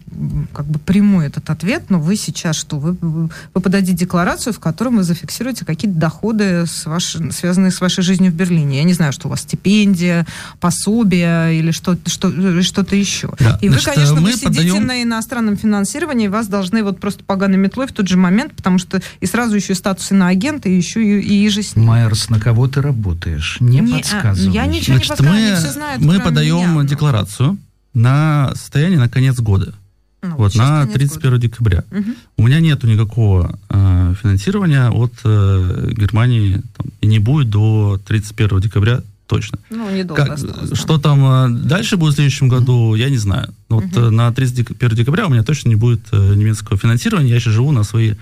[0.54, 2.78] как бы приму этот ответ, но вы сейчас что?
[2.78, 8.04] Вы, вы подадите декларацию, в которой вы зафиксируете какие-то доходы, с ваш, связанные с вашей
[8.04, 8.78] жизнью в Берлине.
[8.78, 10.28] Я не знаю, что у вас стипендия,
[10.60, 13.32] пособие или что, что, что-то еще.
[13.40, 13.58] Да.
[13.62, 14.86] И Значит, вы, конечно, мы вы сидите подаем...
[14.86, 19.02] на иностранном финансировании, вас должны вот просто поганой метлой в тот же момент, потому что
[19.22, 21.86] и сразу еще статусы на агента, ты еще и, и же с ним.
[21.86, 23.58] Майерс, на кого ты работаешь?
[23.60, 24.52] Не, не а, подсказывай.
[24.52, 26.84] я ничего Значит, не подсказываю, мы, все знают, Мы подаем меня.
[26.84, 27.58] декларацию
[27.94, 29.76] на состояние на конец года.
[30.24, 31.38] Ну, вот, на 31 года.
[31.38, 31.84] декабря.
[31.92, 32.12] Угу.
[32.38, 38.60] У меня нету никакого э, финансирования от э, Германии там, и не будет до 31
[38.60, 39.60] декабря точно.
[39.70, 40.76] Ну, недолго как, осталось.
[40.76, 43.54] Что там э, дальше будет в следующем году, я не знаю.
[43.70, 44.00] Вот угу.
[44.00, 47.30] э, на 31 декабря у меня точно не будет э, немецкого финансирования.
[47.30, 48.16] Я сейчас живу на свои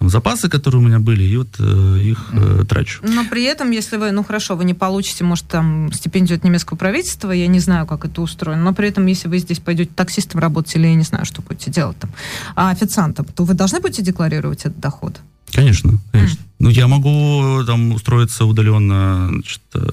[0.00, 3.02] там, запасы, которые у меня были, и вот э, их э, трачу.
[3.06, 6.78] Но при этом, если вы, ну хорошо, вы не получите, может, там стипендию от немецкого
[6.78, 10.40] правительства, я не знаю, как это устроено, но при этом, если вы здесь пойдете таксистом
[10.40, 12.10] работать или я не знаю, что будете делать там,
[12.56, 15.20] а официантом, то вы должны будете декларировать этот доход?
[15.52, 16.36] Конечно, конечно.
[16.36, 16.46] Mm.
[16.60, 19.86] Ну, я могу там устроиться удаленно значит, э,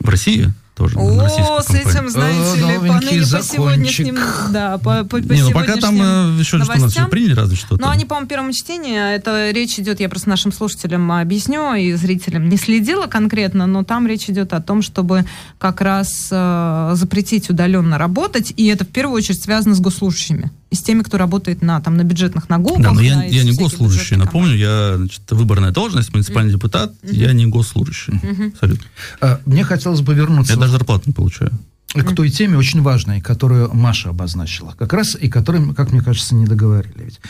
[0.00, 4.18] в России, тоже О, с этим, знаете ли, поныне по сегодняшним,
[4.50, 7.34] да, по, по, по Не, ну пока там э, еще что у нас все приняли,
[7.34, 7.76] разве что.
[7.76, 11.92] Ну, они, по-моему, первом чтении, а это речь идет, я просто нашим слушателям объясню и
[11.94, 15.24] зрителям не следила конкретно, но там речь идет о том, чтобы
[15.58, 20.76] как раз э, запретить удаленно работать, и это в первую очередь связано с госслужащими и
[20.76, 22.82] с теми, кто работает на, там, на бюджетных нагулках.
[22.82, 26.54] Да, но я, я не госслужащий, напомню, я значит, выборная должность, муниципальный mm-hmm.
[26.54, 27.14] депутат, mm-hmm.
[27.14, 28.14] я не госслужащий.
[28.14, 28.52] Mm-hmm.
[28.52, 28.86] Абсолютно.
[29.20, 30.52] А, мне хотелось бы вернуться...
[30.52, 31.50] Я даже зарплату не получаю.
[31.92, 36.36] К той теме очень важной, которую Маша обозначила, как раз и которой, как мне кажется,
[36.36, 36.94] не договорили.
[37.04, 37.20] Ведь.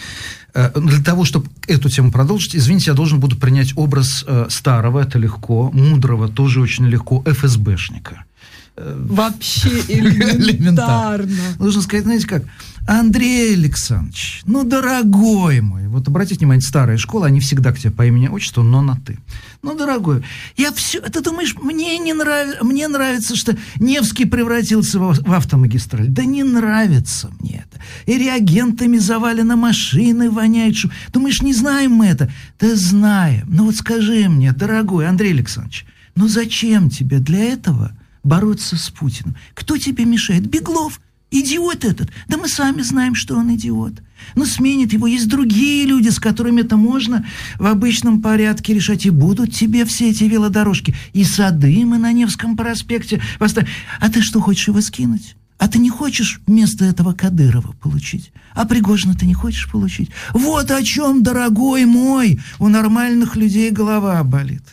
[0.53, 5.01] Э, для того, чтобы эту тему продолжить, извините, я должен буду принять образ э, старого,
[5.01, 8.25] это легко, мудрого, тоже очень легко, ФСБшника.
[8.77, 11.29] Вообще элементарно.
[11.59, 12.45] Нужно сказать, знаете как,
[12.87, 18.07] Андрей Александрович, ну, дорогой мой, вот обратите внимание, старая школа, они всегда к тебе по
[18.07, 19.19] имени отчеству, но на ты.
[19.63, 20.25] Ну, дорогой,
[20.57, 26.09] я все, ты думаешь, мне не нравится, мне нравится, что Невский превратился в, в автомагистраль.
[26.09, 27.81] Да не нравится мне это.
[28.07, 30.91] И реагентами завалено машины, воняет шум.
[31.13, 32.33] Думаешь, не знаем мы это?
[32.59, 33.47] Да знаем.
[33.51, 35.85] Ну вот скажи мне, дорогой Андрей Александрович,
[36.17, 37.93] ну зачем тебе для этого
[38.23, 39.37] бороться с Путиным.
[39.55, 40.47] Кто тебе мешает?
[40.47, 41.01] Беглов.
[41.33, 42.11] Идиот этот.
[42.27, 44.03] Да мы сами знаем, что он идиот.
[44.35, 45.07] Но сменит его.
[45.07, 47.25] Есть другие люди, с которыми это можно
[47.59, 49.07] в обычном порядке решать.
[49.07, 50.95] И будут тебе все эти велодорожки.
[51.13, 53.23] И сады мы на Невском проспекте.
[53.39, 55.37] А ты что, хочешь его скинуть?
[55.59, 58.33] А ты не хочешь вместо этого Кадырова получить?
[58.55, 60.11] А Пригожина ты не хочешь получить?
[60.33, 64.65] Вот о чем, дорогой мой, у нормальных людей голова болит.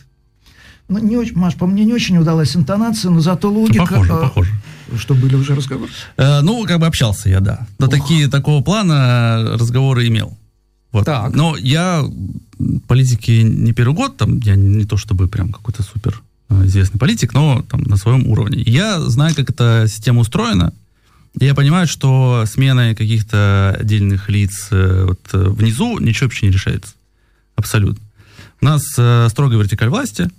[0.88, 3.86] Ну, не очень, Маш, по мне не очень удалась интонация, но зато логика...
[3.86, 4.50] Похоже, э, похоже.
[4.96, 5.90] Что были уже разговоры?
[6.16, 7.66] Э, ну, как бы общался я, да.
[7.78, 10.36] Но такие, такого плана разговоры имел.
[10.92, 11.04] Вот.
[11.04, 11.34] Так.
[11.34, 12.02] Но я
[12.86, 17.34] политики не первый год, там, я не, то чтобы прям какой-то супер э, известный политик,
[17.34, 18.62] но там на своем уровне.
[18.62, 20.72] Я знаю, как эта система устроена.
[21.38, 26.52] И я понимаю, что сменой каких-то отдельных лиц э, вот, э, внизу ничего вообще не
[26.52, 26.94] решается.
[27.54, 28.02] Абсолютно.
[28.60, 30.30] У нас э, строгая вертикаль власти.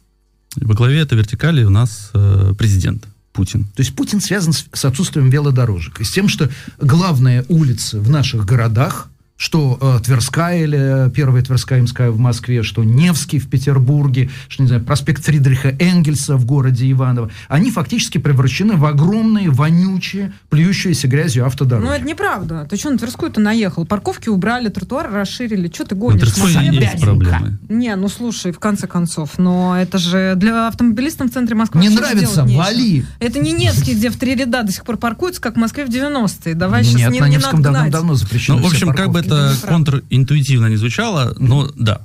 [0.55, 3.05] Во главе этой вертикали у нас э, президент.
[3.31, 3.65] Путин.
[3.75, 6.49] То есть Путин связан с, с отсутствием велодорожек и с тем, что
[6.79, 9.07] главные улицы в наших городах
[9.39, 14.67] что э, Тверская или первая Тверская Имская в Москве, что Невский в Петербурге, что, не
[14.67, 21.45] знаю, проспект Фридриха Энгельса в городе Иваново, они фактически превращены в огромные, вонючие, плюющиеся грязью
[21.45, 21.85] автодороги.
[21.85, 22.67] Ну, это неправда.
[22.69, 23.85] Ты что, на Тверскую-то наехал?
[23.85, 25.71] Парковки убрали, тротуары расширили.
[25.73, 26.19] Что ты гонишь?
[26.21, 27.57] На Тверской есть проблемы.
[27.69, 31.87] Не, ну слушай, в конце концов, но это же для автомобилистов в центре Москвы Не
[31.87, 33.05] нравится, вали.
[33.19, 35.89] Это не Невский, где в три ряда до сих пор паркуются, как в Москве в
[35.89, 36.55] 90-е.
[36.55, 39.28] Давай Нет, сейчас не, на не Невском давно-давно запрещено Ну, в общем, как бы это
[39.65, 42.01] контринтуитивно не звучало, но да.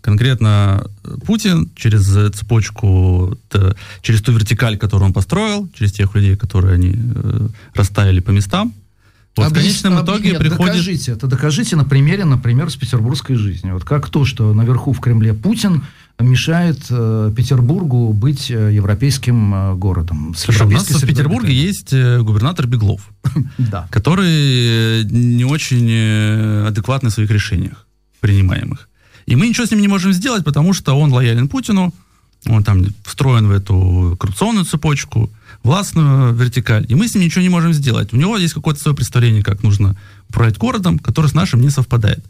[0.00, 0.86] Конкретно
[1.24, 2.04] Путин через
[2.34, 3.38] цепочку,
[4.02, 8.74] через ту вертикаль, которую он построил, через тех людей, которые они э, расставили по местам,
[9.36, 10.74] вот в конечном итоге нет, приходит...
[10.74, 13.72] Докажите это, докажите на примере, например, с петербургской жизни.
[13.72, 15.82] Вот как то, что наверху в Кремле Путин
[16.28, 20.34] мешает э, Петербургу быть э, европейским э, городом.
[20.36, 23.10] Слушай, у нас в Петербурге есть э, губернатор Беглов,
[23.58, 23.88] да.
[23.90, 27.86] который не очень э, адекватный в своих решениях
[28.20, 28.88] принимаемых.
[29.26, 31.92] И мы ничего с ним не можем сделать, потому что он лоялен Путину,
[32.46, 35.30] он там встроен в эту коррупционную цепочку,
[35.62, 38.12] властную вертикаль, и мы с ним ничего не можем сделать.
[38.12, 39.96] У него есть какое-то свое представление, как нужно
[40.28, 42.24] управлять городом, которое с нашим не совпадает.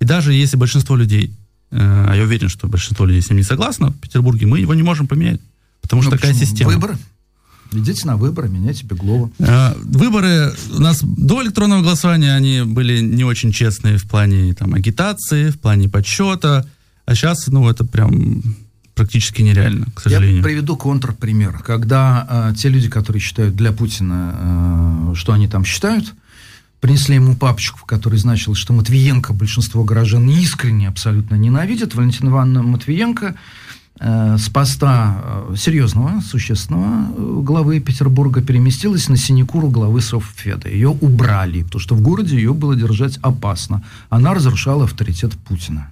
[0.00, 1.32] И даже если большинство людей
[1.70, 4.82] а я уверен, что большинство людей с ним не согласно в Петербурге, мы его не
[4.82, 5.40] можем поменять.
[5.80, 6.46] Потому что ну, такая почему?
[6.46, 6.70] система.
[6.72, 6.98] Выборы?
[7.72, 9.30] Идите на выборы, меняйте Беглова.
[9.40, 14.74] А, выборы у нас до электронного голосования, они были не очень честные в плане там,
[14.74, 16.66] агитации, в плане подсчета.
[17.06, 18.42] А сейчас, ну, это прям
[18.94, 20.38] практически нереально, к сожалению.
[20.38, 21.58] Я приведу контрпример.
[21.58, 26.14] Когда э, те люди, которые считают для Путина, э, что они там считают,
[26.86, 31.96] принесли ему папочку, в которой значилось, что Матвиенко большинство горожан искренне абсолютно ненавидят.
[31.96, 33.34] Валентина Ивановна Матвиенко
[33.98, 40.68] э, с поста э, серьезного, существенного э, главы Петербурга переместилась на синекуру главы Совфеда.
[40.68, 43.82] Ее убрали, потому что в городе ее было держать опасно.
[44.08, 45.90] Она разрушала авторитет Путина.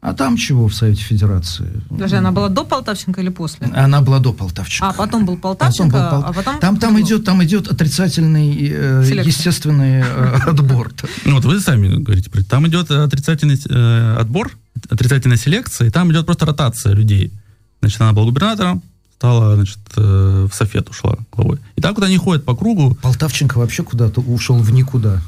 [0.00, 1.82] А там чего в Совете Федерации?
[1.90, 3.66] Даже она была до Полтавченко или после?
[3.66, 4.90] Она была до Полтавченко.
[4.90, 6.30] А потом был Полтавченко, потом был Пол...
[6.30, 6.60] а потом...
[6.60, 10.92] Там, там, идет, там идет отрицательный, э, естественный э, отбор.
[11.24, 14.52] Ну вот вы сами говорите, там идет отрицательный э, отбор,
[14.88, 17.32] отрицательная селекция, и там идет просто ротация людей.
[17.80, 18.82] Значит, она была губернатором,
[19.16, 21.58] стала, значит, э, в Софет ушла главой.
[21.74, 22.96] И так вот они ходят по кругу.
[23.02, 25.20] Полтавченко вообще куда-то ушел в никуда.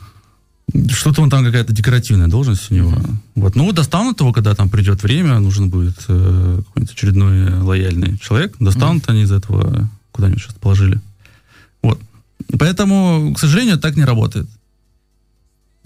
[0.88, 2.92] Что-то он там какая-то декоративная должность у него.
[2.92, 3.16] Mm-hmm.
[3.36, 3.56] Вот.
[3.56, 8.54] Ну, достанут его, когда там придет время, нужен будет э, какой-нибудь очередной лояльный человек.
[8.60, 9.10] Достанут mm-hmm.
[9.10, 11.00] они из этого, куда-нибудь сейчас положили.
[11.82, 12.00] Вот.
[12.58, 14.48] Поэтому, к сожалению, так не работает.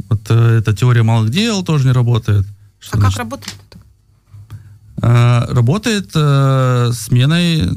[0.09, 2.47] Вот э, эта теория малых дел тоже не работает.
[2.79, 3.57] Что, а значит, как работает?
[5.03, 7.71] Э, работает э, сменой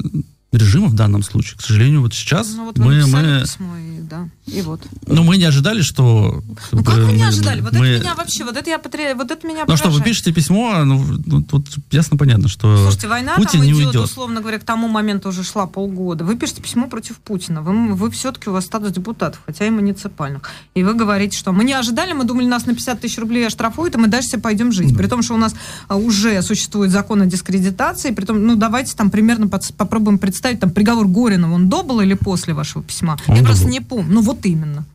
[0.52, 1.58] режима в данном случае.
[1.58, 3.06] К сожалению, вот сейчас ну, вот мы...
[3.06, 4.80] мы письмо и, да, и вот.
[5.06, 6.42] Ну, мы не ожидали, что...
[6.72, 7.60] Ну, как вы не ожидали?
[7.60, 9.16] Вот мы, это меня вообще, вот это я потреб...
[9.16, 13.08] вот это меня Ну, что, вы пишете письмо, ну, ну, тут ясно понятно, что Слушайте,
[13.08, 14.04] война Путин там не идет, уйдет.
[14.04, 16.24] условно говоря, к тому моменту уже шла полгода.
[16.24, 17.62] Вы пишете письмо против Путина.
[17.62, 20.42] Вы, вы все-таки, у вас статус депутатов, хотя и муниципальных.
[20.74, 23.94] И вы говорите, что мы не ожидали, мы думали, нас на 50 тысяч рублей оштрафуют,
[23.94, 24.92] и мы дальше себе пойдем жить.
[24.92, 24.98] Да.
[24.98, 25.54] При том, что у нас
[25.88, 30.70] а, уже существует закон о дискредитации, при том, ну, давайте там примерно попробуем представить, там,
[30.70, 33.18] приговор Горинова, он до был или после вашего письма?
[33.26, 33.70] Он Я просто был.
[33.70, 34.14] не помню.
[34.14, 34.86] Ну вот именно.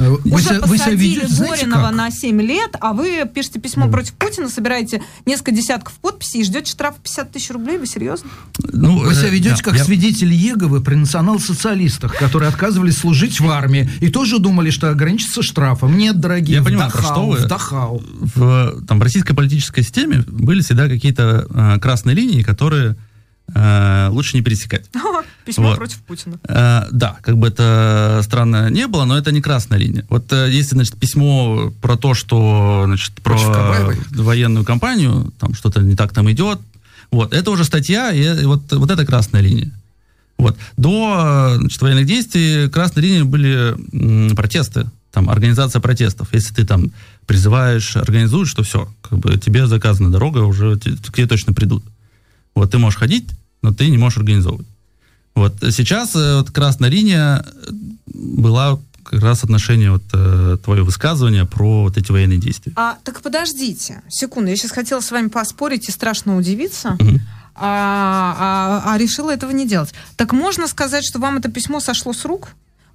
[0.00, 3.92] Э, вы, Уже вы посадили ведете, Горинова на 7 лет, а вы пишете письмо да.
[3.92, 7.78] против Путина, собираете несколько десятков подписей и ждете штраф 50 тысяч рублей.
[7.78, 8.30] Вы серьезно?
[8.72, 9.84] Ну, вы себя э, ведете да, как я...
[9.84, 15.96] свидетель Еговы при национал-социалистах, которые отказывались служить в армии и тоже думали, что ограничится штрафом.
[15.96, 17.36] Нет, дорогие, я понимаю, про что вы.
[17.36, 18.02] Вдахал.
[18.20, 22.96] В, там, в российской политической системе были всегда какие-то э, красные линии, которые э,
[24.10, 24.90] лучше не пересекать.
[25.44, 25.76] Письмо вот.
[25.76, 26.38] против Путина.
[26.48, 30.04] Э, да, как бы это странно не было, но это не красная линия.
[30.08, 33.36] Вот э, если, значит, письмо про то, что, значит, про
[34.10, 36.60] военную кампанию, там что-то не так там идет,
[37.10, 39.70] вот, это уже статья, и вот, вот это красная линия.
[40.38, 40.56] Вот.
[40.76, 46.28] До значит, военных действий красной линией были м, протесты, там, организация протестов.
[46.32, 46.92] Если ты там
[47.26, 51.84] призываешь, организуешь, то все, как бы тебе заказана дорога, уже к тебе точно придут.
[52.54, 53.30] Вот, ты можешь ходить,
[53.62, 54.66] но ты не можешь организовывать.
[55.34, 57.44] Вот, сейчас э, вот, красная линия
[58.06, 62.72] была как раз отношение вот э, твое высказывание про вот эти военные действия.
[62.76, 66.96] А так подождите, секунду, я сейчас хотела с вами поспорить и страшно удивиться.
[67.00, 67.20] Угу.
[67.56, 69.92] А, а, а решила этого не делать.
[70.16, 72.50] Так можно сказать, что вам это письмо сошло с рук?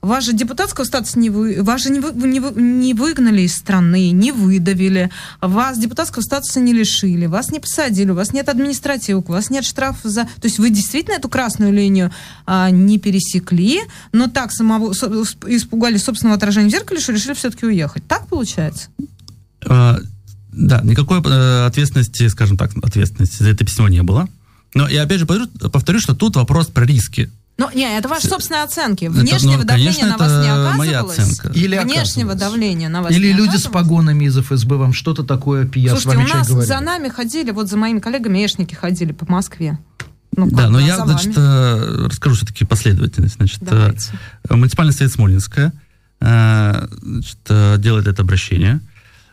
[0.05, 4.11] Вас же депутатского статуса не вы, вас же не, вы, не, не выгнали из страны,
[4.11, 5.09] не выдавили,
[5.41, 9.65] вас депутатского статуса не лишили, вас не посадили, у вас нет административок, у вас нет
[9.65, 10.25] штрафов за...
[10.25, 12.11] То есть вы действительно эту красную линию
[12.45, 15.07] а, не пересекли, но так самого со,
[15.47, 18.07] испугались собственного отражения в зеркале, что решили все-таки уехать.
[18.07, 18.89] Так получается?
[19.65, 19.97] А,
[20.51, 24.29] да, никакой э, ответственности, скажем так, ответственности за это письмо не было.
[24.75, 27.31] Но я опять же повторю, что тут вопрос про риски.
[27.57, 29.05] Ну, не, это ваши собственные оценки.
[29.05, 30.77] Внешнего это, ну, давления конечно, на вас не оказывалось?
[30.77, 31.49] Моя оценка.
[31.53, 35.91] Или Внешнего давления на вас Или люди с погонами из ФСБ вам что-то такое пья
[35.91, 36.67] Слушайте, у нас говорили.
[36.67, 39.79] за нами ходили, вот за моими коллегами эшники ходили по Москве.
[40.35, 43.35] Ну, да, но я, значит, э, расскажу все-таки последовательность.
[43.35, 44.11] Значит, э, Давайте.
[44.49, 45.71] муниципальный совет Смольнинская
[46.19, 48.81] э, значит, делает это обращение.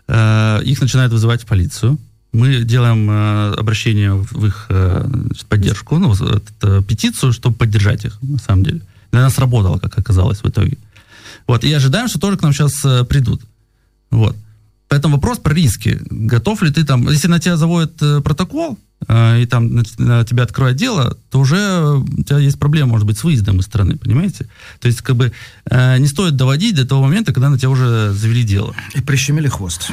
[0.09, 1.99] Их начинают вызывать в полицию
[2.33, 5.07] мы делаем э, обращение в их э,
[5.49, 8.81] поддержку, ну, это, петицию, чтобы поддержать их, на самом деле.
[9.13, 10.79] И она сработала, как оказалось в итоге.
[11.47, 13.43] Вот, и ожидаем, что тоже к нам сейчас э, придут.
[14.11, 14.37] Вот.
[14.89, 15.99] Поэтому вопрос про риски.
[16.11, 18.79] Готов ли ты там, если на тебя заводят э, протокол,
[19.09, 23.19] э, и там на, тебя откроют дело, то уже у тебя есть проблема, может быть,
[23.19, 24.47] с выездом из страны, понимаете?
[24.81, 25.33] То есть, как бы,
[25.71, 28.75] э, не стоит доводить до того момента, когда на тебя уже завели дело.
[28.95, 29.91] И прищемили хвост.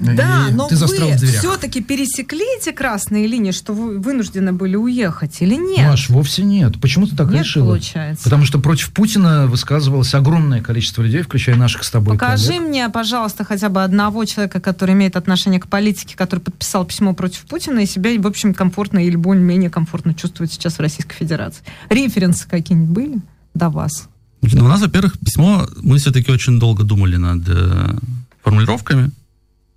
[0.00, 5.54] Да, но ты вы все-таки пересекли эти красные линии, что вы вынуждены были уехать или
[5.54, 5.86] нет?
[5.86, 6.80] Маш, вовсе нет.
[6.80, 7.66] Почему ты так нет, решила?
[7.66, 8.24] получается.
[8.24, 12.62] Потому что против Путина высказывалось огромное количество людей, включая наших с тобой Покажи коллег.
[12.62, 17.42] мне, пожалуйста, хотя бы одного человека, который имеет отношение к политике, который подписал письмо против
[17.42, 21.62] Путина и себя, в общем, комфортно или более-менее комфортно чувствует сейчас в Российской Федерации.
[21.88, 23.20] Референсы какие-нибудь были
[23.54, 24.08] до вас?
[24.52, 27.96] Ну, у нас, во-первых, письмо, мы все-таки очень долго думали над э,
[28.42, 29.10] формулировками,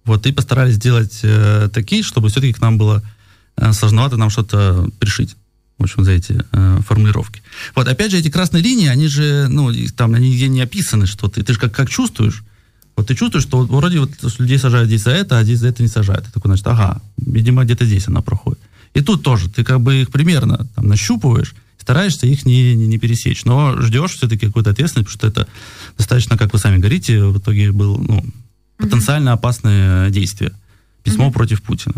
[0.08, 3.04] вот, и постарались сделать э, такие, чтобы все-таки к нам было
[3.58, 5.36] э, сложновато нам что-то пришить.
[5.78, 7.44] В общем, за эти э, формулировки.
[7.76, 11.28] Вот, опять же, эти красные линии, они же, ну, там, они нигде не описаны, что
[11.28, 12.44] ты, ты же как, как чувствуешь,
[12.96, 14.10] вот ты чувствуешь, что вот, вроде вот
[14.40, 16.26] людей сажают здесь за это, а здесь за это не сажают.
[16.26, 18.60] Ты такой, значит, ага, видимо, где-то здесь она проходит.
[18.96, 22.98] И тут тоже, ты как бы их примерно там нащупываешь, стараешься их не, не, не
[22.98, 25.48] пересечь, но ждешь все-таки какой-то ответственности, потому что это
[25.96, 28.26] достаточно, как вы сами говорите, в итоге был, ну,
[28.78, 30.52] потенциально опасное действие.
[31.04, 31.96] Письмо против Путина.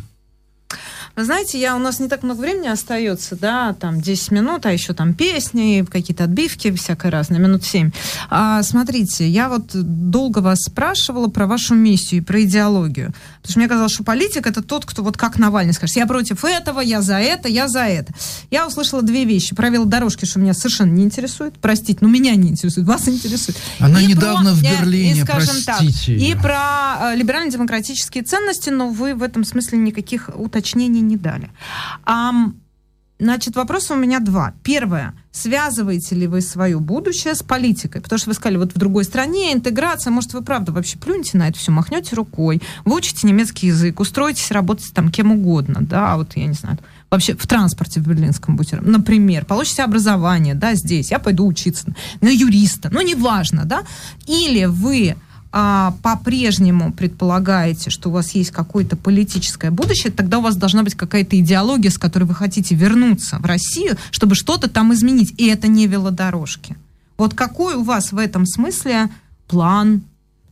[1.20, 4.72] Вы знаете, я, у нас не так много времени остается, да, там 10 минут, а
[4.72, 7.92] еще там песни, какие-то отбивки, всякое разное, минут 7.
[8.30, 13.14] А, смотрите, я вот долго вас спрашивала про вашу миссию и про идеологию.
[13.42, 16.46] Потому что мне казалось, что политик это тот, кто вот как Навальный скажет, я против
[16.46, 18.14] этого, я за это, я за это.
[18.50, 19.54] Я услышала две вещи.
[19.54, 21.56] Правила дорожки, что меня совершенно не интересует.
[21.60, 23.58] Простите, но меня не интересует, вас интересует.
[23.80, 26.18] Она и недавно про, в Берлине, и, скажем простите.
[26.18, 31.50] Так, и про э, либерально-демократические ценности, но вы в этом смысле никаких уточнений не дали.
[32.06, 32.32] А,
[33.20, 34.54] значит, вопросы у меня два.
[34.64, 35.14] Первое.
[35.32, 38.02] Связываете ли вы свое будущее с политикой?
[38.02, 41.48] Потому что вы сказали, вот в другой стране интеграция, может, вы правда вообще плюнете на
[41.48, 46.48] это все, махнете рукой, выучите немецкий язык, устроитесь работать там кем угодно, да, вот я
[46.48, 46.80] не знаю,
[47.10, 52.30] вообще в транспорте в берлинском бутере, например, получите образование, да, здесь, я пойду учиться на
[52.30, 53.84] юриста, ну, неважно, да,
[54.26, 55.16] или вы
[55.52, 60.96] а, по-прежнему предполагаете, что у вас есть какое-то политическое будущее, тогда у вас должна быть
[60.96, 65.34] какая-то идеология, с которой вы хотите вернуться в Россию, чтобы что-то там изменить.
[65.38, 66.78] И это не велодорожки.
[67.18, 69.10] Вот какой у вас в этом смысле
[69.48, 70.04] план,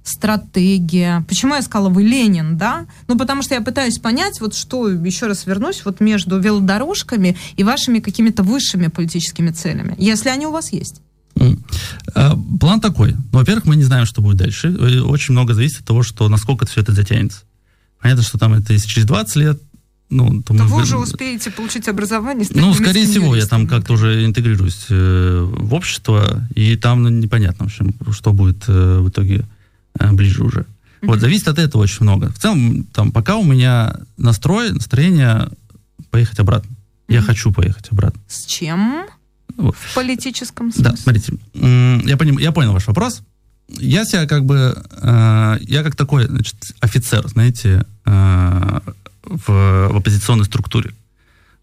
[0.03, 1.23] стратегия?
[1.27, 2.85] Почему я сказала, вы Ленин, да?
[3.07, 7.63] Ну, потому что я пытаюсь понять, вот что, еще раз вернусь, вот между велодорожками и
[7.63, 11.01] вашими какими-то высшими политическими целями, если они у вас есть.
[12.13, 13.13] А, план такой.
[13.13, 14.69] Ну, во-первых, мы не знаем, что будет дальше.
[15.03, 17.43] Очень много зависит от того, что насколько все это затянется.
[18.01, 19.61] Понятно, что там это если через 20 лет,
[20.09, 20.65] ну, то, то мы...
[20.67, 22.47] вы уже успеете получить образование.
[22.51, 27.65] Ну, скорее всего, я там как-то уже интегрируюсь э, в общество, и там ну, непонятно,
[27.65, 29.45] в общем, что будет э, в итоге
[29.99, 30.59] э, ближе уже.
[30.61, 31.07] Mm-hmm.
[31.07, 32.31] Вот, зависит от этого очень много.
[32.31, 35.49] В целом, там, пока у меня настрой, настроение
[36.09, 36.69] поехать обратно.
[36.69, 37.13] Mm-hmm.
[37.13, 38.21] Я хочу поехать обратно.
[38.29, 39.07] С чем?
[39.55, 40.91] В политическом смысле.
[40.91, 43.21] Да, смотрите, я, поним, я понял ваш вопрос.
[43.69, 48.79] Я себя как бы, э, я как такой, значит, офицер, знаете, э,
[49.23, 50.93] в, в оппозиционной структуре.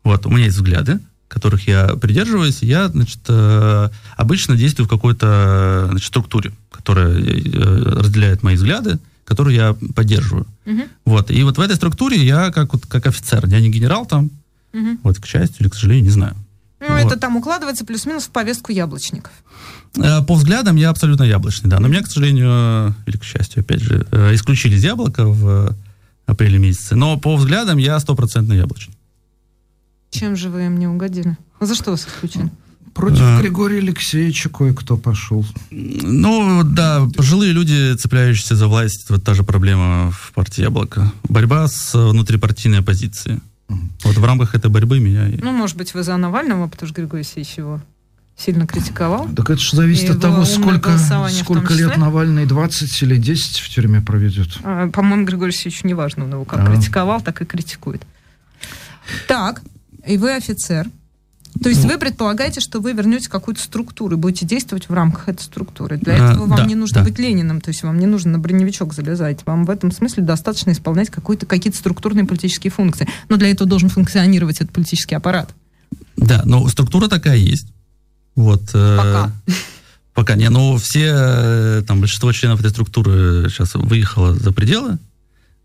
[0.02, 5.86] Вот, у меня есть взгляды, которых я придерживаюсь, я, значит, э, обычно действую в какой-то
[5.90, 10.46] значит, структуре, которая э, разделяет мои взгляды, которую я поддерживаю.
[10.66, 10.82] Угу.
[11.06, 11.30] Вот.
[11.30, 14.30] И вот в этой структуре я как, вот, как офицер, я не генерал там,
[14.72, 14.98] угу.
[15.02, 16.36] вот, к счастью или к сожалению, не знаю.
[16.88, 17.12] Ну, вот.
[17.12, 19.32] это там укладывается плюс-минус в повестку яблочников.
[19.96, 21.80] Э, по взглядам я абсолютно яблочный, да.
[21.80, 25.74] Но меня, к сожалению, или к счастью, опять же, исключили из яблока в
[26.26, 26.96] апреле месяце.
[26.96, 28.94] Но по взглядам я стопроцентно яблочный.
[30.10, 31.36] Чем же вы им не угодили?
[31.60, 32.50] За что вас исключили?
[32.94, 33.40] Против а...
[33.40, 35.44] Григория Алексеевича кое-кто пошел.
[35.70, 41.12] Ну, да, пожилые люди, цепляющиеся за власть, вот та же проблема в партии «Яблоко».
[41.24, 43.40] Борьба с внутрипартийной оппозицией.
[43.68, 45.30] Вот в рамках этой борьбы меня...
[45.40, 47.80] Ну, может быть, вы за Навального, потому что Григорий Алексеевич его
[48.36, 49.28] сильно критиковал.
[49.34, 50.98] Так это же зависит от того, сколько,
[51.30, 54.58] сколько лет Навальный, 20 или 10 в тюрьме проведет.
[54.62, 56.66] А, по-моему, Григорий Алексеевич неважно, он его как а.
[56.66, 58.02] критиковал, так и критикует.
[59.28, 59.62] Так,
[60.06, 60.86] и вы офицер.
[61.62, 65.28] То есть ну, вы предполагаете, что вы вернете какую-то структуру и будете действовать в рамках
[65.28, 65.98] этой структуры.
[65.98, 67.04] Для а, этого вам да, не нужно да.
[67.04, 69.46] быть Лениным, то есть вам не нужно на броневичок залезать.
[69.46, 73.08] Вам в этом смысле достаточно исполнять какие-то структурные политические функции.
[73.28, 75.54] Но для этого должен функционировать этот политический аппарат.
[76.16, 77.68] Да, но структура такая есть.
[78.34, 79.32] Вот, э, Пока.
[79.46, 79.52] Э,
[80.12, 80.48] пока не.
[80.48, 84.98] Но все, э, там, большинство членов этой структуры сейчас выехало за пределы.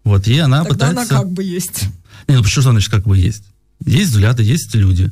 [0.04, 1.16] Вот, и она Тогда пытается...
[1.16, 1.86] она как бы есть.
[2.28, 3.44] Не, ну почему значит как бы есть?
[3.86, 5.12] Есть взгляды, есть люди.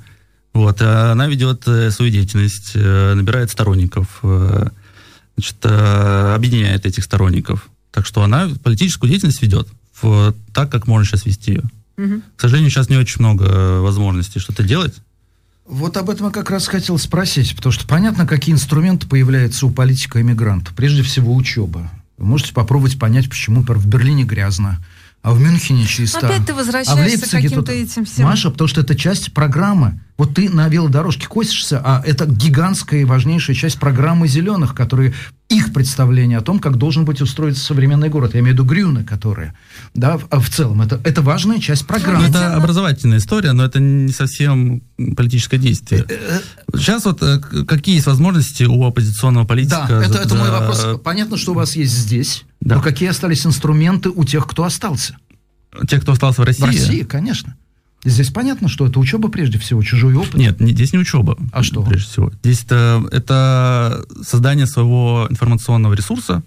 [0.57, 4.69] Вот, а она ведет э, свою деятельность, э, набирает сторонников, э,
[5.35, 7.69] значит, объединяет этих сторонников.
[7.91, 9.67] Так что она политическую деятельность ведет
[10.01, 11.63] в, так, как можно сейчас вести ее.
[11.99, 12.21] Угу.
[12.35, 14.95] К сожалению, сейчас не очень много возможностей что-то делать.
[15.67, 19.69] Вот об этом я как раз хотел спросить, потому что понятно, какие инструменты появляются у
[19.69, 20.73] политика-иммигранта.
[20.75, 21.91] Прежде всего, учеба.
[22.17, 24.83] Вы можете попробовать понять, почему, например, в Берлине грязно,
[25.27, 26.25] а в Мюнхене чисто.
[26.25, 28.23] Опять ты возвращаешься а к каким-то этим всем.
[28.23, 29.99] Маша, потому что это часть программы.
[30.15, 35.13] Вот ты на велодорожке косишься, а это гигантская и важнейшая часть программы зеленых, которые
[35.49, 38.33] их представление о том, как должен быть устроен современный город.
[38.33, 39.55] Я имею в виду Грюны, которые,
[39.93, 42.23] да, в, в целом, это, это важная часть программы.
[42.23, 44.81] Ну, это образовательная история, но это не совсем
[45.15, 46.05] политическое действие.
[46.09, 46.39] Э,
[46.73, 49.85] э, Сейчас вот э, какие есть возможности у оппозиционного политика?
[49.87, 50.85] Да, это, это мой вопрос.
[51.03, 52.75] Понятно, что у вас есть здесь, да.
[52.75, 55.17] но какие остались инструменты у тех, кто остался?
[55.87, 56.63] Тех, кто остался в России?
[56.63, 57.55] В России, конечно.
[58.07, 60.35] Здесь понятно, что это учеба прежде всего, чужой опыт.
[60.35, 61.37] Нет, не, здесь не учеба.
[61.51, 61.83] А что?
[61.83, 62.31] Прежде всего.
[62.41, 66.41] Здесь это, это создание своего информационного ресурса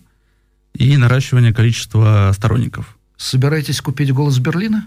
[0.73, 2.97] и наращивание количества сторонников.
[3.19, 4.87] Собираетесь купить «Голос Берлина»?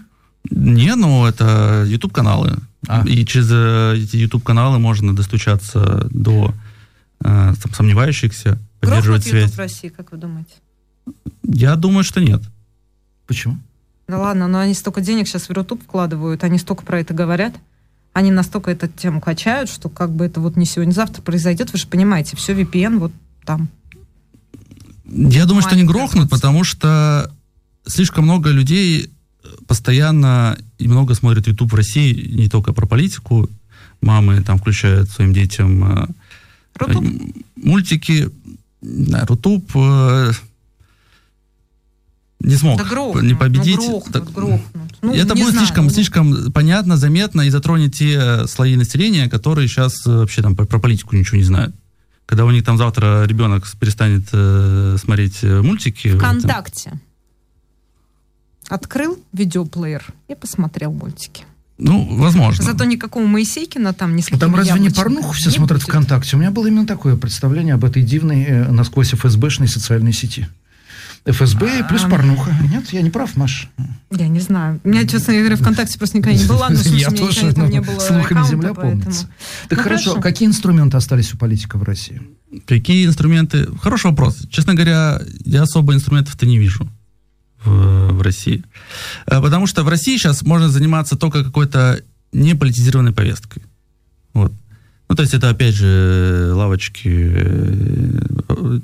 [0.50, 2.58] Не, ну это YouTube-каналы.
[2.88, 3.06] А.
[3.06, 6.52] И через э, эти YouTube-каналы можно достучаться до
[7.24, 9.42] э, сомневающихся, поддерживать Грохнут связь.
[9.42, 10.50] YouTube в России, как вы думаете?
[11.44, 12.42] Я думаю, что нет.
[13.28, 13.58] Почему?
[14.06, 17.54] Да ладно, но они столько денег сейчас в YouTube вкладывают, они столько про это говорят,
[18.12, 21.86] они настолько эту тему качают, что как бы это вот не сегодня-завтра произойдет, вы же
[21.86, 23.12] понимаете, все VPN вот
[23.44, 23.68] там.
[25.06, 27.30] Я думаю, что они грохнут, потому что
[27.86, 29.10] слишком много людей
[29.66, 33.48] постоянно и много смотрят YouTube в России, не только про политику.
[34.00, 36.06] Мамы там включают своим детям э,
[36.78, 37.04] Рутуб?
[37.56, 38.30] мультики.
[38.82, 40.32] Да, Рутуб э,
[42.40, 43.76] не смог да грохнут, не победить.
[43.76, 44.62] Ну, грохнут, так, грохнут.
[45.02, 45.90] Ну, это будет знаю, слишком, ну...
[45.90, 50.78] слишком понятно, заметно и затронет те слои населения, которые сейчас э, вообще там про, про
[50.78, 51.74] политику ничего не знают.
[52.26, 56.16] Когда у них там завтра ребенок перестанет э, смотреть э, мультики.
[56.16, 56.90] Вконтакте.
[56.90, 57.00] Там...
[58.68, 61.44] Открыл видеоплеер и посмотрел мультики.
[61.76, 62.64] Ну, возможно.
[62.64, 64.40] Зато никакого Моисейкина там не смотрели.
[64.40, 65.88] Там разве не порнуху все не смотрят будет?
[65.88, 66.36] ВКонтакте?
[66.36, 70.48] У меня было именно такое представление об этой дивной, э, насквозь ФСБшной социальной сети.
[71.26, 72.54] ФСБ а, плюс порнуха.
[72.70, 73.68] Нет, я не прав, Маш?
[74.10, 74.80] Я не знаю.
[74.84, 77.98] У меня, честно говоря, ВКонтакте просто никогда не была, но слушай, я тоже, не было
[77.98, 79.28] слухами земля помнится.
[79.68, 82.20] Так ну, хорошо, какие инструменты остались у политика в России?
[82.66, 83.66] Какие инструменты?
[83.80, 84.46] Хороший вопрос.
[84.50, 86.86] Честно говоря, я особо инструментов-то не вижу
[87.64, 88.62] в, в России.
[89.26, 92.00] Э, потому что в России сейчас можно заниматься только какой-то
[92.32, 93.62] неполитизированной повесткой.
[94.34, 94.52] Вот.
[95.08, 98.78] Ну, то есть это, опять же, лавочки, э, Э,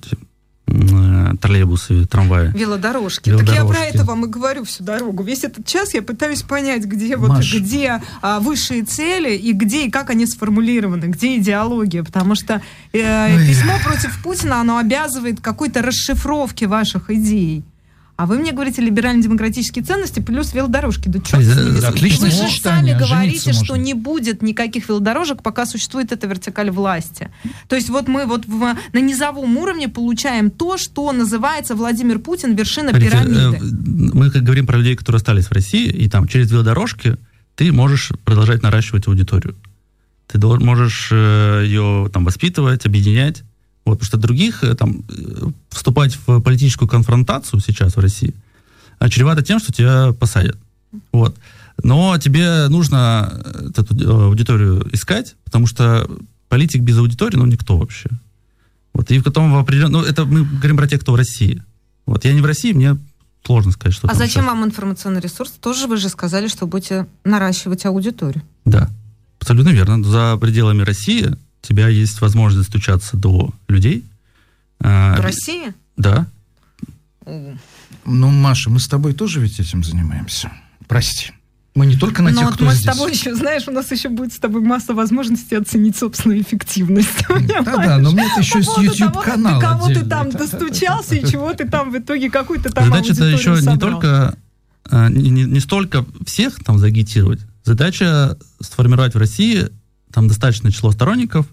[1.41, 2.53] троллейбусы, трамваи.
[2.55, 3.31] Велодорожки.
[3.31, 3.55] Велодорожки.
[3.55, 5.23] Так я про это вам и говорю всю дорогу.
[5.23, 9.91] Весь этот час я пытаюсь понять, где, вот, где а, высшие цели и где и
[9.91, 12.03] как они сформулированы, где идеология.
[12.03, 17.65] Потому что э, письмо против Путина, оно обязывает какой-то расшифровки ваших идей.
[18.21, 21.09] А вы мне говорите либерально-демократические ценности плюс велодорожки.
[21.09, 22.27] Да с Отлично.
[22.27, 27.31] Вы же сами говорите, что не будет никаких велодорожек, пока существует эта вертикаль власти.
[27.67, 32.55] То есть вот мы вот в, на низовом уровне получаем то, что называется Владимир Путин
[32.55, 33.57] вершина Смотрите, пирамиды.
[33.57, 33.61] Э,
[34.13, 37.17] мы как говорим про людей, которые остались в России, и там через велодорожки
[37.55, 39.57] ты можешь продолжать наращивать аудиторию.
[40.27, 43.45] Ты можешь э, ее там воспитывать, объединять.
[43.91, 45.03] Вот, потому что других э, там
[45.69, 48.35] вступать в политическую конфронтацию сейчас в России
[49.09, 50.59] чревато тем, что тебя посадят.
[51.13, 51.37] Вот.
[51.83, 53.43] Но тебе нужно
[53.75, 56.11] эту аудиторию искать, потому что
[56.49, 58.11] политик без аудитории, ну, никто вообще.
[58.93, 60.03] Вот, и потом в определенном...
[60.03, 61.63] Ну, это мы говорим про тех, кто в России.
[62.05, 62.99] Вот, я не в России, мне
[63.47, 64.47] сложно сказать, что А зачем сейчас.
[64.47, 65.53] вам информационный ресурс?
[65.53, 68.43] Тоже вы же сказали, что будете наращивать аудиторию.
[68.67, 68.91] Да,
[69.41, 70.05] абсолютно верно.
[70.05, 74.05] За пределами России у тебя есть возможность достучаться до людей.
[74.81, 75.75] А, до России?
[75.97, 76.27] Да.
[77.27, 80.51] Ну, Маша, мы с тобой тоже ведь этим занимаемся.
[80.89, 81.33] Прости.
[81.75, 82.83] Мы не только на Но тех, вот кто мы здесь.
[82.83, 87.25] с тобой еще, знаешь, у нас еще будет с тобой масса возможностей оценить собственную эффективность.
[87.29, 89.61] Да-да, но мне это еще с YouTube-канала.
[89.61, 93.57] Кого ты там достучался и чего ты там в итоге какой-то там Задача это еще
[93.61, 94.35] не только,
[94.91, 99.69] а, не столько всех там загитировать, задача сформировать в России
[100.13, 101.47] там достаточное число сторонников,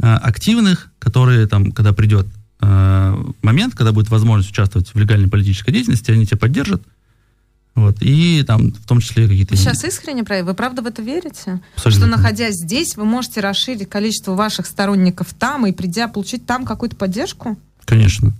[0.00, 2.26] а, активных, которые там, когда придет
[2.60, 6.82] а, момент, когда будет возможность участвовать в легальной политической деятельности, они тебя поддержат,
[7.74, 9.54] вот, и там в том числе какие-то...
[9.54, 11.60] Вы сейчас искренне про Вы правда в это верите?
[11.76, 12.06] Абсолютно.
[12.06, 16.96] Что находясь здесь, вы можете расширить количество ваших сторонников там и придя получить там какую-то
[16.96, 17.56] поддержку?
[17.84, 18.32] Конечно.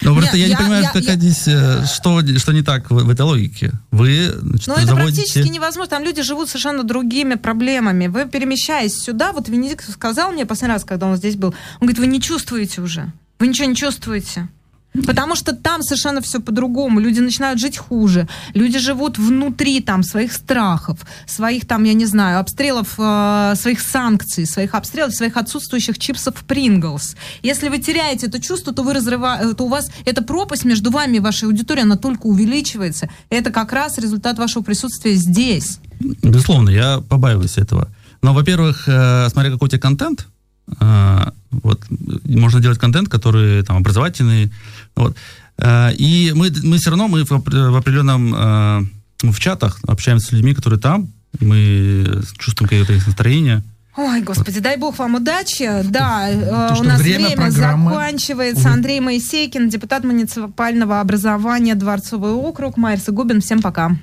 [0.00, 2.88] Но просто я, я не понимаю, я, как я, здесь, э, что, что не так
[2.90, 3.72] в, в этой логике.
[3.90, 5.90] Вы значит, Ну, это практически невозможно.
[5.90, 8.06] Там люди живут совершенно другими проблемами.
[8.06, 11.48] Вы, перемещаясь сюда, вот Венедикт сказал мне последний раз, когда он здесь был,
[11.80, 13.12] он говорит, вы не чувствуете уже.
[13.40, 14.48] Вы ничего не чувствуете.
[15.06, 17.00] Потому что там совершенно все по-другому.
[17.00, 18.28] Люди начинают жить хуже.
[18.54, 24.46] Люди живут внутри там своих страхов, своих там, я не знаю, обстрелов, э, своих санкций,
[24.46, 27.16] своих обстрелов, своих отсутствующих чипсов Принглс.
[27.42, 31.16] Если вы теряете это чувство, то вы разрываете, то у вас эта пропасть между вами
[31.16, 33.08] и вашей аудиторией, она только увеличивается.
[33.30, 35.80] Это как раз результат вашего присутствия здесь.
[36.22, 37.88] Безусловно, я побаиваюсь этого.
[38.22, 40.37] Но, во-первых, э, смотря какой у тебя контент, э,
[41.50, 41.82] вот,
[42.24, 44.52] можно делать контент, который там образовательный,
[44.94, 45.16] вот.
[45.58, 50.54] Э, и мы, мы все равно мы в, определенном э, в чатах общаемся с людьми,
[50.54, 51.08] которые там,
[51.40, 53.62] мы чувствуем какое-то их настроение.
[53.96, 55.68] Ой, господи, дай бог вам удачи.
[55.84, 58.70] Да, То, э, у нас время, время заканчивается.
[58.70, 62.76] Андрей Моисейкин, депутат муниципального образования Дворцовый округ.
[62.76, 63.40] Майерс и Губин.
[63.40, 63.96] Всем пока.